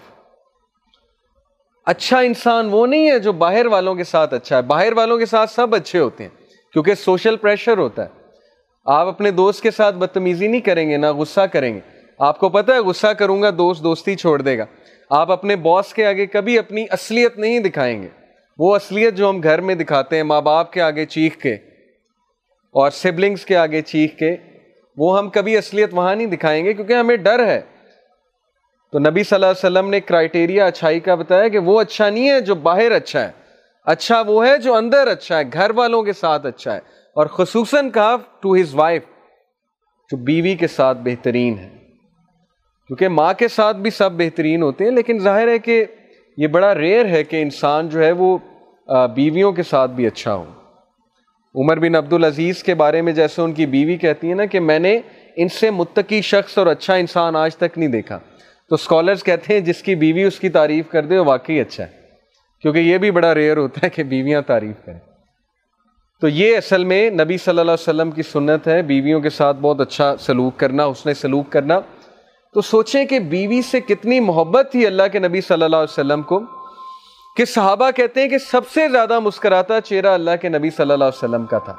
اچھا 1.87 2.19
انسان 2.19 2.69
وہ 2.71 2.87
نہیں 2.87 3.11
ہے 3.11 3.19
جو 3.19 3.33
باہر 3.33 3.67
والوں 3.67 3.95
کے 3.95 4.05
ساتھ 4.05 4.35
اچھا 4.35 4.57
ہے۔ 4.57 4.63
باہر 4.63 4.93
والوں 4.93 5.19
کے 5.19 5.27
ساتھ 5.27 5.51
سب 5.51 5.75
اچھے 5.75 5.99
ہوتے 5.99 6.25
ہیں، 6.25 6.31
کیونکہ 6.73 6.95
سوشل 6.95 7.37
پریشر 7.37 7.79
ہوتا 7.79 8.05
ہے۔ 8.05 8.09
آپ 8.85 9.07
اپنے 9.07 9.31
دوست 9.31 9.63
کے 9.63 9.71
ساتھ 9.71 9.97
بدتمیزی 9.97 10.49
نہیں 10.49 10.61
کریں 10.61 10.91
گے، 10.91 10.97
نہ 10.97 11.13
غصہ 11.13 11.41
کریں 11.41 11.75
گے۔ 11.75 11.81
آپ 12.19 12.39
کو 12.39 12.49
پتہ 12.49 12.73
ہے، 12.73 12.79
غصہ 12.79 13.07
کروں 13.07 13.43
گا، 13.43 13.51
دوست 13.59 13.83
دوستی 13.83 14.17
چھوڑ 14.17 14.43
دے 14.43 14.59
گا۔ 14.59 14.65
آپ 15.11 15.31
اپنے 15.31 15.57
باس 15.57 15.95
کے 15.95 16.07
آگے 16.07 16.27
کبھی 16.27 16.59
اپنی 16.59 16.85
اصلیت 16.91 17.39
نہیں 17.39 17.59
دکھائیں 17.59 18.03
گے۔ 18.03 18.09
وہ 18.59 18.75
اصلیت 18.75 19.15
جو 19.15 19.31
ہم 19.31 19.43
گھر 19.43 19.61
میں 19.61 19.75
دکھاتے 19.75 20.17
ہیں، 20.17 20.23
ماں 20.23 20.41
باپ 20.41 20.73
کے 20.73 20.83
آگے 20.83 21.07
چیخ 21.07 21.37
کے۔ 21.37 21.57
اور 22.73 22.91
سبلنگس 22.91 23.45
کے 23.45 23.57
آگے 23.57 23.83
چیخ 23.83 24.11
کے، 24.19 24.37
وہ 24.97 25.19
ہم 25.19 25.31
کبھی 25.31 25.57
اصلیت 25.57 25.91
وہاں 25.93 26.15
نہیں 26.15 26.27
دکھائیں 26.27 26.65
گے 26.65 26.73
کیونکہ 26.73 26.93
ہمیں 26.93 27.17
ڈر 27.17 27.47
ہے۔ 27.47 27.61
تو 28.93 28.99
نبی 28.99 29.25
صلی 29.25 29.35
اللہ 29.35 29.47
علیہ 29.47 29.59
وسلم 29.59 29.91
نے 29.91 30.01
کرائٹیریا 30.01 30.67
اچھائی 30.67 31.01
کا 31.01 31.15
بتایا 31.15 31.49
کہ 31.49 31.59
وہ 31.59 31.81
اچھا 31.81 32.11
نہیں 32.11 32.31
ہے 32.31 32.41
جو 32.41 32.55
باہر 32.55 32.93
اچھا 32.93 33.21
ہے۔ 33.21 33.31
اچھا 33.85 34.23
وہ 34.27 34.47
ہے 34.47 34.59
جو 34.59 34.75
اندر 34.75 35.07
اچھا 35.07 35.39
ہے، 35.39 35.43
گھر 35.53 35.71
والوں 35.71 36.03
کے 36.03 36.13
ساتھ 36.13 36.47
اچھا 36.47 36.75
ہے۔ 36.75 36.81
اور 37.15 37.27
خصوصاً 37.27 37.91
کہا 37.91 38.17
ٹو 38.41 38.55
ہز 38.55 38.75
وائف 38.75 39.03
جو 40.11 40.17
بیوی 40.17 40.55
کے 40.55 40.67
ساتھ 40.67 40.99
بہترین 41.05 41.59
ہے۔ 41.59 41.69
کیونکہ 42.87 43.09
ماں 43.09 43.35
کے 43.35 43.49
ساتھ 43.49 43.77
بھی 43.77 43.91
سب 43.91 44.13
بہترین 44.13 44.63
ہوتے 44.63 44.85
ہیں، 44.85 44.91
لیکن 44.91 45.19
ظاہر 45.19 45.49
ہے 45.49 45.59
کہ 45.59 45.85
یہ 46.37 46.47
بڑا 46.47 46.75
ریئر 46.75 47.07
ہے 47.07 47.25
کہ 47.25 47.43
انسان 47.43 47.89
جو 47.89 48.05
ہے 48.05 48.13
وہ 48.13 48.39
بیویوں 49.15 49.53
کے 49.53 49.63
ساتھ 49.63 49.91
بھی 49.91 50.07
اچھا 50.07 50.35
ہو۔ 50.35 50.45
عمر 51.55 51.79
بن 51.79 51.95
عبد 51.95 52.13
العزیز 52.13 52.63
کے 52.63 52.75
بارے 52.75 53.03
میں 53.03 53.13
جیسے 53.13 53.43
ان 53.43 53.53
کی 53.53 53.67
بیوی 53.67 53.97
کہتی 53.97 54.31
ہے 54.31 54.35
نا 54.35 54.45
کہ 54.45 54.61
میں 54.61 54.79
نے 54.79 55.01
ان 55.37 55.49
سے 55.49 55.71
متقی 55.71 56.23
شخص 56.23 56.59
اور 56.59 56.67
اچھا 56.67 56.95
انسان 56.95 57.37
آج 57.37 57.57
تک 57.57 57.79
نہیں 57.79 57.89
دیکھا۔ 57.89 58.19
تو 58.69 58.75
اسکالرس 58.75 59.25
کہتے 59.25 59.53
ہیں 59.53 59.61
جس 59.61 59.83
کی 59.83 59.95
بیوی 59.95 60.25
اس 60.25 60.41
کی 60.41 60.49
تعریف 60.49 60.89
کر 60.89 61.07
دے 61.07 61.19
وہ 61.19 61.25
واقعی 61.25 61.61
اچھا 61.61 61.85
ہے۔ 61.85 61.89
کیونکہ 62.63 62.79
یہ 62.79 62.99
بھی 62.99 63.11
بڑا 63.11 63.35
ریئر 63.35 63.57
ہوتا 63.57 63.81
ہے 63.83 63.91
کہ 63.91 64.03
بیویاں 64.03 64.43
تعریف 64.43 64.87
کریں۔ 64.87 64.99
تو 66.21 66.29
یہ 66.29 66.57
اصل 66.57 66.85
میں 66.85 67.11
نبی 67.11 67.39
صلی 67.39 67.51
اللہ 67.51 67.61
علیہ 67.61 67.73
وسلم 67.73 68.11
کی 68.11 68.23
سنت 68.23 68.69
ہے۔ 68.69 68.83
بیویوں 68.83 69.21
کے 69.21 69.31
ساتھ 69.31 69.57
بہت 69.61 69.81
اچھا 69.81 70.17
سلوک 70.17 70.57
کرنا 70.57 70.85
اس 70.85 71.07
نے 71.07 71.15
سلوک 71.15 71.51
کرنا۔ 71.51 71.81
تو 72.55 72.61
سوچیں 72.61 73.05
کہ 73.05 73.19
بیوی 73.19 73.63
سے 73.63 73.81
کتنی 73.81 74.21
محبت 74.21 74.69
تھی 74.73 74.87
اللہ 74.87 75.03
کے 75.13 75.19
نبی 75.19 75.41
صلی 75.41 75.63
اللہ 75.63 75.77
علیہ 75.77 76.01
وسلم 76.01 76.23
کو۔ 76.23 76.41
کہ 77.41 77.45
صحابہ 77.45 77.91
کہتے 77.91 78.23
ہیں 78.23 78.29
کہ 78.29 78.39
سب 78.39 78.69
سے 78.69 78.89
زیادہ 78.89 79.21
مسکراتا 79.21 79.81
چہرہ 79.81 80.07
اللہ 80.07 80.31
کے 80.41 80.49
نبی 80.49 80.71
صلی 80.71 80.93
اللہ 80.93 81.05
علیہ 81.05 81.25
وسلم 81.25 81.47
کا 81.47 81.59
تھا۔ 81.59 81.77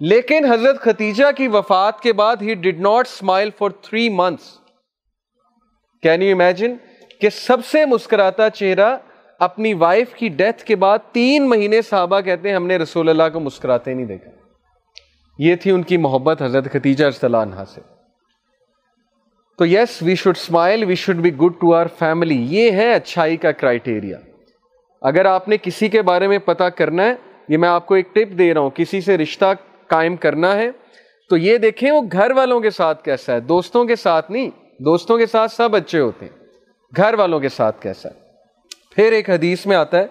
لیکن 0.00 0.44
حضرت 0.44 0.80
ختیجہ 0.80 1.24
کی 1.36 1.48
وفات 1.48 2.00
کے 2.00 2.12
بعد 2.12 2.36
ہی 2.42 2.54
did 2.54 2.80
not 2.80 3.06
smile 3.06 3.50
for 3.58 3.70
three 3.70 4.08
months 4.08 4.58
can 6.02 6.22
you 6.22 6.34
imagine 6.34 6.74
کہ 7.20 7.30
سب 7.30 7.64
سے 7.64 7.84
مسکراتا 7.84 8.50
چہرہ 8.50 8.96
اپنی 9.38 9.74
وائف 9.74 10.14
کی 10.14 10.28
ڈیتھ 10.28 10.64
کے 10.64 10.76
بعد 10.76 10.98
تین 11.12 11.48
مہینے 11.48 11.82
صحابہ 11.82 12.20
کہتے 12.20 12.48
ہیں 12.48 12.56
ہم 12.56 12.66
نے 12.66 12.76
رسول 12.76 13.08
اللہ 13.08 13.22
کو 13.32 13.40
مسکراتے 13.40 13.94
نہیں 13.94 14.06
دیکھا۔ 14.06 14.30
یہ 15.38 15.56
تھی 15.56 15.70
ان 15.70 15.82
کی 15.82 15.96
محبت 15.96 16.42
حضرت 16.42 16.72
ختیجہ 16.72 17.04
عنہ 17.22 17.62
سے۔ 17.74 17.80
تو 19.58 19.66
yes 19.66 20.02
we 20.02 20.14
should 20.14 20.36
smile 20.36 20.84
we 20.84 20.94
should 20.94 21.16
be 21.16 21.34
good 21.34 21.52
to 21.52 21.74
our 21.74 21.86
family 21.98 22.46
یہ 22.48 22.70
ہے 22.70 22.92
اچھائی 22.92 23.36
کا 23.36 23.52
کرائٹیریا 23.52 24.18
اگر 25.06 25.24
آپ 25.24 25.48
نے 25.48 25.56
کسی 25.62 25.88
کے 25.88 26.02
بارے 26.02 26.28
میں 26.28 26.38
پتا 26.38 26.68
کرنا 26.68 27.02
ہے، 27.02 27.14
یہ 27.48 27.56
میں 27.56 27.68
آپ 27.68 27.86
کو 27.86 27.94
ایک 27.94 28.14
ٹپ 28.14 28.38
دے 28.38 28.54
رہا 28.54 28.60
ہوں، 28.60 28.70
کسی 28.70 29.00
سے 29.00 29.18
رشتہ 29.18 29.44
قائم 29.86 30.16
کرنا 30.16 30.54
ہے، 30.54 30.70
تو 31.30 31.36
یہ 31.36 31.58
دیکھیں 31.58 31.92
وہ 31.92 32.00
گھر 32.12 32.30
والوں 32.30 32.60
کے 32.60 32.70
ساتھ 32.70 33.04
کیسا 33.04 33.32
ہے۔ 33.32 33.40
دوستوں 33.40 33.84
کے 33.84 33.96
ساتھ 33.96 34.30
نہیں، 34.30 34.50
دوستوں 34.82 35.18
کے 35.18 35.26
ساتھ 35.26 35.52
سب 35.52 35.76
اچھے 35.76 36.00
ہوتے 36.00 36.26
ہیں۔ 36.26 36.44
گھر 36.96 37.14
والوں 37.14 37.40
کے 37.40 37.48
ساتھ 37.48 37.82
کیسا 37.82 38.08
ہے۔ 38.08 38.14
پھر 38.94 39.12
ایک 39.12 39.30
حدیث 39.30 39.66
میں 39.66 39.76
آتا 39.76 39.98
ہے 39.98 40.06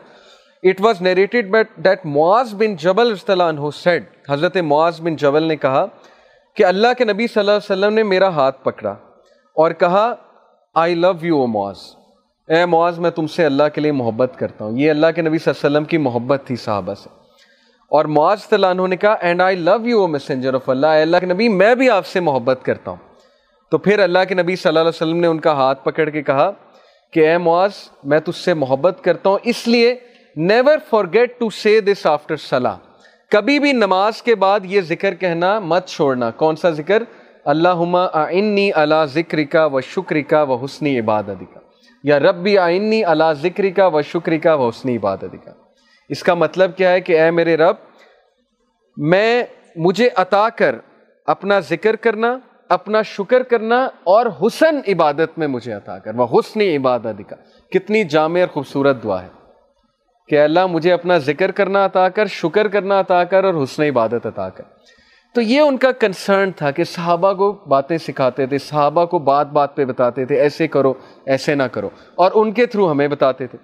اٹ 0.64 0.82
واز 0.82 1.02
نیریٹڈ 1.02 1.56
دیٹ 1.76 2.06
معاذ 2.06 2.54
بن 2.54 2.76
جبل 2.76 3.14
عنہ 3.30 3.70
سیڈ 3.76 4.04
حضرت 4.30 4.58
معاذ 4.58 5.02
بن 5.02 5.16
جبل 5.16 5.44
نے 5.44 5.56
کہا 5.56 5.86
کہ 6.56 6.66
اللہ 6.66 6.88
کے 6.98 7.06
نبی 7.06 7.28
صلی 7.28 7.40
اللہ 7.40 7.52
علیہ 7.52 7.72
وسلم 7.72 7.94
نے 7.94 8.04
میرا 8.04 8.28
ہاتھ 8.28 8.64
پکڑا 8.64 8.92
اور 9.56 9.72
کہا 9.72 10.16
آئی 10.74 10.96
لو 10.96 11.12
یو 11.22 11.38
او 11.38 11.48
معاذ. 11.48 12.05
اے 12.48 12.66
معاذ، 12.66 13.00
میں 13.00 13.12
تم 13.12 13.28
سے 13.28 13.46
اللہ 13.46 13.64
کے 13.74 13.82
لیے 13.82 13.92
محبت 13.92 14.34
کرتا 14.38 14.66
ہوں۔ 14.66 14.80
یہ 14.80 14.90
اللہ 14.90 15.08
کے 15.16 15.22
نبی 15.22 15.38
صلی 15.38 15.52
اللہ 15.54 15.68
علیہ 15.68 15.78
وسلم 15.78 15.86
کی 15.86 15.98
محبت 15.98 16.42
تھی، 16.48 16.56
صحابہ 16.56 16.94
سے۔ 16.94 17.10
اور 17.90 18.06
معاذ 18.06 18.42
صلی 18.42 18.64
اللہ 18.64 18.88
نے 18.88 18.98
کہا 18.98 19.14
and 19.14 19.42
I 19.42 19.56
love 19.56 19.88
you 19.88 20.00
O 20.00 20.08
messenger 20.08 20.54
of 20.54 20.70
اللہ 20.70 20.88
اے 20.88 21.02
اللہ 21.02 21.18
کے 21.18 21.26
نبی، 21.26 21.50
میں 21.50 21.76
بھی 21.76 21.90
آپ 21.90 22.06
سے 22.06 22.20
محبت 22.20 22.60
کرتا 22.64 22.92
ہوں۔ 22.92 23.16
تو 23.72 23.78
پھر 23.78 24.00
اللہ 24.00 24.20
کے 24.30 24.36
نبی 24.36 24.56
صلی 24.56 24.68
اللہ 24.68 24.80
علیہ 24.80 24.90
وسلم 24.90 25.18
نے 25.18 25.28
ان 25.28 25.40
کا 25.40 25.54
ہاتھ 25.54 25.86
پکڑ 25.86 26.10
کے 26.10 26.24
کہا 26.24 26.52
کہ، 27.14 27.30
اے 27.30 27.38
معاذ، 27.38 27.72
میں 28.04 28.20
تجھ 28.20 28.40
سے 28.40 28.54
محبت 28.54 28.98
کرتا 29.02 29.30
ہوں، 29.30 29.38
اس 29.44 29.68
لیے 29.68 29.96
نیور 30.36 30.78
فار 30.90 31.04
گیٹ 31.14 31.40
ٹو 31.40 31.50
سے 31.50 31.82
دس 31.82 32.06
آفٹر 32.06 32.36
صلاح 32.36 32.76
کبھی 33.32 33.60
بھی 33.60 33.72
نماز 33.72 34.22
کے 34.22 34.36
بعد 34.36 34.60
یہ 34.64 34.82
ذکر 34.82 35.16
کہنا 35.16 35.60
مت 35.60 35.88
چھوڑنا۔ 35.88 36.32
کون 36.32 36.56
سا 36.56 36.70
ذکر؟ 36.70 37.04
اللہ 37.46 38.08
آئنی 38.14 38.72
اللہ 38.76 39.06
ذکر 39.06 39.44
کا 39.44 39.66
و 39.66 39.82
شکر 39.82 40.22
کا 40.22 40.44
و 40.44 40.56
حسنی 40.56 41.00
عبادت 41.00 41.54
کا 41.54 41.60
یا 42.08 42.20
ربی 42.20 42.58
آئنی 42.58 43.04
اللہ 43.04 43.32
ذکر 43.34 43.70
کا 43.76 43.88
و 43.88 44.02
شکر 44.02 44.38
کا 44.38 44.54
و 44.56 44.68
حسنی 44.70 44.98
عبادت 44.98 45.36
کا 45.46 45.52
اس 46.10 46.24
کا 46.24 46.34
مطلب 46.34 46.76
کیا 46.78 46.92
ہے 46.92 47.02
کہ 47.02 47.20
اے 47.22 47.30
میرے 47.32 47.58
رب، 47.58 47.76
میں، 48.98 49.44
مجھے 49.76 50.10
عطا 50.16 50.48
کر 50.50 50.76
اپنا 51.28 51.60
ذکر 51.60 51.96
کرنا، 51.96 52.38
اپنا 52.70 53.02
شکر 53.02 53.44
کرنا 53.44 53.84
اور 54.04 54.26
حسن 54.42 54.80
عبادت 54.88 55.38
میں 55.38 55.48
مجھے 55.48 55.74
عطا 55.74 55.98
کر 56.00 56.16
وہ 56.16 56.28
حسن 56.34 56.62
عبادت 56.62 57.22
کا 57.30 57.36
کتنی 57.72 58.04
جامع 58.04 58.40
اور 58.40 58.48
خوبصورت 58.48 59.04
دعا 59.04 59.22
ہے 59.24 59.30
کہ 60.30 60.44
اللہ 60.44 60.66
مجھے 60.66 60.92
اپنا 60.94 61.18
ذکر 61.18 61.52
کرنا 61.52 61.86
عطا 61.86 62.10
کر، 62.10 62.26
شکر 62.26 62.68
کرنا 62.68 63.00
عطا 63.00 63.24
کر 63.24 63.44
اور 63.44 63.64
حسن 63.64 63.84
عبادت 63.84 64.26
عطا 64.26 64.50
کر۔ 64.50 64.64
تو 65.36 65.42
یہ 65.42 65.60
ان 65.60 65.78
کا 65.78 65.92
کنسرن 65.92 66.52
تھا 66.52 66.72
کہ 66.72 66.84
صحابہ 66.84 67.34
کو 67.34 67.52
باتیں 67.68 67.98
سکھاتے 67.98 68.46
تھے، 68.46 68.58
صحابہ 68.58 69.06
کو 69.06 69.20
بات 69.20 69.48
بات 69.48 69.76
پہ 69.76 69.86
بتاتے 69.86 70.26
تھے، 70.26 70.40
ایسے 70.40 70.68
کرو، 70.68 70.94
ایسے 71.26 71.56
نہ 71.56 71.64
کرو۔ 71.64 71.90
اور 72.16 72.32
ان 72.36 72.52
کے 72.52 72.66
تھرو 72.66 72.92
ہمیں 72.92 73.08
بتاتے 73.08 73.48
تھے۔ 73.48 73.58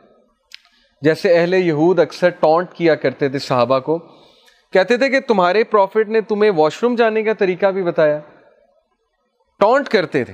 جیسے 1.02 1.40
اہل 1.40 1.54
یہود 1.54 2.00
اکثر 2.00 2.30
ٹونٹ 2.30 2.74
کیا 2.74 2.96
کرتے 2.96 3.30
تھے 3.30 3.40
صحابہ 3.40 3.80
کو۔ 3.80 4.00
کہتے 4.74 4.98
تھے 4.98 5.10
کہ 5.10 5.20
تمہارے 5.20 5.64
پروفٹ 5.64 6.10
نے 6.10 6.22
تمہیں 6.22 6.52
واش 6.52 6.84
روم 6.84 6.96
جانے 6.96 7.24
کا 7.24 7.34
طریقہ 7.34 7.66
بھی 7.66 7.84
بتایا۔ 7.84 8.20
ٹونٹ 9.60 9.90
کرتے 9.90 10.24
تھے۔ 10.24 10.34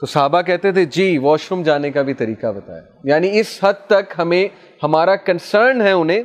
تو 0.00 0.06
صحابہ 0.06 0.42
کہتے 0.42 0.72
تھے 0.72 0.84
جی 0.84 1.18
واش 1.18 1.50
روم 1.50 1.62
جانے 1.62 1.90
کا 1.90 2.02
بھی 2.02 2.14
طریقہ 2.14 2.46
بتایا۔ 2.46 2.80
یعنی 3.04 3.40
اس 3.40 3.58
حد 3.62 3.86
تک 3.86 4.12
ہمیں، 4.18 4.48
ہمارا 4.82 5.16
کنسرن 5.16 5.80
ہے 5.80 5.92
انہیں 5.92 6.22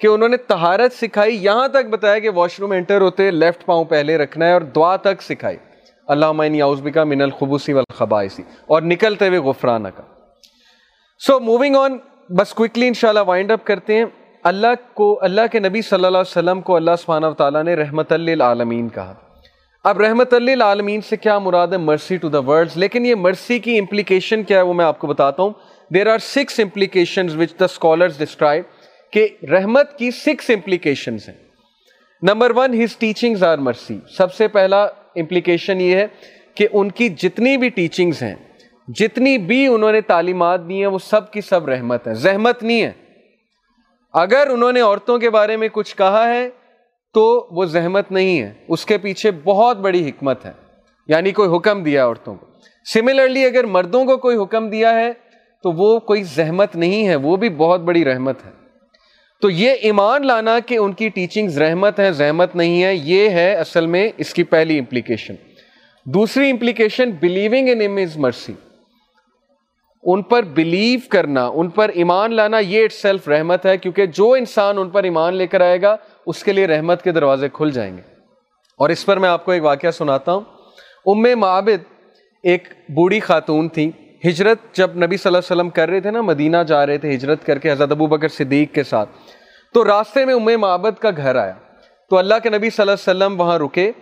کہ 0.00 0.06
انہوں 0.06 0.28
نے 0.28 0.36
تہارت 0.36 0.92
سکھائی، 0.92 1.44
یہاں 1.44 1.68
تک 1.68 1.88
بتایا 1.90 2.18
کہ 2.18 2.30
واش 2.30 2.60
روم 2.60 2.72
انٹر 2.72 3.00
ہوتے 3.00 3.30
لیفٹ 3.30 3.64
پاؤں 3.64 3.84
پہلے 3.84 4.18
رکھنا 4.18 4.46
ہے 4.46 4.52
اور 4.52 4.60
دعا 4.60 4.96
تک 4.96 5.22
سکھائی۔ 5.22 5.56
اللہ 6.08 6.26
عمین 6.26 6.54
یاؤزبکا 6.54 7.04
من 7.04 7.22
الخبوسی 7.22 7.72
والخبائسی 7.72 8.42
اور 8.66 8.82
نکلتے 8.82 9.28
ہوئے 9.28 9.38
غفرانہ 9.38 9.88
کا۔ 9.88 10.02
سو 11.18 11.40
موونگ 11.40 11.76
آن 11.76 11.96
بس 12.28 12.54
کوئکلی 12.54 12.86
انشاءاللہ 12.86 13.20
وائنڈ 13.26 13.50
اپ 13.50 13.66
کرتے 13.66 13.96
ہیں۔ 13.96 14.04
اللہ 14.44 14.66
کو، 14.94 15.18
اللہ 15.22 15.40
کے 15.52 15.58
نبی 15.58 15.82
صلی 15.82 15.96
اللہ 15.96 16.18
علیہ 16.18 16.38
وسلم 16.38 16.60
کو 16.60 16.76
اللہ 16.76 16.90
سبحانہ 16.98 17.26
و 17.26 17.34
تعالیٰ 17.34 17.62
نے 17.64 17.74
رحمت 17.74 18.12
للعالمین 18.12 18.88
کہا۔ 18.88 19.14
اب 19.84 20.00
رحمت 20.00 20.34
للعالمین 20.34 21.00
سے 21.00 21.16
کیا 21.16 21.38
مراد 21.38 21.68
ہے؟ 21.68 21.76
مرسی 21.76 22.16
ٹو 22.16 22.28
دا 22.28 22.38
ورلڈ 22.38 22.70
لیکن 22.74 23.06
یہ 23.06 23.14
مرسی 23.14 23.58
کی 23.58 23.78
امپلیکیشن 23.78 24.42
کیا 24.42 24.56
ہے 24.56 24.62
وہ 24.62 24.74
میں 24.74 24.84
آپ 24.84 24.98
کو 24.98 25.06
بتاتا 25.06 25.42
ہوں۔ 25.42 25.50
There 25.94 26.06
are 26.06 26.18
six 26.18 26.60
implication 26.60 27.26
which 27.40 27.50
the 27.60 27.64
scholars 27.64 28.18
describe 28.18 28.64
کہ 29.12 29.28
رحمت 29.50 29.98
کی 29.98 30.10
سکس 30.10 30.50
امپلیکیشنز 30.50 31.28
ہیں۔ 31.28 31.36
Number 32.22 32.52
one 32.56 32.84
his 32.84 32.96
teachings 32.96 33.42
are 33.42 33.58
mercy 33.58 33.98
سب 34.16 34.34
سے 34.34 34.48
پہلا 34.48 34.82
امپلیکیشن 35.16 35.80
یہ 35.80 35.96
ہے 35.96 36.06
کہ 36.54 36.68
ان 36.72 36.90
کی 36.90 37.08
جتنی 37.08 37.56
بھی 37.56 37.68
ٹیچنگز 37.68 38.22
ہیں، 38.22 38.34
جتنی 38.88 39.38
بھی 39.38 39.66
انہوں 39.66 39.92
نے 39.92 40.00
تعلیمات 40.00 40.68
دی 40.68 40.78
ہیں، 40.78 40.86
وہ 40.86 40.98
سب 40.98 41.32
کی 41.32 41.40
سب 41.40 41.68
رحمت 41.68 42.08
ہے 42.08 42.14
زحمت 42.14 42.62
نہیں 42.62 42.82
ہے۔ 42.82 42.92
اگر 44.12 44.48
انہوں 44.50 44.72
نے 44.72 44.80
عورتوں 44.80 45.18
کے 45.18 45.30
بارے 45.30 45.56
میں 45.56 45.68
کچھ 45.72 45.96
کہا 45.96 46.34
ہے، 46.34 46.48
تو 47.14 47.48
وہ 47.50 47.64
زحمت 47.64 48.12
نہیں 48.12 48.40
ہے۔ 48.40 48.52
اس 48.68 48.86
کے 48.86 48.98
پیچھے 48.98 49.30
بہت 49.30 49.76
بڑی 49.76 50.08
حکمت 50.08 50.46
ہے۔ 50.46 50.52
یعنی 51.08 51.30
کوئی 51.30 51.56
حکم 51.56 51.82
دیا 51.82 52.06
عورتوں 52.06 52.34
کو۔ 52.34 52.46
سملرلی 52.92 53.44
اگر 53.44 53.64
مردوں 53.64 54.04
کو 54.04 54.16
کوئی 54.16 54.36
حکم 54.36 54.70
دیا 54.70 54.94
ہے، 54.94 55.12
تو 55.62 55.72
وہ 55.72 56.00
کوئی 56.00 56.22
زحمت 56.22 56.76
نہیں 56.76 57.08
ہے۔ 57.08 57.16
وہ 57.16 57.36
بھی 57.36 57.48
بہت 57.48 57.80
بڑی 57.80 58.04
رحمت 58.04 58.46
ہے۔ 58.46 58.59
تو 59.40 59.50
یہ 59.50 59.70
ایمان 59.70 60.26
لانا 60.26 60.58
کہ 60.58 60.78
ان 60.78 60.92
کی 60.92 61.08
ٹیچنگز 61.08 61.58
رحمت 61.58 62.00
ہے 62.00 62.12
زحمت 62.12 62.56
نہیں 62.56 62.82
ہے 62.82 62.94
یہ 62.94 63.28
ہے 63.28 63.54
اصل 63.54 63.86
میں 63.86 64.08
اس 64.16 64.34
کی 64.34 64.42
پہلی 64.42 64.78
امپلیکیشن 64.78 65.34
دوسری 66.04 66.50
امپلیکیشن 66.50 67.10
بلیونگ 67.10 67.68
ان 67.68 67.80
امیز 67.80 68.16
مرسی 68.16 68.52
ان 70.02 70.22
پر 70.22 70.42
بلیو 70.42 71.00
کرنا، 71.08 71.46
ان 71.46 71.68
پر 71.68 71.88
ایمان 71.88 72.34
لانا، 72.34 72.58
یہ 72.58 72.84
اٹ 72.84 72.92
سیلف 72.92 73.28
رحمت 73.28 73.66
ہے، 73.66 73.78
کیونکہ 73.78 74.06
جو 74.06 74.32
انسان 74.32 74.78
ان 74.78 74.90
پر 74.90 75.02
ایمان 75.02 75.34
لے 75.34 75.46
کر 75.46 75.60
آئے 75.60 75.82
گا، 75.82 75.96
اس 76.26 76.44
کے 76.44 76.52
لیے 76.52 76.66
رحمت 76.66 77.02
کے 77.02 77.12
دروازے 77.12 77.48
کھل 77.52 77.70
جائیں 77.70 77.96
گے۔ 77.96 78.02
اور 78.78 78.88
اس 78.88 79.06
پر 79.06 79.16
میں 79.16 79.28
آپ 79.28 79.44
کو 79.44 79.52
ایک 79.52 79.62
واقعہ 79.64 79.90
سناتا 79.90 80.32
ہوں۔ 80.32 80.40
ام 81.06 81.40
معابد 81.40 81.84
ایک 82.42 82.68
بوڑھی 82.88 83.20
خاتون 83.20 83.68
تھی۔ 83.68 83.90
ہجرت 84.26 84.58
جب 84.72 84.90
نبی 84.96 85.16
صلی 85.16 85.30
اللہ 85.30 85.38
علیہ 85.38 85.56
وسلم 85.56 85.70
کر 85.70 85.88
رہے 85.88 86.00
تھے 86.00 86.10
نا، 86.10 86.20
مدینہ 86.20 86.56
جا 86.66 86.86
رہے 86.86 86.98
تھے 86.98 87.14
ہجرت 87.14 87.46
کر 87.46 87.58
کے 87.58 87.72
حضرت 87.72 87.90
ابو 87.90 88.06
بکر 88.06 88.28
صدیق 88.28 88.74
کے 88.74 88.82
ساتھ، 88.82 89.08
تو 89.74 89.84
راستے 89.84 90.24
میں 90.24 90.34
ام 90.34 90.60
معابد 90.60 91.00
کا 91.00 91.10
گھر 91.16 91.36
آیا۔ 91.36 91.54
تو 92.10 92.18
اللہ 92.18 92.34
کے 92.42 92.50
نبی 92.50 92.70
صلی 92.70 92.82
اللہ 92.82 93.10
علیہ 93.10 93.10
وسلم 93.10 93.40
وہاں 93.40 93.58
رکے 93.58 93.92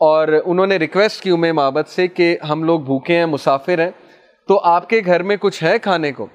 اور 0.00 0.28
انہوں 0.44 0.66
نے 0.66 0.76
ریکویسٹ 0.76 1.22
کی 1.22 1.30
ام 1.30 1.40
معابد 1.40 1.88
سے 1.88 2.06
کہ 2.06 2.36
ہم 2.48 2.64
لوگ 2.64 2.80
بھوکے 2.80 3.16
ہیں، 3.16 3.26
مسافر 3.26 3.78
ہیں، 3.78 3.90
تو 4.48 4.60
آپ 4.64 4.88
کے 4.88 5.00
گھر 5.06 5.22
میں 5.22 5.36
کچھ 5.40 5.64
ہے 5.64 5.78
کھانے 5.78 6.12
کو؟ 6.12 6.26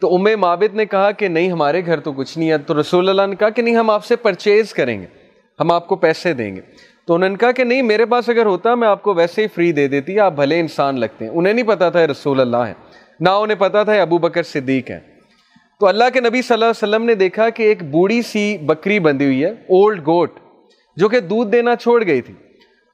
تو 0.00 0.14
ام 0.14 0.26
معابد 0.40 0.74
نے 0.74 0.86
کہا 0.86 1.10
کہ 1.10 1.28
نہیں، 1.28 1.52
ہمارے 1.52 1.86
گھر 1.86 2.00
تو 2.00 2.12
کچھ 2.12 2.38
نہیں 2.38 2.50
ہے۔ 2.50 2.58
تو 2.58 2.80
رسول 2.80 3.08
اللہ 3.08 3.26
نے 3.26 3.36
کہا 3.36 3.50
کہ 3.50 3.62
نہیں، 3.62 3.76
ہم 3.76 3.90
آپ 3.90 4.04
سے 4.04 4.16
پرچیز 4.16 4.72
کریں 4.72 5.00
گے، 5.00 5.06
ہم 5.60 5.72
آپ 5.72 5.88
کو 5.88 5.96
پیسے 5.96 6.32
دیں 6.32 6.56
گے۔ 6.56 6.60
تو 7.08 7.14
انہوں 7.14 7.28
نے 7.28 7.36
کہا 7.40 7.52
کہ 7.52 7.64
نہیں، 7.64 7.82
میرے 7.82 8.04
پاس 8.06 8.28
اگر 8.28 8.46
ہوتا 8.46 8.74
میں 8.74 8.88
آپ 8.88 9.02
کو 9.02 9.14
ویسے 9.14 9.42
ہی 9.42 9.46
فری 9.48 9.70
دے 9.72 9.86
دیتی، 9.88 10.18
آپ 10.20 10.32
بھلے 10.36 10.58
انسان 10.60 10.98
لگتے 11.00 11.24
ہیں۔ 11.24 11.32
انہیں 11.34 11.52
نہیں 11.54 11.66
پتا 11.66 11.88
تھا 11.90 12.06
رسول 12.06 12.40
اللہ 12.40 12.56
ہے 12.56 12.74
نہ 13.20 13.28
انہیں 13.28 13.58
پتا 13.58 13.82
تھا 13.82 13.92
ابو 14.02 14.18
بکر 14.18 14.42
صدیق 14.42 14.90
ہے 14.90 14.98
تو 15.80 15.86
اللہ 15.86 16.04
کے 16.14 16.20
نبی 16.20 16.42
صلی 16.42 16.54
اللہ 16.54 16.64
علیہ 16.64 16.82
وسلم 16.82 17.04
نے 17.04 17.14
دیکھا 17.14 17.48
کہ 17.50 17.62
ایک 17.62 17.82
بوڑھی 17.90 18.20
سی 18.22 18.56
بکری 18.58 18.98
بندی 18.98 19.24
ہوئی 19.24 19.42
ہے 19.44 19.50
اولڈ 19.50 20.06
گوٹ 20.06 20.38
جو 20.96 21.08
کہ 21.08 21.20
دودھ 21.20 21.50
دینا 21.50 21.76
چھوڑ 21.76 22.02
گئی 22.06 22.20
تھی۔ 22.20 22.34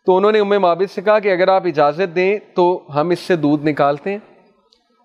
تو 0.07 0.17
انہوں 0.17 0.33
نے 0.33 0.41
ام 0.41 0.55
معابد 0.63 0.91
سے 0.95 1.03
کہا 1.03 1.19
کہ 1.19 1.33
اگر 1.33 1.49
آپ 1.49 1.67
اجازت 1.67 2.15
دیں 2.17 2.39
تو 2.55 2.81
ہم 2.95 3.11
اس 3.11 3.21
سے 3.21 3.37
دودھ 3.37 3.67
نکالتے 3.67 4.11
ہیں۔ 4.11 4.19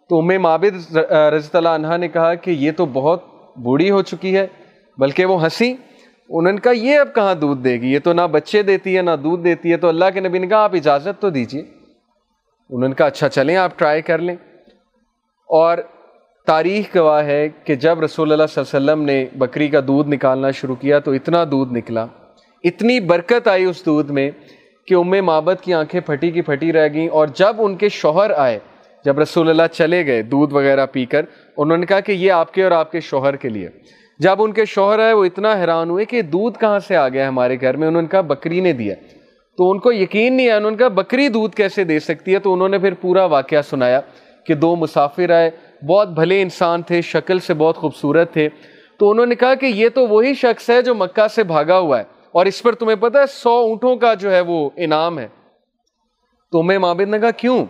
تو 0.09 0.19
ام 0.19 0.41
معابد 0.41 0.97
رضی 1.33 1.57
اللہ 1.57 1.69
عنہ 1.69 1.97
نے 1.97 2.07
کہا 2.07 2.33
کہ 2.35 2.51
یہ 2.51 2.71
تو 2.77 2.85
بہت 2.85 3.23
بوڑھی 3.57 3.91
ہو 3.91 4.01
چکی 4.01 4.35
ہے، 4.37 4.47
بلکہ 4.97 5.25
وہ 5.25 5.43
ہنسی۔ 5.43 5.73
انہوں 6.29 6.53
نے 6.53 6.61
کہا، 6.61 6.71
یہ 6.71 6.97
اب 6.97 7.15
کہاں 7.15 7.35
دودھ 7.35 7.61
دے 7.61 7.81
گی؟ 7.81 7.93
یہ 7.93 7.99
تو 8.03 8.13
نہ 8.13 8.21
بچے 8.21 8.63
دیتی 8.63 8.97
ہے، 8.97 9.01
نہ 9.01 9.11
دودھ 9.23 9.43
دیتی 9.43 9.71
ہے، 9.71 9.77
تو 9.77 9.87
اللہ 9.87 10.05
کے 10.13 10.19
نبی 10.19 10.39
نے 10.39 10.47
کہا، 10.47 10.57
آپ 10.57 10.75
اجازت 10.75 11.21
تو 11.21 11.29
دیجیے 11.29 11.61
انہوں 12.69 12.89
نے 12.89 12.95
کہا 12.95 13.05
اچھا 13.05 13.29
چلیں، 13.29 13.55
آپ 13.55 13.79
ٹرائی 13.79 14.01
کر 14.01 14.19
لیں۔ 14.19 14.35
اور 15.47 15.77
تاریخ 16.47 16.97
گواہ 16.97 17.25
ہے 17.25 17.49
کہ 17.63 17.75
جب 17.75 18.01
رسول 18.01 18.31
اللہ 18.31 18.43
صلی 18.49 18.63
اللہ 18.63 18.77
علیہ 18.77 18.91
وسلم 18.91 19.05
نے 19.05 19.25
بکری 19.37 19.67
کا 19.67 19.79
دودھ 19.87 20.09
نکالنا 20.09 20.51
شروع 20.51 20.75
کیا 20.75 20.99
تو 20.99 21.11
اتنا 21.11 21.43
دودھ 21.51 21.73
نکلا۔ 21.73 22.05
اتنی 22.63 22.99
برکت 22.99 23.47
آئی 23.47 23.63
اس 23.63 23.85
دودھ 23.85 24.11
میں 24.11 24.31
کہ 24.87 24.93
ام 24.93 25.25
مابت 25.25 25.57
کی 25.61 25.73
آنکھیں 25.73 26.01
پھٹی 26.01 26.31
کی 26.31 26.41
پھٹی 26.41 26.73
رہ 26.73 26.87
گئیں۔ 26.93 27.09
اور 27.09 27.27
جب 27.27 27.55
ان 27.57 27.75
کے 27.75 27.89
شوہر 27.89 28.31
آئے، 28.31 28.59
جب 29.05 29.19
رسول 29.19 29.49
اللہ 29.49 29.67
چلے 29.71 30.05
گئے 30.05 30.21
دودھ 30.21 30.53
وغیرہ 30.53 30.85
پی 30.85 31.05
کر، 31.05 31.25
انہوں 31.57 31.77
نے 31.77 31.85
کہا 31.85 31.99
کہ 31.99 32.11
یہ 32.11 32.31
آپ 32.31 32.53
کے 32.53 32.63
اور 32.63 32.71
آپ 32.71 32.91
کے 32.91 32.99
شوہر 32.99 33.35
کے 33.35 33.49
لیے۔ 33.49 33.69
جب 34.19 34.41
ان 34.41 34.53
کے 34.53 34.65
شوہر 34.65 34.99
آئے، 34.99 35.13
وہ 35.13 35.25
اتنا 35.25 35.53
حیران 35.59 35.89
ہوئے 35.89 36.05
کہ 36.05 36.21
دودھ 36.21 36.59
کہاں 36.59 36.79
سے 36.79 36.95
آ 36.95 37.09
گیا 37.09 37.27
ہمارے 37.27 37.57
گھر 37.61 37.77
میں؟ 37.77 37.87
انہوں 37.87 38.01
نے 38.01 38.07
کہا، 38.07 38.21
بکری 38.21 38.59
نے 38.59 38.73
دیا۔ 38.73 38.95
تو 39.57 39.71
ان 39.71 39.79
کو 39.79 39.91
یقین 39.91 40.33
نہیں 40.33 40.47
آیا، 40.47 40.57
انہوں 40.57 40.71
نے 40.71 40.77
کہا، 40.77 40.87
بکری 40.87 41.27
دودھ 41.27 41.55
کیسے 41.55 41.83
دے 41.83 41.99
سکتی 41.99 42.33
ہے؟ 42.33 42.39
تو 42.39 42.53
انہوں 42.53 42.69
نے 42.69 42.79
پھر 42.79 42.93
پورا 42.93 43.25
واقعہ 43.25 43.61
سنایا 43.61 44.01
کہ 44.45 44.53
دو 44.53 44.75
مسافر 44.75 45.29
آئے، 45.29 45.51
بہت 45.87 46.09
بھلے 46.09 46.41
انسان 46.41 46.81
تھے، 46.81 47.01
شکل 47.01 47.39
سے 47.39 47.53
بہت 47.53 47.77
خوبصورت 47.77 48.33
تھے۔ 48.33 48.49
تو 48.99 49.09
انہوں 49.09 49.25
نے 49.25 49.35
کہا 49.35 49.55
کہ 49.55 49.65
یہ 49.65 49.89
تو 49.89 50.07
وہی 50.07 50.33
شخص 50.33 50.69
ہے 50.69 50.81
جو 50.81 50.95
مکہ 50.95 51.27
سے 51.27 51.43
بھاگا 51.43 51.79
ہوا 51.79 51.99
ہے، 51.99 52.03
اور 52.31 52.45
اس 52.45 52.63
پر 52.63 52.75
تمہیں 52.75 52.95
پتا 52.95 53.19
ہے، 53.19 53.27
سو 53.27 53.49
اونٹوں 53.49 53.95
کا 53.95 54.13
جو 54.13 54.31
ہے 54.31 54.41
وہ 54.41 54.69
انعام 54.75 55.19
ہے۔ 55.19 55.27
تو 56.51 56.63
میں 56.63 56.77
مابد 56.77 57.09
نے 57.09 57.19
کہا، 57.19 57.31
کیوں؟ 57.31 57.65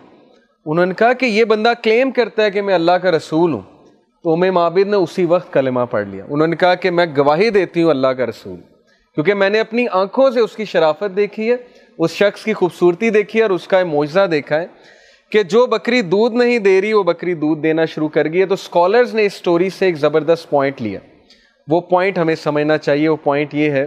انہوں 0.66 0.86
نے 0.86 0.94
کہا 0.94 1.12
کہ 1.12 1.26
یہ 1.26 1.44
بندہ 1.44 1.72
کلیم 1.82 2.10
کرتا 2.10 2.42
ہے 2.42 2.50
کہ 2.50 2.62
میں 2.62 2.74
اللہ 2.74 2.92
کا 2.92 3.10
رسول 3.10 3.52
ہوں۔ 3.52 3.79
تو 4.24 4.32
ام 4.32 4.40
معابد 4.40 4.88
نے 4.88 4.96
اسی 4.96 5.24
وقت 5.24 5.52
کلمہ 5.52 5.80
پڑھ 5.90 6.08
لیا۔ 6.08 6.24
انہوں 6.28 6.48
نے 6.48 6.56
کہا 6.56 6.74
کہ 6.74 6.90
میں 6.90 7.06
گواہی 7.16 7.50
دیتی 7.50 7.82
ہوں 7.82 7.90
اللہ 7.90 8.08
کا 8.08 8.26
رسول، 8.26 8.60
کیونکہ 9.14 9.34
میں 9.34 9.50
نے 9.50 9.60
اپنی 9.60 9.86
آنکھوں 9.92 10.30
سے 10.30 10.40
اس 10.40 10.56
کی 10.56 10.64
شرافت 10.64 11.16
دیکھی 11.16 11.50
ہے، 11.50 11.56
اس 11.98 12.10
شخص 12.10 12.44
کی 12.44 12.52
خوبصورتی 12.52 13.10
دیکھی 13.10 13.38
ہے 13.38 13.42
اور 13.42 13.50
اس 13.50 13.66
کا 13.68 13.84
معجزہ 13.84 14.26
دیکھا 14.26 14.60
ہے 14.60 14.66
کہ 15.30 15.42
جو 15.42 15.66
بکری 15.66 16.00
دودھ 16.02 16.34
نہیں 16.34 16.58
دے 16.58 16.80
رہی، 16.80 16.92
وہ 16.92 17.02
بکری 17.02 17.34
دودھ 17.34 17.60
دینا 17.60 17.84
شروع 17.84 18.08
کر 18.08 18.28
گئی 18.32 18.40
ہے۔ 18.40 18.46
تو 18.46 18.54
اسکالرز 18.54 19.14
نے 19.14 19.26
اس 19.26 19.32
سٹوری 19.32 19.70
سے 19.70 19.86
ایک 19.86 19.96
زبردست 19.96 20.50
پوائنٹ 20.50 20.82
لیا۔ 20.82 20.98
وہ 21.68 21.80
پوائنٹ 21.80 22.18
ہمیں 22.18 22.34
سمجھنا 22.34 22.78
چاہیے، 22.78 23.08
وہ 23.08 23.16
پوائنٹ 23.16 23.54
یہ 23.54 23.70
ہے 23.70 23.86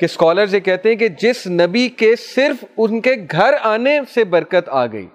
کہ 0.00 0.04
اسکالرز 0.04 0.54
یہ 0.54 0.60
کہتے 0.60 0.88
ہیں 0.88 0.96
کہ 0.96 1.08
جس 1.08 1.46
نبی 1.46 1.88
کے 1.88 2.14
صرف 2.16 2.64
ان 2.78 3.00
کے 3.00 3.14
گھر 3.30 3.54
آنے 3.62 3.98
سے 4.14 4.24
برکت 4.24 4.68
آ 4.68 4.86
گئی، 4.86 5.06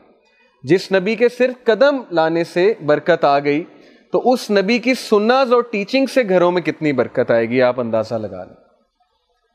جس 0.63 0.91
نبی 0.91 1.15
کے 1.15 1.29
صرف 1.29 1.63
قدم 1.63 2.01
لانے 2.11 2.43
سے 2.43 2.73
برکت 2.85 3.25
آ 3.25 3.39
گئی 3.39 3.63
تو 4.11 4.31
اس 4.31 4.51
نبی 4.51 4.79
کی 4.79 4.93
سناز 4.93 5.53
اور 5.53 5.61
ٹیچنگ 5.61 6.05
سے 6.05 6.21
گھروں 6.29 6.51
میں 6.51 6.61
کتنی 6.61 6.93
برکت 6.93 7.31
آئے 7.31 7.49
گی؟ 7.49 7.61
آپ 7.61 7.79
اندازہ 7.79 8.15
لگا 8.15 8.43
لیں 8.43 8.55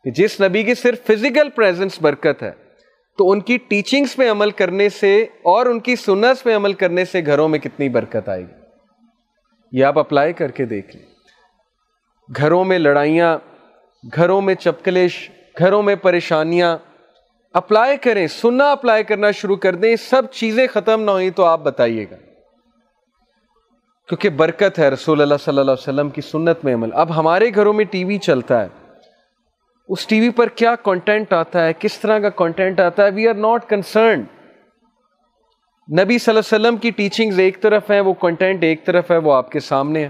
کہ 0.05 0.11
جس 0.11 0.41
نبی 0.41 0.63
کی 0.63 0.75
صرف 0.75 1.07
فزیکل 1.07 1.49
پریزنس 1.51 2.01
برکت 2.01 2.43
ہے، 2.43 2.51
تو 3.19 3.31
ان 3.31 3.41
کی 3.41 3.57
ٹیچنگز 3.57 4.17
پہ 4.17 4.31
عمل 4.31 4.51
کرنے 4.51 4.89
سے 4.89 5.23
اور 5.23 5.67
ان 5.67 5.81
کی 5.81 5.97
سنس 5.97 6.43
پہ 6.43 6.57
عمل 6.57 6.73
کرنے 6.73 7.05
سے 7.05 7.27
گھروں 7.27 7.49
میں 7.49 7.59
کتنی 7.59 7.89
برکت 7.89 8.29
آئے 8.29 8.43
گی؟ 8.43 8.63
یہ 9.73 9.85
آپ 9.85 9.99
اپلائی 9.99 10.33
کر 10.33 10.51
کے 10.51 10.65
دیکھ 10.65 10.97
لیں۔ 10.97 11.07
گھروں 12.37 12.65
میں 12.65 12.79
لڑائیاں، 12.79 13.39
گھروں 14.17 14.41
میں 14.41 14.55
چپکلش، 14.55 15.31
گھروں 15.59 15.83
میں 15.83 15.95
پریشانیاں، 15.95 16.79
اپلائی 17.53 17.97
کریں، 17.97 18.27
سننا 18.27 18.73
اپلائی 18.73 19.05
کرنا 19.05 19.31
شروع 19.31 19.57
کر 19.57 19.75
دیں، 19.75 19.97
سب 19.97 20.23
چیزیں 20.33 20.67
ختم 20.67 21.03
نہ 21.03 21.11
ہوئی 21.11 21.31
تو 21.31 21.45
آپ 21.45 21.61
بتائیے 21.61 22.07
گا۔ 22.11 22.17
کیونکہ 24.13 24.29
برکت 24.29 24.79
ہے 24.79 24.89
رسول 24.89 25.23
اللہ 25.23 25.35
صلی 25.35 25.51
اللہ 25.51 25.61
علیہ 25.61 25.73
وسلم 25.73 26.11
کی 26.11 26.21
سنت 26.21 26.65
میں 26.65 26.75
عمل۔ 26.75 26.89
اب 26.93 27.17
ہمارے 27.17 27.51
گھروں 27.55 27.73
میں 27.73 27.85
ٹی 27.85 28.05
وی 28.05 28.19
چلتا 28.19 28.63
ہے۔ 28.63 28.69
اس 29.89 30.07
ٹی 30.07 30.21
وی 30.21 30.31
پر 30.31 30.49
کیا 30.49 30.75
کانٹینٹ 30.75 31.33
آتا 31.33 31.67
ہے؟ 31.67 31.73
کس 31.79 31.99
طرح 31.99 32.19
کا 32.19 32.29
کانٹینٹ 32.29 32.81
آتا 32.81 33.05
ہے؟ 33.05 33.11
وی 33.11 33.29
آر 33.29 33.35
ناٹ 33.35 33.69
کنسرنڈ 33.69 34.25
نبی 36.01 36.19
صلی 36.19 36.37
اللہ 36.37 36.57
علیہ 36.57 36.69
وسلم 36.69 36.77
کی 36.77 36.91
ٹیچنگز 36.91 37.39
ایک 37.39 37.61
طرف 37.61 37.91
ہیں، 37.91 38.01
وہ 38.01 38.13
کنٹینٹ 38.13 38.65
ایک 38.65 38.85
طرف 38.85 39.11
ہے، 39.11 39.17
وہ 39.17 39.33
آپ 39.33 39.51
کے 39.51 39.61
سامنے 39.61 40.05
ہے 40.05 40.09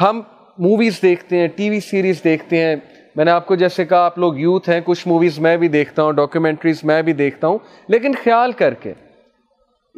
ہم 0.00 0.22
موویز 0.58 1.02
دیکھتے 1.02 1.38
ہیں، 1.38 1.48
ٹی 1.48 1.70
وی 1.70 1.80
سیریز 1.80 2.24
دیکھتے 2.24 2.64
ہیں۔ 2.64 2.76
میں 3.16 3.24
نے 3.24 3.30
آپ 3.30 3.46
کو 3.46 3.54
جیسے 3.54 3.84
کہا، 3.84 4.04
آپ 4.04 4.18
لوگ 4.18 4.36
یوتھ 4.36 4.68
ہیں، 4.70 4.80
کچھ 4.84 5.08
موویز 5.08 5.38
میں 5.38 5.56
بھی 5.56 5.68
دیکھتا 5.68 6.02
ہوں 6.02 6.12
ڈاکیومنٹریز 6.12 6.84
میں 6.84 7.02
بھی 7.02 7.12
دیکھتا 7.12 7.46
ہوں۔ 7.46 7.58
لیکن 7.88 8.12
خیال 8.24 8.52
کر 8.52 8.74
کے 8.74 8.94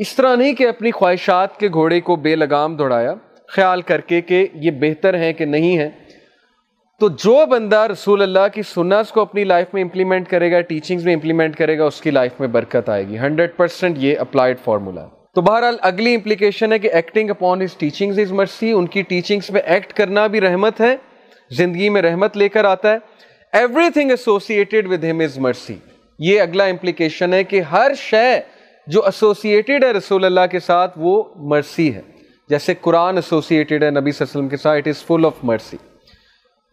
اس 0.01 0.15
طرح 0.17 0.35
نہیں 0.37 0.53
کہ 0.53 0.67
اپنی 0.69 0.91
خواہشات 0.91 1.59
کے 1.61 1.69
گھوڑے 1.69 2.01
کو 2.01 2.15
بے 2.17 2.35
لگام 2.37 2.77
دوڑایا، 2.77 3.13
خیال 3.49 3.83
کر 3.83 4.01
کے 4.01 4.21
کہ 4.21 4.47
یہ 4.55 4.71
بہتر 4.81 5.19
ہے 5.19 5.33
کہ 5.33 5.45
نہیں 5.45 5.79
ہے 5.79 5.89
تو 7.01 7.09
جو 7.19 7.35
بندہ 7.47 7.81
رسول 7.91 8.23
اللہ 8.23 8.47
کی 8.55 8.63
سنس 8.63 9.11
کو 9.13 9.21
اپنی 9.21 9.45
لائف 9.45 9.75
میں 9.75 9.83
امپلیمنٹ 9.83 10.29
کرے 10.29 10.51
گا 10.53 10.61
ٹیچنگز 10.61 11.05
میں 11.05 11.15
امپلیمنٹ 11.15 11.57
کرے 11.57 11.77
گا، 11.79 11.85
اس 11.85 12.01
کی 12.01 12.11
لائف 12.11 12.41
میں 12.41 12.49
برکت 12.49 12.89
آئے 12.89 13.07
گی۔ 13.09 13.19
ہنڈریڈ 13.19 13.57
پرسینٹ 13.57 13.99
یہ 13.99 14.19
اپلائڈ 14.19 14.59
فارمولا 14.65 15.07
تو 15.35 15.41
بہرحال 15.41 15.77
اگلی 15.83 16.15
امپلیکیشن 16.15 16.73
ہے 16.73 16.79
کہ 16.79 16.91
acting 16.93 17.31
upon 17.31 17.63
his 17.63 17.75
teachings 17.77 18.19
is 18.19 18.33
mercy 18.33 18.71
ان 18.73 18.87
کی 18.87 19.03
ٹیچنگز 19.03 19.51
میں 19.51 19.61
ایکٹ 19.65 19.93
کرنا 19.93 20.27
بھی 20.27 20.41
رحمت 20.41 20.81
ہے، 20.81 20.95
زندگی 21.51 21.89
میں 21.89 22.03
رحمت 22.03 22.37
لے 22.37 22.49
کر 22.49 22.65
آتا 22.65 22.93
ہے۔ 22.93 22.99
ایوری 23.53 23.91
تھنگ 23.91 24.11
ایسوسیٹیڈ 24.11 24.91
ود 24.91 25.05
ہم 25.05 25.21
از 25.21 25.39
مرسی 25.39 25.77
یہ 26.21 26.41
اگلا 26.41 26.65
امپلیکیشن 26.67 27.35
ہے 27.35 27.45
کہ 27.45 27.61
ہر 27.73 27.93
شے 27.99 28.41
جو 28.87 29.05
ایسوسیٹیڈ 29.05 29.85
ہے 29.85 29.91
رسول 29.91 30.25
اللہ 30.25 30.41
کے 30.51 30.61
ساتھ، 30.61 30.93
وہ 30.97 31.23
مرسی 31.37 31.95
ہے۔ 31.95 32.03
جیسے 32.49 32.75
قرآن 32.81 33.17
ایسوسیٹیڈ 33.17 33.83
ہے، 33.83 33.91
نبی 33.91 34.01
صلی 34.01 34.07
اللہ 34.09 34.33
علیہ 34.33 34.39
وسلم 34.39 34.49
کے 34.49 34.57
ساتھ 34.57 34.79
it 34.79 34.87
is 34.87 35.03
full 35.03 35.25
of 35.25 35.33
mercy 35.43 35.77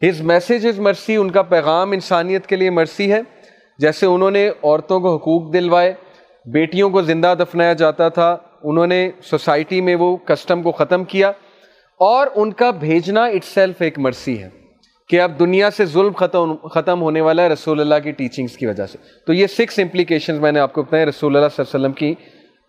his 0.09 0.21
message 0.21 0.67
is 0.67 0.79
mercy 0.79 1.15
ان 1.15 1.31
کا 1.31 1.41
پیغام 1.41 1.91
انسانیت 1.91 2.47
کے 2.47 2.55
لیے 2.55 2.69
مرسی 2.69 3.11
ہے۔ 3.11 3.21
جیسے 3.79 4.05
انہوں 4.05 4.31
نے 4.31 4.49
عورتوں 4.63 4.99
کو 4.99 5.15
حقوق 5.15 5.53
دلوائے، 5.53 5.93
بیٹیوں 6.45 6.89
کو 6.89 7.01
زندہ 7.01 7.33
دفنایا 7.39 7.73
جاتا 7.73 8.09
تھا، 8.09 8.37
انہوں 8.63 8.87
نے 8.87 9.11
سوسائٹی 9.23 9.81
میں 9.81 9.95
وہ 9.95 10.17
کسٹم 10.17 10.63
کو 10.63 10.71
ختم 10.71 11.03
کیا۔ 11.03 11.29
اور 11.99 12.27
ان 12.35 12.53
کا 12.53 12.71
بھیجنا 12.71 13.25
اٹ 13.25 13.45
سیلف 13.45 13.81
ایک 13.81 13.99
مرسی 13.99 14.43
ہے۔ 14.43 14.49
کہ 15.09 15.21
اب 15.21 15.39
دنیا 15.39 15.71
سے 15.71 15.85
ظلم 15.85 16.11
ختم 16.11 16.55
ختم 16.55 17.01
ہونے 17.01 17.21
والا 17.21 17.43
ہے 17.43 17.49
رسول 17.49 17.79
اللہ 17.79 17.95
کی 18.03 18.11
ٹیچنگز 18.11 18.57
کی 18.57 18.65
وجہ 18.65 18.85
سے۔ 18.85 18.97
تو 19.27 19.33
یہ 19.33 19.47
سکس 19.47 19.79
امپلیکیشنز 19.79 20.39
میں 20.39 20.51
نے 20.51 20.59
آپ 20.59 20.73
کو 20.73 20.83
بتایا 20.83 21.05
رسول 21.05 21.35
اللہ 21.35 21.47
صلی 21.55 21.63
اللہ 21.63 21.77
علیہ 21.77 21.85
وسلم 21.85 21.93
کی 21.93 22.15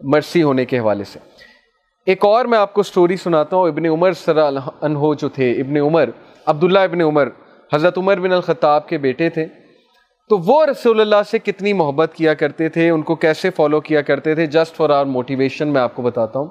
مرسی 0.01 0.43
ہونے 0.43 0.64
کے 0.64 0.78
حوالے 0.78 1.05
سے۔ 1.05 1.18
ایک 2.07 2.24
اور 2.24 2.45
میں 2.45 2.59
آپ 2.59 2.74
کو 2.74 2.82
سٹوری 2.82 3.16
سناتا 3.16 3.57
ہوں، 3.57 3.68
ابن 3.68 3.86
عمر 3.86 4.12
صلی 4.12 4.41
اللہ 4.41 5.14
جو 5.14 5.28
تھے، 5.28 5.53
ابن 5.53 5.76
عمر، 5.76 6.11
عبداللہ 6.47 6.78
ابن 6.78 7.01
عمر، 7.01 7.28
حضرت 7.74 7.99
عمر 7.99 8.16
بن 8.16 8.32
الخطاب 8.32 8.89
کے 8.89 8.99
بیٹے 8.99 9.30
تھے۔ 9.30 9.47
تو 10.28 10.39
وہ 10.39 10.66
رسول 10.66 11.01
اللہ 11.01 11.22
سے 11.30 11.39
کتنی 11.39 11.72
محبت 11.72 12.14
کیا 12.14 12.34
کرتے 12.34 12.68
تھے، 12.68 12.91
ان 12.91 13.03
کو 13.03 13.14
کیسے 13.14 13.51
فالو 13.51 13.80
کیا 13.80 14.03
کرتے 14.03 14.34
تھے؟ 14.34 14.47
جسٹ 14.47 14.76
فار 14.76 14.91
آر 14.91 15.05
موٹیویشن 15.05 15.68
میں 15.68 15.80
آپ 15.80 15.95
کو 15.95 16.03
بتاتا 16.03 16.39
ہوں 16.39 16.47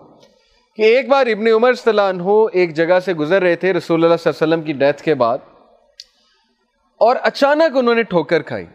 کہ 0.75 0.81
ایک 0.81 1.09
بار 1.09 1.27
ابن 1.27 1.47
عمر 1.47 1.73
صلی 1.73 1.89
اللہ 1.89 2.01
عنہ 2.01 2.45
ایک 2.53 2.75
جگہ 2.75 2.99
سے 3.05 3.13
گزر 3.13 3.41
رہے 3.41 3.55
تھے 3.55 3.73
رسول 3.73 4.03
اللہ 4.03 4.15
صلی 4.15 4.29
اللہ 4.29 4.43
علیہ 4.43 4.53
وسلم 4.53 4.65
کی 4.65 4.73
ڈیتھ 4.73 5.03
کے 5.03 5.13
بعد۔ 5.13 5.37
اور 6.99 7.15
اچانک 7.23 7.77
انہوں 7.77 7.95
نے 7.95 8.03
ٹھوکر 8.03 8.41
کھائی۔ 8.41 8.65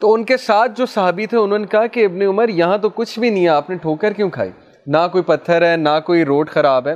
تو 0.00 0.12
ان 0.12 0.24
کے 0.24 0.36
ساتھ 0.36 0.72
جو 0.76 0.86
صحابی 0.86 1.26
تھے، 1.26 1.38
انہوں 1.38 1.58
نے 1.58 1.66
کہا 1.66 1.86
کہ 1.86 2.04
ابن 2.04 2.22
عمر، 2.22 2.48
یہاں 2.48 2.78
تو 2.78 2.88
کچھ 2.88 3.18
بھی 3.18 3.30
نہیں 3.30 3.44
ہے، 3.44 3.48
آپ 3.48 3.70
نے 3.70 3.76
ٹھوکر 3.76 4.12
کیوں 4.12 4.30
کھائی؟ 4.30 4.50
نہ 4.86 4.96
کوئی 5.12 5.24
پتھر 5.24 5.70
ہے، 5.70 5.76
نہ 5.76 6.00
کوئی 6.06 6.24
روڈ 6.24 6.50
خراب 6.50 6.88
ہے۔ 6.88 6.94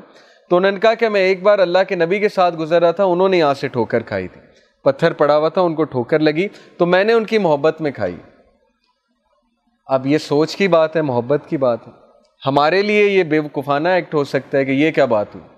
تو 0.50 0.56
انہوں 0.56 0.70
نے 0.70 0.80
کہا 0.80 0.94
کہ 0.94 1.08
میں 1.08 1.20
ایک 1.20 1.42
بار 1.42 1.58
اللہ 1.58 1.78
کے 1.88 1.94
نبی 1.94 2.18
کے 2.18 2.28
ساتھ 2.28 2.56
گزر 2.56 2.82
رہا 2.82 2.90
تھا، 2.90 3.04
انہوں 3.04 3.28
نے 3.28 3.38
یہاں 3.38 3.54
سے 3.54 3.68
ٹھوکر 3.68 4.00
کھائی 4.00 4.28
تھی۔ 4.28 4.40
پتھر 4.84 5.12
پڑا 5.12 5.36
ہوا 5.36 5.48
تھا، 5.48 5.60
ان 5.60 5.74
کو 5.74 5.84
ٹھوکر 5.84 6.18
لگی۔ 6.18 6.48
تو 6.76 6.86
میں 6.86 7.04
نے 7.04 7.12
ان 7.12 7.24
کی 7.24 7.38
محبت 7.38 7.80
میں 7.80 7.90
کھائی۔ 7.90 8.16
اب 9.86 10.06
یہ 10.06 10.18
سوچ 10.18 10.56
کی 10.56 10.68
بات 10.68 10.96
ہے، 10.96 11.02
محبت 11.02 11.40
کی 11.48 11.56
بات 11.56 11.88
ہے۔ 11.88 11.92
ہمارے 12.46 12.82
لیے 12.82 13.04
یہ 13.04 13.22
بے 13.22 13.38
وقفانہ 13.38 13.88
ایکٹ 13.88 14.14
ہو 14.14 14.24
سکتا 14.24 14.58
ہے 14.58 14.64
کہ 14.64 14.70
یہ 14.70 14.90
کیا 14.90 15.04
بات 15.04 15.34
ہوئی۔ 15.34 15.48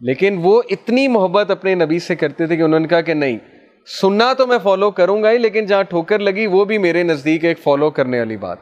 لیکن 0.00 0.40
وہ 0.42 0.62
اتنی 0.70 1.08
محبت 1.08 1.50
اپنے 1.50 1.74
نبی 1.74 1.98
سے 1.98 2.16
کرتے 2.16 2.46
تھے 2.46 2.56
کہ 2.56 2.62
انہوں 2.62 2.80
نے 2.80 2.88
کہا 2.88 3.00
کہ 3.00 3.14
نہیں 3.14 3.38
سننا 3.86 4.32
تو 4.32 4.46
میں 4.46 4.58
فالو 4.62 4.90
کروں 4.90 5.22
گا 5.22 5.30
ہی، 5.30 5.38
لیکن 5.38 5.66
جہاں 5.66 5.82
ٹھوکر 5.82 6.18
لگی 6.18 6.46
وہ 6.46 6.64
بھی 6.64 6.78
میرے 6.78 7.02
نزدیک 7.02 7.44
ایک 7.44 7.58
فالو 7.58 7.90
کرنے 7.90 8.18
والی 8.18 8.36
بات۔ 8.36 8.58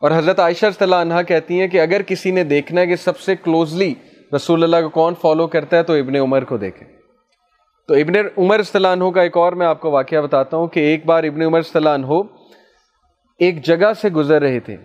اور 0.00 0.10
حضرت 0.10 0.40
عائشہ 0.40 0.66
صلی 0.78 0.92
اللہ 0.92 0.96
عنہ 0.96 1.22
کہتی 1.28 1.60
ہیں 1.60 1.68
کہ 1.68 1.80
اگر 1.80 2.02
کسی 2.02 2.30
نے 2.30 2.44
دیکھنا 2.44 2.80
ہے 2.80 2.86
کہ 2.86 2.96
سب 2.96 3.18
سے 3.18 3.36
کلوزلی 3.36 3.94
رسول 4.36 4.62
اللہ 4.62 4.76
کو 4.82 4.88
کون 4.88 5.14
فالو 5.20 5.46
کرتا 5.46 5.76
ہے، 5.76 5.82
تو 5.82 5.92
ابن 5.92 6.16
عمر 6.16 6.44
کو 6.44 6.56
دیکھیں۔ 6.56 6.88
تو 7.88 7.94
ابن 7.94 8.12
عمر 8.38 8.62
صلی 8.62 8.84
اللہ 8.84 8.88
عنہ 8.88 9.10
کا 9.10 9.22
ایک 9.22 9.36
اور 9.36 9.52
میں 9.52 9.66
آپ 9.66 9.80
کو 9.80 9.90
واقعہ 9.90 10.20
بتاتا 10.20 10.56
ہوں 10.56 10.66
کہ 10.66 10.80
ایک 10.80 11.06
بار 11.06 11.24
ابن 11.24 11.42
عمر 11.42 11.62
صلی 11.62 11.70
اللہ 11.74 11.88
عنہ 11.88 12.22
ایک 13.38 13.64
جگہ 13.64 13.92
سے 14.00 14.08
گزر 14.08 14.42
رہے 14.42 14.60
تھے۔ 14.60 14.76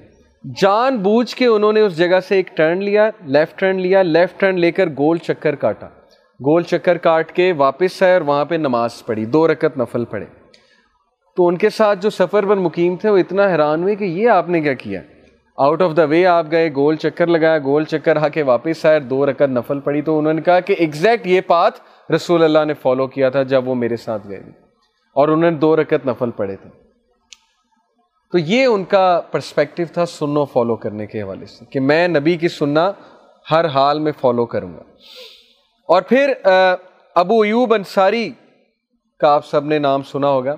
جان 0.61 0.97
بوجھ 0.97 1.35
کے 1.35 1.45
انہوں 1.45 1.73
نے 1.73 1.81
اس 1.81 1.97
جگہ 1.97 2.19
سے 2.19 2.35
ایک 2.35 2.57
ٹرن 2.57 2.83
لیا 2.83 3.09
لیفٹ 3.25 3.59
ٹرن 3.59 3.81
لیا 3.81 4.01
لیفٹ 4.01 4.39
ٹرن 4.39 4.59
لے 4.59 4.71
کر 4.71 4.87
گول 4.87 5.17
چکر 5.17 5.55
کاٹا۔ 5.55 5.87
گول 6.45 6.63
چکر 6.63 6.97
کاٹ 6.97 7.31
کے 7.31 7.53
واپس 7.53 8.03
آئے 8.03 8.13
اور 8.13 8.21
وہاں 8.21 8.45
پہ 8.45 8.55
نماز 8.55 9.05
پڑھی، 9.05 9.25
دو 9.25 9.47
رکت 9.47 9.77
نفل 9.77 10.05
پڑھے۔ 10.05 10.25
تو 11.35 11.47
ان 11.47 11.57
کے 11.57 11.69
ساتھ 11.69 11.99
جو 11.99 12.09
سفر 12.09 12.45
پر 12.45 12.55
مقیم 12.55 12.95
تھے، 12.95 13.09
وہ 13.09 13.17
اتنا 13.17 13.47
حیران 13.47 13.83
ہوئے 13.83 13.95
کہ 13.95 14.03
یہ 14.03 14.29
آپ 14.29 14.49
نے 14.49 14.61
کیا 14.61 14.73
کیا؟ 14.73 15.01
آؤٹ 15.57 15.81
آف 15.81 15.97
دا 15.97 16.03
وے 16.03 16.25
آپ 16.25 16.45
گئے، 16.51 16.69
گول 16.75 16.95
چکر 16.95 17.27
لگایا، 17.27 17.57
گول 17.57 17.83
چکر 17.83 18.17
آ 18.17 18.27
کے 18.27 18.43
واپس 18.43 18.85
آئے 18.85 18.99
دو 18.99 19.25
رکت 19.25 19.41
نفل 19.41 19.79
پڑھی۔ 19.79 20.01
تو 20.01 20.19
انہوں 20.19 20.33
نے 20.33 20.41
کہا 20.41 20.59
کہ 20.59 20.75
ایگزیکٹ 20.79 21.27
یہ 21.27 21.41
پاتھ 21.41 21.81
رسول 22.11 22.43
اللہ 22.43 22.65
نے 22.65 22.73
فالو 22.73 23.07
کیا 23.07 23.29
تھا 23.29 23.43
جب 23.43 23.67
وہ 23.67 23.75
میرے 23.75 23.97
ساتھ 23.97 24.27
گئے 24.27 24.37
اور 25.15 25.27
انہوں 25.27 25.51
نے 25.51 25.57
دو 25.57 25.75
رکت 25.75 26.07
نفل 26.07 26.31
پڑھے 26.31 26.55
تھے۔ 26.55 26.69
تو 28.31 28.37
یہ 28.37 28.65
ان 28.65 28.83
کا 28.83 29.21
پرسپیکٹو 29.31 29.83
تھا 29.93 30.05
سنو 30.05 30.45
فالو 30.45 30.75
کرنے 30.75 31.05
کے 31.05 31.21
حوالے 31.21 31.45
سے 31.45 31.65
کہ 31.65 31.79
میں 31.79 32.07
نبی 32.07 32.37
کی 32.37 32.47
سننا 32.47 32.91
ہر 33.51 33.65
حال 33.65 33.99
میں 33.99 34.11
فالو 34.21 34.45
کروں 34.45 34.73
گا۔ 34.73 34.83
اور 35.87 36.01
پھر 36.01 36.33
ابو 37.15 37.41
ایوب 37.41 37.73
انصاری 37.73 38.31
کا 39.19 39.33
آپ 39.33 39.45
سب 39.45 39.65
نے 39.65 39.79
نام 39.79 40.03
سنا 40.03 40.27
ہوگا 40.27 40.55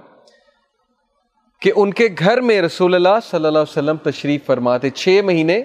کہ 1.61 1.71
ان 1.75 1.93
کے 1.93 2.07
گھر 2.19 2.41
میں 2.41 2.61
رسول 2.61 2.95
اللہ 2.95 3.19
صلی 3.23 3.37
اللہ 3.37 3.47
علیہ 3.47 3.59
وسلم 3.59 3.97
تشریف 3.97 4.45
فرماتے، 4.45 4.89
چھ 4.89 5.19
مہینے 5.23 5.63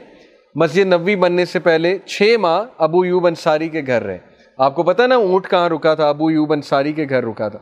مسجد 0.55 0.93
نبوی 0.93 1.17
بننے 1.17 1.45
سے 1.45 1.59
پہلے 1.59 1.99
چھ 1.99 2.37
ماہ 2.41 2.65
ابو 2.79 3.05
یوب 3.05 3.27
انصاری 3.27 3.69
کے 3.69 3.83
گھر 3.87 4.03
رہے۔ 4.03 4.19
آپ 4.59 4.75
کو 4.75 4.83
پتا 4.83 5.07
نا 5.07 5.15
اونٹ 5.15 5.51
کہاں 5.51 5.69
رکا 5.69 5.95
تھا؟ 5.95 6.09
ابو 6.09 6.31
یوب 6.31 6.53
انصاری 6.53 6.93
کے 6.93 7.07
گھر 7.09 7.25
رکا 7.25 7.49
تھا۔ 7.49 7.59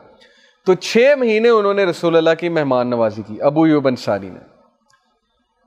تو 0.65 0.73
چھ 0.73 1.13
مہینے 1.17 1.49
انہوں 1.49 1.73
نے 1.73 1.85
رسول 1.85 2.17
اللہ 2.17 2.35
کی 2.39 2.49
مہمان 2.49 2.89
نوازی 2.89 3.21
کی، 3.27 3.41
ابو 3.41 3.67
یوب 3.67 3.87
انصاری 3.87 4.29
نے۔ 4.29 4.39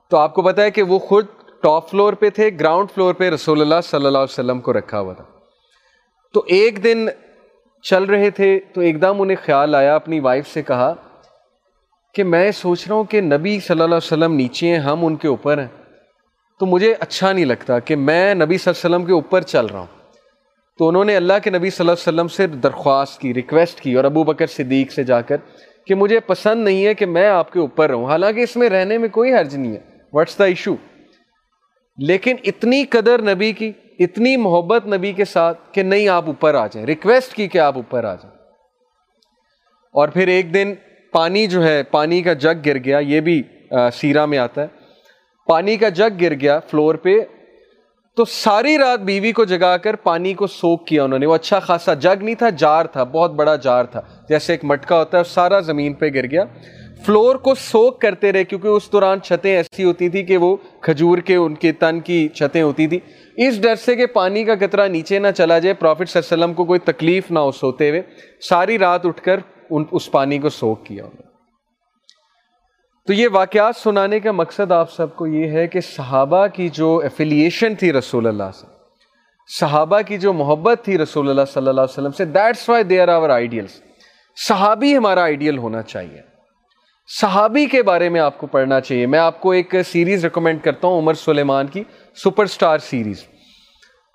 تو 0.09 0.17
آپ 0.17 0.33
کو 0.33 0.41
پتا 0.41 0.63
ہے 0.63 0.71
کہ 0.71 0.83
وہ 0.83 0.99
خود 0.99 1.25
ٹاپ 1.61 1.89
فلور 1.89 2.13
پہ 2.13 2.29
تھے 2.29 2.49
گراؤنڈ 2.59 2.91
فلور 2.95 3.13
پہ 3.13 3.29
رسول 3.29 3.61
اللہ 3.61 3.81
صلی 3.83 4.05
اللہ 4.05 4.17
علیہ 4.17 4.33
وسلم 4.33 4.61
کو 4.61 4.73
رکھا 4.73 4.99
ہوا 4.99 5.13
تھا۔ 5.13 5.36
تو 6.33 6.43
ایک 6.47 6.83
دن 6.83 7.07
چل 7.83 8.03
رہے 8.03 8.29
تھے 8.29 8.59
تو 8.73 8.81
ایک 8.81 9.01
دم 9.01 9.21
انہیں 9.21 9.37
خیال 9.45 9.75
آیا، 9.75 9.95
اپنی 9.95 10.19
وائف 10.19 10.47
سے 10.47 10.61
کہا 10.61 10.93
کہ 12.13 12.23
میں 12.23 12.51
سوچ 12.51 12.87
رہا 12.87 12.95
ہوں 12.95 13.03
کہ 13.03 13.21
نبی 13.21 13.59
صلی 13.59 13.73
اللہ 13.73 13.83
علیہ 13.83 13.97
وسلم 13.97 14.33
نیچے 14.33 14.67
ہیں، 14.67 14.79
ہم 14.79 15.05
ان 15.05 15.15
کے 15.15 15.27
اوپر 15.27 15.57
ہیں۔ 15.57 15.67
تو 16.59 16.65
مجھے 16.65 16.93
اچھا 16.99 17.31
نہیں 17.31 17.45
لگتا 17.45 17.79
کہ 17.79 17.95
میں 17.95 18.33
نبی 18.33 18.57
صلی 18.57 18.71
اللہ 18.71 18.87
علیہ 18.87 18.95
وسلم 18.95 19.05
کے 19.05 19.13
اوپر 19.13 19.41
چل 19.41 19.65
رہا 19.65 19.79
ہوں۔ 19.79 19.97
تو 20.77 20.87
انہوں 20.87 21.05
نے 21.05 21.15
اللہ 21.15 21.33
کے 21.43 21.49
نبی 21.49 21.69
صلی 21.69 21.89
اللہ 21.89 21.91
علیہ 21.91 22.13
وسلم 22.13 22.27
سے 22.27 22.47
درخواست 22.47 23.21
کی 23.21 23.33
ریکویسٹ 23.33 23.81
کی 23.81 23.93
اور 23.93 24.03
ابو 24.03 24.23
بکر 24.23 24.47
صدیق 24.47 24.91
سے 24.91 25.03
جا 25.03 25.21
کر 25.21 25.37
کہ 25.85 25.95
مجھے 25.95 26.19
پسند 26.19 26.63
نہیں 26.63 26.85
ہے 26.85 26.93
کہ 26.93 27.05
میں 27.05 27.27
آپ 27.27 27.53
کے 27.53 27.59
اوپر 27.59 27.89
رہوں۔ 27.89 28.05
حالانکہ 28.05 28.39
اس 28.39 28.55
میں 28.55 28.69
رہنے 28.69 28.97
میں 28.97 29.09
کوئی 29.09 29.33
حرج 29.33 29.55
نہیں 29.55 29.71
ہے۔ 29.71 29.79
واٹس 30.13 30.39
دا 30.39 30.45
ایشو 30.45 30.75
لیکن 31.97 32.35
اتنی 32.43 32.83
قدر 32.83 33.21
نبی 33.21 33.51
کی، 33.51 33.71
اتنی 33.99 34.37
محبت 34.37 34.87
نبی 34.87 35.13
کے 35.13 35.25
ساتھ 35.25 35.57
کہ 35.71 35.83
نہیں 35.83 36.07
آپ 36.07 36.23
اوپر 36.27 36.55
آ 36.55 36.67
جائیں۔ 36.67 36.85
ریکویسٹ 36.85 37.33
کی 37.33 37.47
کہ 37.47 37.57
آپ 37.57 37.75
اوپر 37.75 38.03
آ 38.03 38.15
جائیں۔ 38.15 38.37
اور 39.93 40.07
پھر 40.07 40.27
ایک 40.27 40.53
دن 40.53 40.73
پانی 41.11 41.47
جو 41.47 41.67
ہے، 41.67 41.83
پانی 41.83 42.21
کا 42.21 42.33
جگ 42.33 42.65
گر 42.65 42.77
گیا۔ 42.77 42.99
یہ 42.99 43.21
بھی 43.21 43.43
سیرا 43.93 44.25
میں 44.25 44.37
آتا 44.37 44.61
ہے۔ 44.61 44.67
پانی 45.47 45.77
کا 45.77 45.89
جگ 45.89 46.21
گر 46.21 46.33
گیا 46.33 46.59
فلور 46.59 46.95
پہ۔ 46.95 47.19
تو 48.15 48.25
ساری 48.25 48.77
رات 48.77 48.99
بیوی 48.99 49.31
کو 49.31 49.45
جگا 49.45 49.77
کر 49.77 49.95
پانی 49.95 50.33
کو 50.33 50.47
سوک 50.47 50.87
کیا 50.87 51.03
انہوں 51.03 51.19
نے۔ 51.19 51.25
وہ 51.25 51.35
اچھا 51.35 51.59
خاصا 51.59 51.93
جگ 51.93 52.23
نہیں 52.23 52.35
تھا، 52.35 52.49
جار 52.49 52.85
تھا، 52.85 53.03
بہت 53.03 53.31
بڑا 53.31 53.55
جار 53.55 53.85
تھا۔ 53.85 54.01
جیسے 54.29 54.53
ایک 54.53 54.65
مٹکا 54.65 54.99
ہوتا 54.99 55.17
ہے 55.19 55.23
سارا 55.23 55.59
زمین 55.59 55.93
پہ 55.93 56.05
گر 56.13 56.25
گیا۔ 56.31 56.43
فلور 57.07 57.35
کو 57.35 57.53
سوک 57.55 57.99
کرتے 58.01 58.31
رہے، 58.33 58.43
کیونکہ 58.43 58.67
اس 58.67 58.91
دوران 58.91 59.21
چھتیں 59.21 59.55
ایسی 59.55 59.83
ہوتی 59.83 60.09
تھی 60.09 60.23
کہ 60.23 60.37
وہ 60.37 60.55
کھجور 60.81 61.17
کے، 61.17 61.35
ان 61.35 61.53
کے 61.55 61.71
تن 61.71 61.99
کی 61.99 62.27
چھتیں 62.27 62.61
ہوتی 62.61 62.87
تھی 62.87 62.99
اس 63.37 63.61
ڈر 63.61 63.75
سے 63.75 63.95
کہ 63.95 64.05
پانی 64.05 64.43
کا 64.43 64.55
قطرہ 64.55 64.87
نیچے 64.87 65.19
نہ 65.19 65.27
چلا 65.37 65.59
جائے 65.59 65.73
پروفٹ 65.73 66.09
صلی 66.09 66.19
اللہ 66.19 66.33
علیہ 66.33 66.43
وسلم 66.43 66.53
کو 66.53 66.65
کوئی 66.65 66.79
تکلیف 66.79 67.31
نہ 67.31 67.39
ہو 67.39 67.51
سوتے 67.51 67.89
ہوئے 67.89 68.01
ساری 68.49 68.79
رات 68.79 69.05
اٹھ 69.05 69.21
کر 69.21 69.39
ان، 69.69 69.83
اس 69.91 70.11
پانی 70.11 70.39
کو 70.39 70.49
سوک 70.49 70.85
کیا 70.85 71.03
انہوں 71.03 71.15
نے۔ 71.19 71.25
تو 73.07 73.13
یہ 73.13 73.27
واقعات 73.31 73.75
سنانے 73.75 74.19
کا 74.19 74.31
مقصد 74.31 74.71
آپ 74.71 74.91
سب 74.91 75.15
کو 75.15 75.27
یہ 75.27 75.49
ہے 75.49 75.67
کہ 75.67 75.81
صحابہ 75.81 76.47
کی 76.47 76.69
جو 76.69 76.97
ایفیلیشن 76.97 77.75
تھی 77.75 77.93
رسول 77.93 78.27
اللہ 78.27 78.51
سے 78.53 78.67
صحابہ 79.59 80.01
کی 80.07 80.17
جو 80.17 80.33
محبت 80.33 80.81
تھی 80.83 80.97
رسول 80.97 81.29
اللہ 81.29 81.53
صلی 81.53 81.67
اللہ 81.67 81.81
علیہ 81.81 81.99
وسلم 81.99 82.11
سے 82.11 82.25
that's 82.25 82.69
why 82.69 82.83
they 82.83 83.01
are 83.01 83.07
our 83.07 83.29
ideals 83.29 83.81
صحابی 84.37 84.97
ہمارا 84.97 85.21
آئیڈیل 85.21 85.57
ہونا 85.57 85.81
چاہیے۔ 85.81 86.36
صحابی 87.07 87.65
کے 87.65 87.83
بارے 87.83 88.09
میں 88.09 88.21
آپ 88.21 88.37
کو 88.37 88.47
پڑھنا 88.47 88.81
چاہیے۔ 88.81 89.05
میں 89.05 89.19
آپ 89.19 89.41
کو 89.41 89.51
ایک 89.51 89.75
سیریز 89.85 90.23
ریکمینڈ 90.23 90.63
کرتا 90.63 90.87
ہوں، 90.87 90.97
عمر 90.97 91.13
سلیمان 91.13 91.67
کی 91.67 91.83
سپر 92.15 92.45
سٹار 92.45 92.77
سیریز 92.77 93.23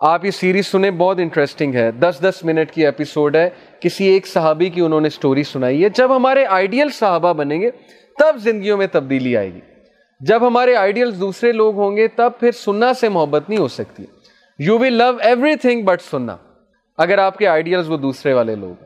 آپ 0.00 0.24
یہ 0.24 0.30
سیریز 0.30 0.66
سنیں، 0.66 0.90
بہت 0.90 1.18
انٹرسٹنگ 1.18 1.74
ہے۔ 1.74 1.90
دس 1.90 2.16
دس 2.22 2.44
منٹ 2.44 2.70
کی 2.70 2.84
ایپیسوڈ 2.84 3.36
ہے۔ 3.36 3.50
کسی 3.80 4.04
ایک 4.04 4.26
صحابی 4.26 4.70
کی 4.70 4.80
انہوں 4.80 5.00
نے 5.00 5.08
سٹوری 5.08 5.42
سنائی 5.42 5.84
ہے۔ 5.84 5.88
جب 5.88 6.16
ہمارے 6.16 6.46
آئیڈیل 6.46 6.88
صحابہ 6.88 7.32
بنیں 7.32 7.60
گے، 7.60 7.70
تب 8.18 8.36
زندگیوں 8.36 8.76
میں 8.76 8.86
تبدیلی 8.92 9.36
آئے 9.36 9.54
گی۔ 9.54 9.60
جب 10.20 10.46
ہمارے 10.46 10.74
آئیڈیل 10.74 11.20
دوسرے 11.20 11.52
لوگ 11.52 11.76
ہوں 11.76 11.96
گے، 11.96 12.08
تب 12.08 12.30
پھر 12.40 12.52
سننا 12.52 12.94
سے 12.94 13.08
محبت 13.08 13.48
نہیں 13.48 13.60
ہو 13.60 13.68
سکتی۔ 13.68 14.04
You 14.58 14.78
will 14.78 14.92
love 14.92 15.10
everything 15.56 15.82
but 15.82 16.02
سننا۔ 16.02 16.36
اگر 16.98 17.18
آپ 17.18 17.38
کے 17.38 17.48
آئیڈیلز 17.48 17.90
وہ 17.90 17.96
دوسرے 17.96 18.32
والے 18.32 18.54
لوگ۔ 18.54 18.84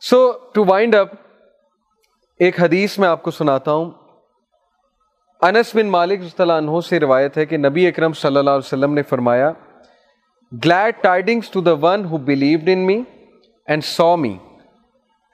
سو 0.00 0.32
ٹو 0.54 0.64
وائنڈ 0.64 0.94
اپ 0.94 1.08
ایک 2.40 2.60
حدیث 2.60 2.98
میں 2.98 3.08
آپ 3.08 3.22
کو 3.22 3.30
سناتا 3.30 3.72
ہوں۔ 3.72 3.90
انس 5.40 5.74
بن 5.74 5.86
مالک 5.86 6.40
عنہ 6.40 6.80
سے 6.88 7.00
روایت 7.00 7.36
ہے 7.38 7.46
کہ 7.46 7.56
نبی 7.56 7.86
اکرم 7.86 8.12
صلی 8.12 8.36
اللہ 8.36 8.50
علیہ 8.50 8.66
وسلم 8.66 8.94
نے 8.94 9.02
فرمایا 9.02 9.50
glad 10.52 11.02
tidings 11.02 11.50
to 11.50 11.60
the 11.60 11.72
one 11.72 12.04
who 12.04 12.16
believed 12.18 12.68
in 12.68 12.78
me 12.78 13.02
and 13.68 13.84
saw 13.84 14.16
me 14.16 14.36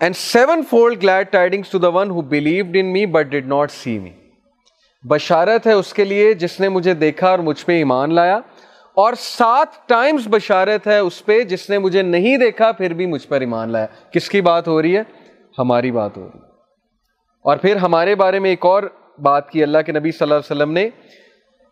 and 0.01 0.17
seven 0.17 0.63
fold 0.71 1.03
glad 1.03 1.31
tidings 1.31 1.71
to 1.71 1.79
the 1.79 1.89
one 1.89 2.11
who 2.11 2.21
believed 2.21 2.77
in 2.81 2.93
me 2.93 3.07
but 3.07 3.27
did 3.27 3.47
not 3.47 3.71
see 3.71 3.99
me 3.99 4.11
بشارت 5.05 5.67
ہے 5.67 5.73
اس 5.73 5.93
کے 5.93 6.05
لیے 6.05 6.35
جس 6.35 6.61
نے 6.61 6.69
مجھے 6.69 6.95
دیکھا 6.95 7.31
اور 7.31 7.39
مجھ 7.39 7.65
پہ 7.67 7.73
ایمان 7.73 8.15
لایا، 8.15 8.37
اور 8.97 9.13
سات 9.19 9.89
ٹائمز 9.89 10.29
بشارت 10.31 10.87
ہے 10.87 10.99
اس 10.99 11.25
پہ 11.25 11.43
جس 11.43 11.71
نے 11.71 11.79
مجھے 11.79 12.03
نہیں 12.03 12.37
دیکھا 12.37 12.73
پھر 12.73 12.93
بھی 12.93 13.07
مجھ 13.07 13.27
پر 13.29 13.41
ایمان 13.41 13.71
لایا۔ 13.71 13.87
کس 14.11 14.29
کی 14.29 14.41
بات 14.41 14.69
ہو 14.69 14.83
رہی 14.83 14.97
ہے؟ 14.97 15.03
ہماری 15.59 15.91
بات 15.91 16.17
ہو 16.17 16.23
رہی 16.23 16.39
ہے۔ 16.39 16.48
اور 17.45 17.57
پھر 17.57 17.77
ہمارے 17.77 18.15
بارے 18.15 18.39
میں 18.39 18.51
ایک 18.51 18.65
اور 18.67 18.83
بات 19.23 19.51
کی 19.51 19.63
اللہ 19.63 19.79
کے 19.87 19.93
نبی 19.93 20.11
صلی 20.11 20.25
اللہ 20.25 20.35
علیہ 20.35 20.53
وسلم 20.53 20.73
نے، 20.73 20.89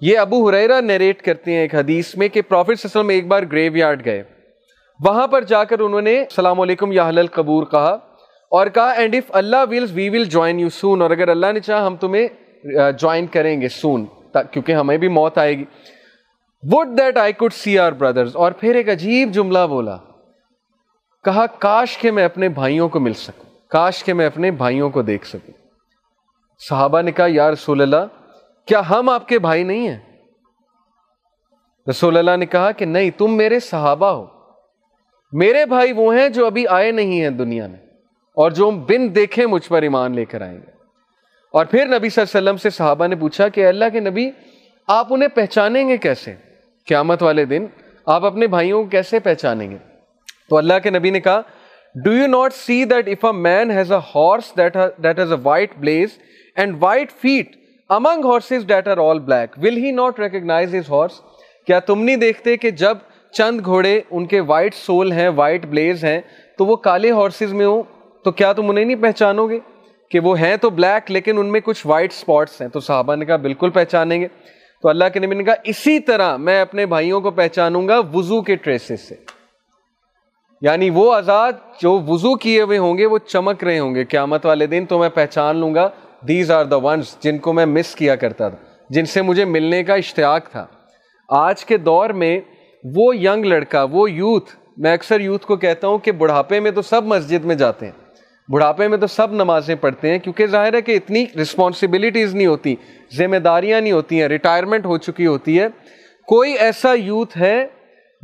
یہ 0.03 0.19
ابو 0.19 0.49
حریرا 0.49 0.81
نیریٹ 0.81 1.23
کرتے 1.23 1.53
ہیں 1.53 1.61
ایک 1.61 1.75
حدیث 1.75 2.15
میں 2.17 2.29
کہ 2.29 2.43
پروفیٹ 2.43 2.79
صلی 2.79 2.89
اللہ 2.89 3.01
علیہ 3.01 3.09
وسلم 3.09 3.17
ایک 3.17 3.27
بار 3.29 3.43
گریو 3.53 3.77
یارڈ 3.77 4.05
گئے۔ 4.05 4.23
وہاں 5.01 5.27
پر 5.27 5.45
جا 5.45 5.63
کر 5.65 5.81
انہوں 5.81 6.01
نے 6.01 6.19
السلام 6.19 6.61
علیکم 6.61 6.93
یا 6.93 7.09
حل 7.09 7.27
قبور 7.27 7.65
کہا 7.67 7.93
اور 8.53 8.67
کہا 8.67 8.91
and 8.93 9.15
if 9.15 9.31
Allah 9.37 9.65
wills 9.71 9.93
we 9.95 10.09
will 10.09 10.25
join 10.25 10.61
you 10.61 10.69
soon 10.73 11.03
اور 11.03 11.11
اگر 11.11 11.29
اللہ 11.29 11.53
نے 11.53 11.61
چاہا، 11.61 11.87
ہم 11.87 11.97
تمہیں 11.97 12.27
جوائن 12.99 13.27
کریں 13.27 13.61
گے 13.61 13.69
سون 13.69 14.05
کیونکہ 14.35 14.73
ہمیں 14.73 14.97
بھی 14.99 15.09
موت 15.09 15.39
آئے 15.39 15.57
گی۔ 15.59 15.65
Would 16.63 16.99
that 16.99 17.17
I 17.17 17.33
could 17.33 17.53
see 17.53 17.79
our 17.79 17.93
brothers 17.93 18.37
اور 18.37 18.53
پھر 18.53 18.75
ایک 18.75 18.89
عجیب 18.89 19.33
جملہ 19.33 19.67
بولا، 19.69 19.97
کہا، 21.25 21.47
کاش 21.59 21.97
کہ 21.99 22.11
میں 22.11 22.25
اپنے 22.25 22.49
بھائیوں 22.49 22.89
کو 22.89 23.01
مل 23.01 23.15
سکوں 23.15 23.46
کاش 23.69 24.05
کہ 24.05 24.13
میں 24.13 24.27
اپنے 24.27 24.51
بھائیوں 24.51 24.91
کو 24.91 25.03
دیکھ 25.03 25.27
سکوں۔ 25.27 25.55
صحابہ 26.59 27.03
نے 27.03 27.13
کہا، 27.13 27.27
یا 27.29 27.51
رسول 27.51 27.83
اللہ، 27.83 28.07
کیا 28.67 28.81
ہم 28.91 29.09
آپ 29.09 29.29
کے 29.29 29.39
بھائی 29.39 29.63
نہیں 29.63 29.89
ہیں؟ 29.89 29.99
رسول 31.91 32.17
اللہ 32.17 32.37
نے 32.37 32.47
کہا 32.47 32.71
کہ 32.71 32.85
نہیں، 32.85 33.11
تم 33.11 33.37
میرے 33.37 33.61
صحابہ 33.61 34.07
ہو۔ 34.07 34.27
میرے 35.33 35.67
بھائی 35.67 35.93
وہ 35.93 36.17
ہیں 36.17 36.29
جو 36.29 36.47
ابھی 36.47 36.69
آئے 36.69 36.93
نہیں 36.93 37.21
ہیں 37.21 37.31
دنیا 37.31 37.67
میں، 37.67 37.79
اور 38.37 38.51
جو 38.51 38.71
بن 38.71 39.15
دیکھے 39.15 39.47
مجھ 39.47 39.69
پر 39.69 39.83
ایمان 39.83 40.15
لے 40.15 40.25
کر 40.25 40.41
آئیں 40.41 40.59
گے۔ 40.59 40.71
اور 41.53 41.67
پھر 41.67 41.87
نبی 41.87 42.09
صلی 42.09 42.25
اللہ 42.25 42.39
علیہ 42.39 42.51
وسلم 42.51 42.57
سے 42.57 42.71
صحابہ 42.71 43.07
نے 43.07 43.17
پوچھا 43.17 43.49
کہ 43.49 43.67
اللہ 43.67 43.85
کے 43.93 44.01
نبی، 44.01 44.31
آپ 44.87 45.07
انہیں 45.11 45.29
پہچانیں 45.29 45.89
گے 45.89 45.97
کیسے؟ 45.97 46.35
قیامت 46.87 47.23
والے 47.23 47.45
دن 47.45 47.67
آپ 48.07 48.25
اپنے 48.25 48.47
بھائیوں 48.47 48.85
کو 48.85 48.91
کیسے 48.91 49.19
پہچانیں 49.21 49.71
گے؟ 49.71 49.77
تو 50.51 50.57
اللہ 50.57 50.75
کے 50.83 50.91
نبی 50.91 51.11
نے 51.11 51.21
کہا 51.21 51.41
do 52.05 52.13
you 52.13 52.27
not 52.27 52.55
see 52.55 52.85
that 52.85 53.09
if 53.09 53.25
a 53.25 53.33
man 53.33 53.71
has 53.71 53.93
a 53.93 53.99
horse 53.99 54.57
that 54.57 54.77
has 55.19 55.33
a 55.33 55.39
white 55.43 55.71
blaze 55.77 56.09
and 56.57 56.77
white 56.81 57.13
feet 57.13 57.57
among 57.89 58.25
horses 58.25 58.67
that 58.67 58.89
are 58.89 58.99
all 58.99 59.19
black 59.19 59.59
will 59.59 59.77
he 59.77 59.91
not 59.91 60.21
recognise 60.21 60.75
his 60.75 60.91
horse 60.91 61.21
کیا 61.67 61.79
تم 61.79 62.03
نہیں 62.03 62.17
دیکھتے 62.17 62.57
کہ 62.57 62.71
جب 62.71 62.99
چند 63.33 63.61
گھوڑے 63.65 64.01
ان 64.11 64.27
کے 64.27 64.41
وائٹ 64.41 64.75
سول 64.75 65.13
ہیں 65.13 65.29
وائٹ 65.29 65.67
بلیز 65.67 66.05
ہیں، 66.05 66.21
تو 66.59 66.67
وہ 66.67 66.77
کالے 66.77 67.11
ہارسز 67.11 67.53
میں 67.53 67.67
ہوں؟ 67.67 67.83
تو 68.25 68.33
کیا 68.33 68.53
تم 68.53 68.71
انہیں 68.71 68.85
نہیں 68.85 69.03
پہچانو 69.03 69.49
گے 69.49 69.59
کہ 70.11 70.21
وہ 70.21 70.41
ہیں 70.41 70.57
تو 70.57 70.71
بلیک 70.71 71.11
لیکن 71.11 71.39
ان 71.39 71.53
میں 71.53 71.61
کچھ 71.61 71.87
وائٹ 71.87 72.13
اسپاٹس 72.13 72.61
ہیں؟ 72.61 72.69
تو 72.69 72.81
صحابہ 72.81 73.17
نے 73.17 73.25
کہا 73.25 73.37
بالکل 73.37 73.71
پہچانیں 73.71 74.21
گے۔ 74.21 74.29
تو 74.83 74.89
اللہ 74.89 75.05
کے 75.15 75.21
نبی 75.21 75.35
نے 75.35 75.45
کہا، 75.45 75.55
اسی 75.65 76.01
طرح 76.01 76.37
میں 76.37 76.61
اپنے 76.61 76.87
بھائیوں 76.87 77.21
کو 77.21 77.31
پہچانوں 77.31 77.89
گا 77.89 78.01
وضو 78.15 78.43
کے 78.43 78.57
ٹریسز 78.57 79.01
سے۔ 79.01 79.15
یعنی 80.61 80.91
وہ 80.91 81.15
آزاد 81.15 81.53
جو 81.83 82.01
وضو 82.07 82.35
کیے 82.35 82.63
ہوئے 82.63 82.79
ہوں 82.79 82.99
گے، 82.99 83.07
وہ 83.07 83.19
چمک 83.19 83.65
رہے 83.65 83.79
ہوں 83.79 83.95
گے۔ 83.95 84.05
قیامت 84.05 84.47
والے 84.47 84.67
دن 84.67 84.87
تو 84.87 84.99
میں 84.99 85.09
پہچان 85.09 85.57
لوں 85.57 85.75
گا 85.75 85.89
دیز 86.29 86.51
آر 86.51 86.65
دا 86.65 86.77
ونس 86.77 87.17
جن 87.21 87.39
کو 87.39 87.53
میں 87.53 87.67
مس 87.67 87.95
کیا 87.95 88.17
کرتا 88.17 88.49
تھا، 88.49 88.59
جن 88.91 89.05
سے 89.05 89.23
مجھے 89.23 89.45
ملنے 89.45 89.85
کا 89.85 89.95
اشتیاق 89.95 90.51
تھا۔ 90.51 90.67
آج 91.29 91.65
کے 91.65 91.77
دور 91.77 92.11
میں 92.11 92.41
وہ 92.97 93.17
ینگ 93.17 93.45
لڑکا، 93.45 93.83
وہ 93.83 94.11
یوتھ 94.11 94.51
میں 94.77 94.93
اکثر 94.93 95.21
یوتھ 95.21 95.47
کو 95.47 95.57
کہتا 95.57 95.89
ہوں 95.89 95.99
کہ 95.99 96.13
بڑھاپے 96.13 96.61
میں 96.61 96.71
تو 96.71 96.83
سب 96.83 97.05
مسجد 97.05 97.45
میں 97.45 97.55
جاتے 97.55 97.87
ہیں۔ 97.87 97.93
بڑھاپے 98.53 98.89
میں 98.89 98.99
تو 98.99 99.07
سب 99.07 99.33
نمازیں 99.33 99.75
پڑھتے 99.75 100.11
ہیں، 100.11 100.19
کیونکہ 100.19 100.47
ظاہر 100.47 100.75
ہے 100.75 100.83
کہ 100.83 100.93
اتنی 100.93 101.25
رسپانسبلٹیز 101.43 102.35
نہیں 102.35 102.47
ہوتی، 102.47 102.75
ذمہ 103.17 103.37
داریاں 103.37 103.81
نہیں 103.81 103.93
ہوتی 103.93 104.21
ہیں 104.21 104.29
ریٹائرمنٹ 104.29 104.87
ہو 104.87 104.99
چکی 104.99 105.27
ہوتی 105.27 105.61
ہے۔ 105.61 105.67
کوئی 106.27 106.53
ایسا 106.53 106.93
یوتھ 106.93 107.39
ہے 107.39 107.67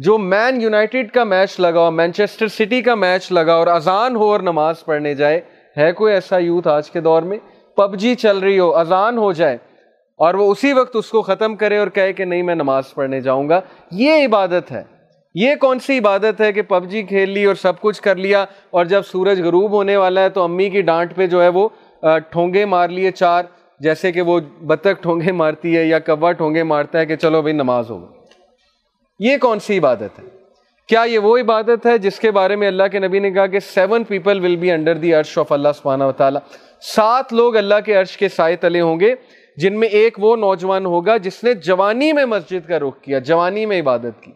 جو 0.04 0.16
مین 0.18 0.60
یونائٹیڈ 0.60 1.10
کا 1.10 1.24
میچ 1.24 1.58
لگا 1.60 1.88
مینچسٹر 1.90 2.48
سٹی 2.48 2.80
کا 2.82 2.94
میچ 2.94 3.30
لگا 3.32 3.54
اور 3.54 3.66
اذان 3.66 4.16
ہو 4.16 4.30
اور 4.30 4.40
نماز 4.40 4.84
پڑھنے 4.84 5.14
جائے، 5.14 5.40
ہے 5.76 5.92
کوئی 5.92 6.14
ایسا 6.14 6.38
یوتھ 6.38 6.68
آج 6.68 6.90
کے 6.90 7.00
دور 7.00 7.22
میں؟ 7.22 7.38
پب 7.76 7.96
جی 7.96 8.14
چل 8.14 8.38
رہی 8.38 8.58
ہو، 8.58 8.76
اذان 8.76 9.18
ہو 9.18 9.32
جائے 9.32 9.56
اور 10.18 10.34
وہ 10.34 10.50
اسی 10.52 10.72
وقت 10.72 10.96
اس 10.96 11.08
کو 11.08 11.22
ختم 11.22 11.56
کرے 11.56 11.78
اور 11.78 11.88
کہے 11.88 12.12
کہ 12.12 12.24
نہیں، 12.24 12.42
میں 12.42 12.54
نماز 12.54 12.94
پڑھنے 12.94 13.20
جاؤں 13.20 13.48
گا۔ 13.48 13.60
یہ 13.90 14.26
عبادت 14.26 14.72
ہے۔ 14.72 14.82
یہ 15.34 15.54
کون 15.54 15.78
سی 15.78 15.98
عبادت 15.98 16.40
ہے 16.40 16.52
کہ 16.52 16.62
پب 16.62 16.88
جی 16.88 17.02
کھیل 17.02 17.30
لی 17.30 17.44
اور 17.44 17.54
سب 17.54 17.80
کچھ 17.80 18.02
کر 18.02 18.16
لیا 18.16 18.44
اور 18.70 18.84
جب 18.84 19.02
سورج 19.02 19.42
غروب 19.42 19.72
ہونے 19.72 19.96
والا 19.96 20.20
ہے 20.20 20.28
تو 20.28 20.44
امی 20.44 20.70
کی 20.70 20.82
ڈانٹ 20.82 21.14
پہ 21.16 21.26
جو 21.26 21.42
ہے 21.42 21.48
وہ 21.48 21.68
ٹھونگے 22.30 22.64
مار 22.64 22.88
لیے 22.88 23.10
چار، 23.10 23.44
جیسے 23.80 24.12
کہ 24.12 24.22
وہ 24.22 24.40
بطخ 24.62 25.02
ٹھونگے 25.02 25.32
مارتی 25.32 25.76
ہے 25.76 25.84
یا 25.84 25.98
کوا 25.98 26.32
ٹھونگے 26.32 26.62
مارتا 26.62 26.98
ہے 26.98 27.06
کہ 27.06 27.16
چلو 27.16 27.42
بھائی 27.42 27.54
نماز 27.54 27.90
ہو 27.90 28.21
یہ 29.18 29.36
کون 29.36 29.58
سی 29.58 29.78
عبادت 29.78 30.18
ہے؟ 30.18 30.24
کیا 30.88 31.02
یہ 31.02 31.18
وہ 31.18 31.38
عبادت 31.38 31.86
ہے 31.86 31.98
جس 31.98 32.20
کے 32.20 32.30
بارے 32.30 32.56
میں 32.56 32.68
اللہ 32.68 32.82
کے 32.92 32.98
نبی 32.98 33.18
نے 33.18 33.30
کہا 33.30 33.46
کہ 33.46 33.60
seven 33.60 34.04
people 34.04 34.40
will 34.40 34.56
be 34.56 34.70
under 34.70 34.94
the 34.94 35.14
ارش 35.14 35.38
of 35.38 35.52
اللہ 35.52 35.68
سبحانہ 35.76 36.04
و 36.04 36.12
تعالیٰ 36.12 36.40
سات 36.80 37.32
لوگ 37.32 37.56
اللہ 37.56 37.74
کے 37.84 37.94
عرش 37.94 38.16
کے 38.16 38.28
سائے 38.28 38.56
تلے 38.56 38.80
ہوں 38.80 39.00
گے، 39.00 39.14
جن 39.56 39.80
میں 39.80 39.88
ایک 39.88 40.16
وہ 40.18 40.36
نوجوان 40.36 40.86
ہوگا 40.86 41.16
جس 41.16 41.44
نے 41.44 41.54
جوانی 41.54 42.12
میں 42.12 42.24
مسجد 42.24 42.68
کا 42.68 42.78
رخ 42.78 43.00
کیا، 43.02 43.18
جوانی 43.18 43.66
میں 43.66 43.80
عبادت 43.80 44.22
کی۔ 44.22 44.32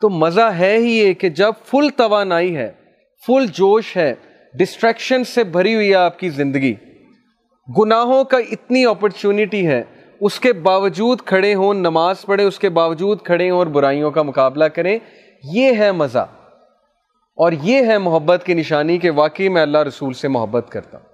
تو 0.00 0.08
مزہ 0.08 0.50
ہے 0.58 0.76
ہی 0.76 0.98
یہ 0.98 1.12
کہ 1.12 1.28
جب 1.28 1.52
فل 1.64 1.88
توانائی 1.96 2.56
ہے 2.56 2.72
فل 3.26 3.46
جوش 3.46 3.96
ہے 3.96 4.14
ڈسٹریکشن 4.54 5.24
سے 5.24 5.44
بھری 5.44 5.74
ہوئی 5.74 5.90
ہے 5.90 5.94
آپ 5.94 6.18
کی 6.18 6.28
زندگی۔ 6.28 6.74
گناہوں 7.78 8.24
کا 8.24 8.38
اتنی 8.38 8.86
اپرچونٹی 8.86 9.66
ہے 9.66 9.82
اس 10.20 10.40
کے 10.40 10.52
باوجود 10.52 11.20
کھڑے 11.20 11.54
ہوں، 11.54 11.74
نماز 11.74 12.22
پڑھیں، 12.22 12.46
اس 12.46 12.58
کے 12.58 12.68
باوجود 12.68 13.22
کھڑے 13.22 13.50
ہوں 13.50 13.58
اور 13.58 13.66
برائیوں 13.66 14.10
کا 14.10 14.22
مقابلہ 14.22 14.64
کریں، 14.64 14.98
یہ 15.44 15.72
ہے 15.78 15.92
مزہ۔ 15.92 16.26
اور 17.36 17.52
یہ 17.52 17.86
ہے 17.86 17.98
محبت 17.98 18.42
کی 18.44 18.54
نشانی 18.54 18.98
کہ 18.98 19.10
واقعی 19.10 19.48
میں 19.48 19.62
اللہ 19.62 19.78
رسول 19.78 20.12
سے 20.12 20.28
محبت 20.28 20.66
کرتا 20.68 20.98
ہوں۔ 20.98 21.06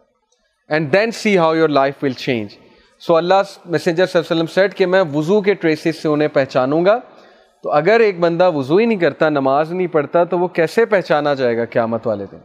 And 0.69 0.93
then 0.93 1.11
see 1.11 1.39
how 1.39 1.55
your 1.55 1.69
life 1.69 1.95
will 2.03 2.13
change 2.13 2.51
so 2.99 3.17
Allah 3.17 3.35
messenger 3.67 4.07
صلی 4.07 4.19
اللہ 4.19 4.33
علیہ 4.33 4.43
وسلم 4.43 4.55
سیٹ 4.55 4.75
کہ 4.75 4.87
میں 4.87 5.05
وضو 5.15 5.41
کے 5.41 5.55
ٹریسز 5.55 6.03
سے 6.03 6.09
انہیں 6.09 6.29
پہچانوں 6.29 6.85
گا۔ 6.85 6.99
تو 7.63 7.71
اگر 7.71 8.01
ایک 8.01 8.21
بندہ 8.21 8.51
وضو 8.51 8.77
ہی 8.77 8.87
نہیں 8.87 8.99
کرتا، 8.99 9.29
نماز 9.29 9.73
نہیں 9.73 9.87
پڑھتا، 9.87 10.25
تو 10.25 10.39
وہ 10.39 10.49
کیسے 10.49 10.85
پہچانا 10.85 11.35
جائے 11.35 11.57
گا 11.57 11.65
قیامت 11.65 12.07
والے 12.07 12.25
دن؟ 12.33 12.39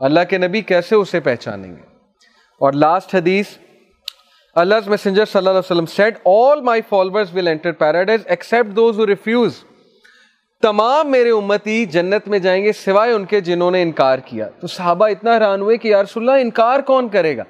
اللہ 0.00 0.20
کے 0.28 0.38
نبی 0.38 0.62
کیسے 0.62 0.94
اسے 0.94 1.20
پہچانیں 1.20 1.70
گے؟ 1.70 1.82
اور 2.60 2.72
لاسٹ 2.72 3.14
حدیث 3.14 3.46
اللہ 4.54 4.74
میسنجر 4.86 5.24
صلی 5.24 5.38
اللہ 5.38 5.50
علیہ 5.50 5.58
وسلم 5.58 5.86
said 5.86 6.18
all 6.24 6.60
my 6.60 6.82
followers 6.88 7.36
will 7.36 7.48
enter 7.48 7.72
paradise 7.72 8.20
except 8.24 8.76
those 8.76 8.98
who 8.98 9.06
refuse 9.06 9.52
تمام 10.62 11.10
میرے 11.10 11.30
امتی 11.30 11.84
جنت 11.84 12.28
میں 12.28 12.38
جائیں 12.38 12.64
گے 12.64 12.72
سوائے 12.72 13.12
ان 13.12 13.24
کے 13.24 13.40
جنہوں 13.40 13.70
نے 13.70 13.82
انکار 13.82 14.18
کیا. 14.18 14.48
تو 14.60 14.66
صحابہ 14.66 15.08
اتنا 15.08 15.34
حیران 15.34 15.60
ہوئے 15.60 15.76
کہ 15.76 15.88
یا 15.88 16.02
رسول 16.02 16.28
اللہ، 16.28 16.42
انکار 16.42 16.80
کون 16.80 17.08
کرے 17.08 17.36
گا؟ 17.36 17.42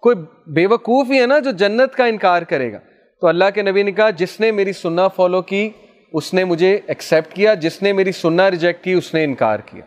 کوئی 0.00 0.16
بے 0.46 0.66
وقوف 0.66 1.10
ہی 1.10 1.20
ہے 1.20 1.26
نا 1.26 1.38
جو 1.38 1.50
جنت 1.50 1.94
کا 1.94 2.04
انکار 2.04 2.42
کرے 2.42 2.72
گا۔ 2.72 2.78
تو 3.20 3.26
اللہ 3.26 3.44
کے 3.54 3.62
نبی 3.62 3.82
نے 3.82 3.92
کہا، 3.92 4.10
جس 4.10 4.40
نے 4.40 4.50
میری 4.50 4.72
سننا 4.72 5.08
فالو 5.08 5.42
کی، 5.42 5.70
اس 6.12 6.34
نے 6.34 6.44
مجھے 6.44 6.78
ایکسیپٹ 6.86 7.34
کیا، 7.34 7.54
جس 7.54 7.82
نے 7.82 7.92
میری 7.92 8.12
سننا 8.12 8.50
ریجیکٹ 8.50 8.84
کی، 8.84 8.92
اس 8.92 9.14
نے 9.14 9.24
انکار 9.24 9.58
کیا۔ 9.58 9.82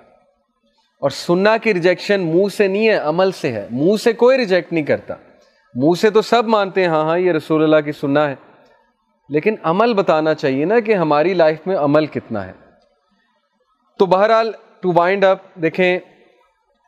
اور 0.99 1.09
سننا 1.09 1.57
کی 1.57 1.73
ریجیکشن 1.73 2.21
منہ 2.21 2.47
سے 2.57 2.67
نہیں 2.67 2.87
ہے، 2.87 2.95
عمل 2.95 3.31
سے 3.31 3.51
ہے۔ 3.51 3.67
منہ 3.71 3.97
سے 4.03 4.13
کوئی 4.13 4.37
ریجیکٹ 4.37 4.73
نہیں 4.73 4.85
کرتا۔ 4.85 5.13
منہ 5.75 5.99
سے 6.01 6.09
تو 6.09 6.21
سب 6.21 6.47
مانتے 6.47 6.81
ہیں 6.81 6.87
ہاں 6.87 7.03
ہاں 7.03 7.17
یہ 7.17 7.31
رسول 7.31 7.63
اللہ 7.63 7.85
کی 7.85 7.91
سننا 7.91 8.29
ہے۔ 8.29 8.35
لیکن 9.29 9.55
عمل 9.63 9.93
بتانا 9.93 10.33
چاہیے 10.33 10.65
نا 10.65 10.79
کہ 10.79 10.95
ہماری 10.95 11.33
لائف 11.33 11.67
میں 11.67 11.75
عمل 11.75 12.05
کتنا 12.05 12.47
ہے۔ 12.47 12.51
تو 13.99 14.05
بہرحال 14.05 14.51
ٹو 14.79 14.91
وائنڈ 14.95 15.25
اپ 15.25 15.39
دیکھیں، 15.55 15.99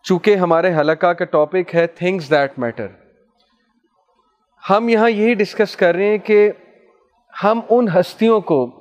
چونکہ 0.04 0.36
ہمارے 0.36 0.76
حلقہ 0.76 1.08
کا 1.08 1.26
ٹاپک 1.26 1.76
ہے 1.76 1.88
تھنگس 1.88 2.32
دیٹ 2.32 2.60
میٹر 2.60 2.88
ہم 4.70 4.90
یہاں 4.90 5.10
یہی 5.10 5.34
ڈسکس 5.34 5.76
کر 5.76 5.96
رہے 5.96 6.06
ہیں 6.06 6.18
کہ 6.18 6.52
ہم 7.44 7.60
ان 7.70 7.88
ہستیوں 7.88 8.42
کو، 8.42 8.72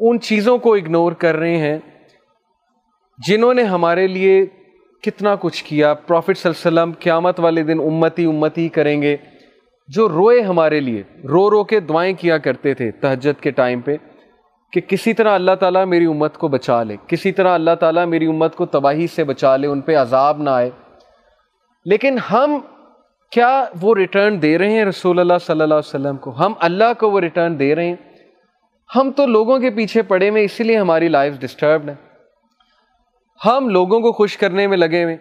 ان 0.00 0.20
چیزوں 0.20 0.58
کو 0.58 0.74
اگنور 0.74 1.12
کر 1.12 1.34
رہے 1.34 1.56
ہیں 1.56 1.78
جنہوں 3.18 3.54
نے 3.54 3.62
ہمارے 3.62 4.06
لیے 4.06 4.46
کتنا 5.02 5.36
کچھ 5.40 5.64
کیا۔ 5.64 5.94
پروفٹ 5.94 6.38
صلی 6.38 6.52
اللہ 6.54 6.80
علیہ 6.80 6.82
وسلم 6.82 7.00
قیامت 7.00 7.40
والے 7.40 7.62
دن 7.62 7.80
امتی 7.80 8.24
امتی 8.24 8.68
کریں 8.68 9.02
گے۔ 9.02 9.16
جو 9.94 10.08
روئے 10.08 10.40
ہمارے 10.40 10.80
لیے، 10.80 11.02
رو 11.24 11.50
رو 11.50 11.64
کے 11.64 11.80
دعائیں 11.80 12.14
کیا 12.14 12.38
کرتے 12.38 12.74
تھے 12.74 12.90
تہجد 12.90 13.42
کے 13.42 13.50
ٹائم 13.50 13.80
پہ، 13.80 13.96
کہ 14.72 14.80
کسی 14.80 15.14
طرح 15.14 15.34
اللہ 15.34 15.54
تعالیٰ 15.60 15.86
میری 15.86 16.04
امت 16.04 16.38
کو 16.38 16.48
بچا 16.48 16.82
لے، 16.82 16.96
کسی 17.06 17.32
طرح 17.32 17.54
اللہ 17.54 17.74
تعالیٰ 17.80 18.06
میری 18.06 18.26
امت 18.26 18.56
کو 18.56 18.66
تباہی 18.66 19.06
سے 19.06 19.24
بچا 19.24 19.56
لے، 19.56 19.66
ان 19.66 19.80
پہ 19.80 19.96
عذاب 19.96 20.42
نہ 20.42 20.50
آئے۔ 20.50 20.70
لیکن 21.84 22.18
ہم 22.32 22.58
کیا 23.30 23.64
وہ 23.80 23.94
ریٹرن 23.94 24.42
دے 24.42 24.58
رہے 24.58 24.70
ہیں 24.70 24.84
رسول 24.84 25.18
اللہ 25.18 25.38
صلی 25.40 25.52
اللہ 25.52 25.74
علیہ 25.74 25.88
وسلم 25.88 26.16
کو؟ 26.16 26.30
ہم 26.30 26.52
اللہ 26.60 26.92
کو 26.98 27.10
وہ 27.10 27.20
ریٹرن 27.20 27.58
دے 27.58 27.74
رہے 27.74 27.86
ہیں۔ 27.86 27.96
ہم 28.96 29.10
تو 29.16 29.26
لوگوں 29.26 29.58
کے 29.58 29.70
پیچھے 29.70 30.02
پڑے 30.02 30.30
ہوئے 30.30 30.44
اسی 30.44 30.64
لیے 30.64 30.78
ہماری 30.78 31.08
لائف 31.08 31.40
ڈسٹربڈ 31.40 31.88
ہے 31.88 31.94
ہم 33.44 33.68
لوگوں 33.68 34.00
کو 34.00 34.12
خوش 34.12 34.36
کرنے 34.36 34.66
میں 34.66 34.76
لگے 34.76 35.04
ہوئے 35.04 35.16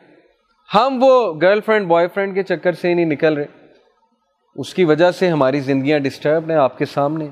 ہم 0.76 1.00
وہ 1.02 1.34
گرل 1.42 1.62
فرینڈ 1.62 1.88
بوائے 1.88 2.08
فرینڈ 2.08 2.36
کے 2.36 2.44
چکر 2.44 2.74
سے 2.74 2.90
ہی 2.90 2.94
نہیں 2.94 3.06
نکل 3.06 3.34
رہے۔ 3.34 3.59
اس 4.56 4.74
کی 4.74 4.84
وجہ 4.84 5.12
سے 5.12 5.28
ہماری 5.30 5.60
زندگیاں 5.60 6.00
ڈسٹربڈ 6.00 6.52
ہیں، 6.52 6.58
آپ 6.58 6.78
کے 6.78 6.86
سامنے۔ 6.86 7.28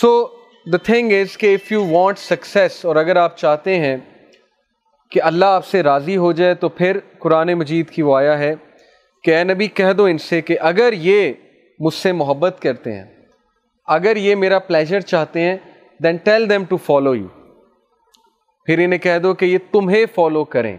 سو 0.00 0.26
دا 0.72 0.76
تھنگ 0.76 1.12
از 1.12 1.36
کہ 1.38 1.54
اف 1.54 1.72
یو 1.72 1.84
وانٹ 1.86 2.18
سکسیس 2.18 2.84
اور 2.84 2.96
اگر 2.96 3.16
آپ 3.16 3.36
چاہتے 3.36 3.78
ہیں 3.80 3.96
کہ 5.10 5.22
اللہ 5.22 5.44
آپ 5.44 5.66
سے 5.66 5.82
راضی 5.82 6.16
ہو 6.16 6.32
جائے، 6.32 6.54
تو 6.54 6.68
پھر 6.68 6.98
قرآن 7.18 7.52
مجید 7.54 7.90
کی 7.90 8.02
وہ 8.02 8.16
آیا 8.16 8.38
ہے 8.38 8.54
کہ 9.24 9.36
اے 9.36 9.44
نبی، 9.44 9.66
کہہ 9.68 9.92
دو 9.92 10.04
ان 10.04 10.18
سے 10.18 10.40
کہ 10.40 10.56
اگر 10.60 10.92
یہ 10.92 11.32
مجھ 11.80 11.94
سے 11.94 12.12
محبت 12.12 12.56
کرتے 12.62 12.92
ہیں، 12.92 13.04
اگر 13.86 14.16
یہ 14.16 14.34
میرا 14.34 14.58
پلیجر 14.58 15.00
چاہتے 15.00 15.40
ہیں 15.40 15.56
then 16.02 16.16
tell 16.16 16.50
them 16.50 16.64
to 16.64 16.76
follow 16.76 17.14
you 17.14 17.28
پھر 18.66 18.78
انہیں 18.78 18.98
کہہ 18.98 19.18
دو 19.18 19.34
کہ 19.34 19.44
یہ 19.44 19.58
تمہیں 19.72 20.04
فالو 20.14 20.44
کریں۔ 20.44 20.76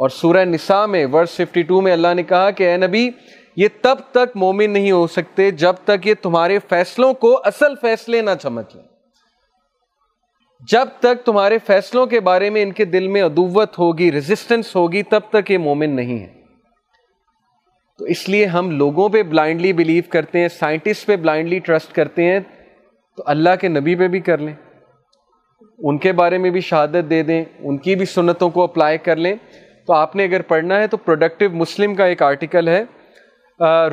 اور 0.00 0.08
سورہ 0.08 0.44
نساء 0.44 0.86
میں 0.86 1.06
ورس 1.12 1.40
52 1.40 1.80
میں 1.82 1.92
اللہ 1.92 2.14
نے 2.14 2.22
کہا 2.22 2.50
کہ 2.50 2.68
اے 2.70 2.76
نبی 2.76 3.10
یہ 3.56 3.68
تب 3.82 3.94
تک 4.10 4.36
مومن 4.36 4.70
نہیں 4.70 4.90
ہو 4.90 5.06
سکتے 5.06 5.50
جب 5.50 5.72
تک 5.84 6.06
یہ 6.06 6.14
تمہارے 6.22 6.58
فیصلوں 6.68 7.14
کو 7.14 7.40
اصل 7.44 7.74
فیصلے 7.80 8.20
نہ 8.20 8.30
چمک 8.42 8.76
لیں۔ 8.76 8.84
جب 10.70 10.86
تک 10.98 11.24
تمہارے 11.24 11.58
فیصلوں 11.66 12.06
کے 12.06 12.20
بارے 12.20 12.50
میں 12.50 12.62
ان 12.62 12.72
کے 12.72 12.84
دل 12.84 13.08
میں 13.08 13.22
ادوت 13.22 13.78
ہوگی 13.78 14.12
ریزسٹنس 14.12 14.76
ہوگی، 14.76 15.02
تب 15.02 15.20
تک 15.30 15.50
یہ 15.50 15.58
مومن 15.58 15.96
نہیں 15.96 16.20
ہے۔ 16.20 16.40
تو 17.98 18.04
اس 18.04 18.28
لیے 18.28 18.46
ہم 18.46 18.70
لوگوں 18.70 19.08
پہ 19.08 19.22
بلائنڈلی 19.22 19.72
بلیو 19.72 20.02
کرتے 20.08 20.40
ہیں 20.40 20.48
سائنٹسٹ 20.48 21.06
پہ 21.06 21.16
بلائنڈلی 21.16 21.58
ٹرسٹ 21.58 21.92
کرتے 21.92 22.24
ہیں۔ 22.24 22.40
تو 23.16 23.22
اللہ 23.26 23.50
کے 23.60 23.68
نبی 23.68 23.94
پہ 23.94 24.08
بھی 24.08 24.20
کر 24.20 24.38
لیں۔ 24.38 24.54
ان 25.78 25.98
کے 25.98 26.12
بارے 26.12 26.38
میں 26.38 26.50
بھی 26.50 26.60
شہادت 26.60 27.10
دے 27.10 27.22
دیں، 27.22 27.44
ان 27.58 27.78
کی 27.78 27.94
بھی 27.94 28.06
سنتوں 28.06 28.50
کو 28.50 28.62
اپلائی 28.62 28.98
کر 28.98 29.16
لیں۔ 29.16 29.34
تو 29.86 29.92
آپ 29.92 30.16
نے 30.16 30.24
اگر 30.24 30.42
پڑھنا 30.42 30.76
ہے 30.76 30.86
تو 30.86 30.96
پروڈکٹیو 30.96 31.50
مسلم 31.50 31.94
کا 31.94 32.04
ایک 32.04 32.22
آرٹیکل 32.22 32.68
ہے۔ 32.68 32.84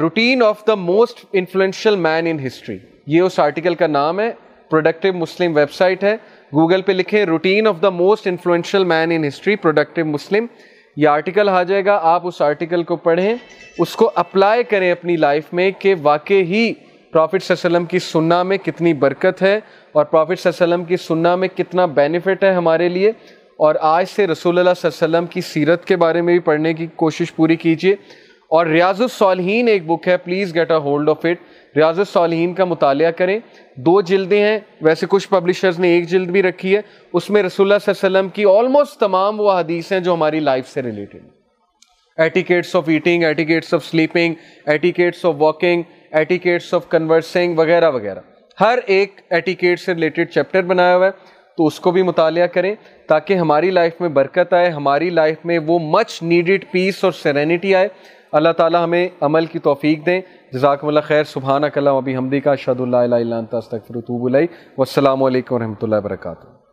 Routine 0.02 0.44
of 0.44 0.68
the 0.68 0.76
most 0.76 1.26
influential 1.34 1.96
man 1.96 2.28
in 2.28 2.48
history. 2.48 2.78
یہ 3.08 3.22
اس 3.22 3.40
آرٹیکل 3.40 3.76
کا 3.76 3.88
نام 3.88 4.20
ہے، 4.20 4.32
پروڈکٹیو 4.70 5.14
مسلم 5.14 5.56
ویب 5.56 5.72
سائٹ 5.72 6.04
ہے۔ 6.04 6.16
گوگل 6.54 6.82
پہ 6.82 6.92
لکھیں 6.92 7.26
routine 7.26 7.68
of 7.68 7.76
the 7.82 7.90
most 7.90 8.28
influential 8.28 8.84
man 8.84 9.12
in 9.12 9.26
history, 9.28 9.56
productive 9.56 10.06
Muslim. 10.06 10.46
یہ 10.96 11.08
آرٹیکل 11.08 11.50
آ 11.50 11.64
جائے 11.64 11.86
گا، 11.86 12.00
آپ 12.04 12.28
اس 12.28 12.42
آرٹیکل 12.42 12.84
کو 12.84 12.96
پڑھیں۔ 12.96 13.36
اس 13.80 13.96
کو 13.96 14.12
اپلائی 14.16 14.64
کریں 14.64 14.92
اپنی 14.92 15.18
لائف 15.18 15.44
میں 15.52 15.72
کہ 15.80 15.96
واقع 16.02 16.34
ہی 16.34 16.74
پروفٹ 17.12 17.44
صلی 17.44 17.56
اللہ 17.56 17.68
علیہ 17.68 17.78
وسلم 17.78 17.86
کی 17.86 18.00
سننا 18.00 18.44
میں 18.44 18.58
کتنی 18.58 18.94
برکت 18.94 19.42
ہے 19.42 19.60
اور 19.92 20.06
پروفٹ 20.06 20.40
صلی 20.40 20.52
اللہ 20.52 20.64
علیہ 20.64 20.74
وسلم 20.74 20.86
کی 20.86 20.98
سننا 20.98 21.36
میں 21.36 21.48
کتنا 21.48 21.86
بینیفٹ 21.86 22.44
ہے 22.44 22.52
ہمارے 22.52 22.90
لیے۔ 22.90 23.12
اور 23.58 23.76
آج 23.82 24.06
سے 24.10 24.28
رسول 24.28 24.60
اللہ 24.60 24.70
صلی 24.78 24.90
اللہ 24.92 25.06
علیہ 25.06 25.18
وسلم 25.18 25.28
کی 25.34 25.42
سیرت 25.42 25.86
کے 25.86 25.96
بارے 25.96 26.22
میں 26.22 26.34
بھی 26.34 26.40
پڑھنے 26.40 26.74
کی 26.74 26.88
کوشش 26.96 27.36
پوری 27.36 27.56
کیجیے 27.56 27.96
اور 28.52 28.66
ریاض 28.66 29.02
الصالحین 29.02 29.68
ایک 29.68 29.86
بک 29.86 30.08
ہے 30.08 30.18
please 30.18 30.54
get 30.56 30.72
a 30.72 30.78
hold 30.84 31.10
of 31.10 31.26
it 31.26 31.78
ریاض 31.78 32.00
الصالحین 32.00 32.54
کا 32.54 32.66
مطالعہ 32.66 33.12
کریں. 33.12 33.40
دو 33.78 34.00
جلدیں 34.02 34.42
ہیں، 34.42 34.60
ویسے 34.82 35.06
کچھ 35.10 35.28
پبلشرز 35.30 35.80
نے 35.80 35.88
ایک 35.88 36.08
جلد 36.10 36.30
بھی 36.32 36.44
رکھی 36.44 36.76
ہے. 36.76 36.82
اس 37.14 37.30
میں 37.30 37.44
رسول 37.44 37.66
اللہ 37.66 37.80
صلی 37.80 37.92
اللہ 37.92 38.08
علیہ 38.08 38.18
وسلم 38.18 38.30
کی 38.36 38.46
آلموسٹ 38.58 39.00
تمام 39.00 39.40
وہ 39.40 39.52
حدیث 39.52 39.92
ہیں 39.92 40.00
جو 40.00 40.14
ہماری 40.14 40.40
لائف 40.40 40.68
سے 40.68 40.82
ریلیٹڈ 40.82 41.16
ہیں. 41.16 41.30
Etiquettes 42.18 42.76
of 42.76 42.88
eating 42.88 43.24
etiquettes 43.24 43.74
of 43.74 43.86
sleeping 43.86 44.34
etiquettes 44.66 45.26
of 45.26 45.34
walking 45.38 45.82
etiquettes 46.12 46.74
of 46.74 46.90
conversing 46.90 47.58
وغیرہ 47.58 47.90
وغیرہ. 47.92 48.20
ہر 48.58 48.80
ایک 48.86 49.22
ایٹیکیٹ 49.30 49.80
سے 49.80 49.94
ریلیٹڈ 49.94 50.30
چیپٹر 50.30 50.62
بنایا 50.62 50.96
ہوا 50.96 51.06
ہے. 51.06 51.36
تو 51.58 51.66
اس 51.68 51.80
کو 51.80 51.92
بھی 51.92 52.02
مطالعہ 52.04 52.48
کریں 52.48 52.74
تاکہ 53.10 53.36
ہماری 53.36 53.70
لائف 53.72 54.02
میں 54.02 54.10
برکت 54.10 54.54
آئے، 54.54 54.70
ہماری 54.70 55.10
لائف 55.10 55.46
میں 55.46 55.58
وہ 55.68 55.78
مچ 55.82 56.22
نیڈیڈ 56.22 56.66
پیس 56.72 57.04
اور 57.04 57.12
سیرینٹی 57.12 57.74
آئے. 57.76 57.88
اللہ 58.32 58.50
تعالی 58.58 58.78
ہمیں 58.84 59.08
عمل 59.22 59.46
کی 59.46 59.60
توفیق 59.60 60.06
دیں۔ 60.06 60.22
جزاکم 60.54 60.88
اللہ 60.88 61.00
خیر۔ 61.04 61.24
سبحانہ 61.24 61.66
کلّہ 61.66 61.90
ابھی 61.90 62.18
حمدی 62.18 62.40
کا 62.40 62.56
شد 62.56 62.82
اللہ 62.82 62.98
اللہ 62.98 63.16
الا 63.16 63.38
انت 63.38 63.54
استغفر 63.54 63.96
و 63.96 64.00
اتوب 64.00 64.24
والسلام 64.78 65.24
علیکم 65.24 65.56
و 65.56 65.60
رحمۃ 65.60 65.82
اللہ 65.82 65.96
وبرکاتہ۔ 65.96 66.67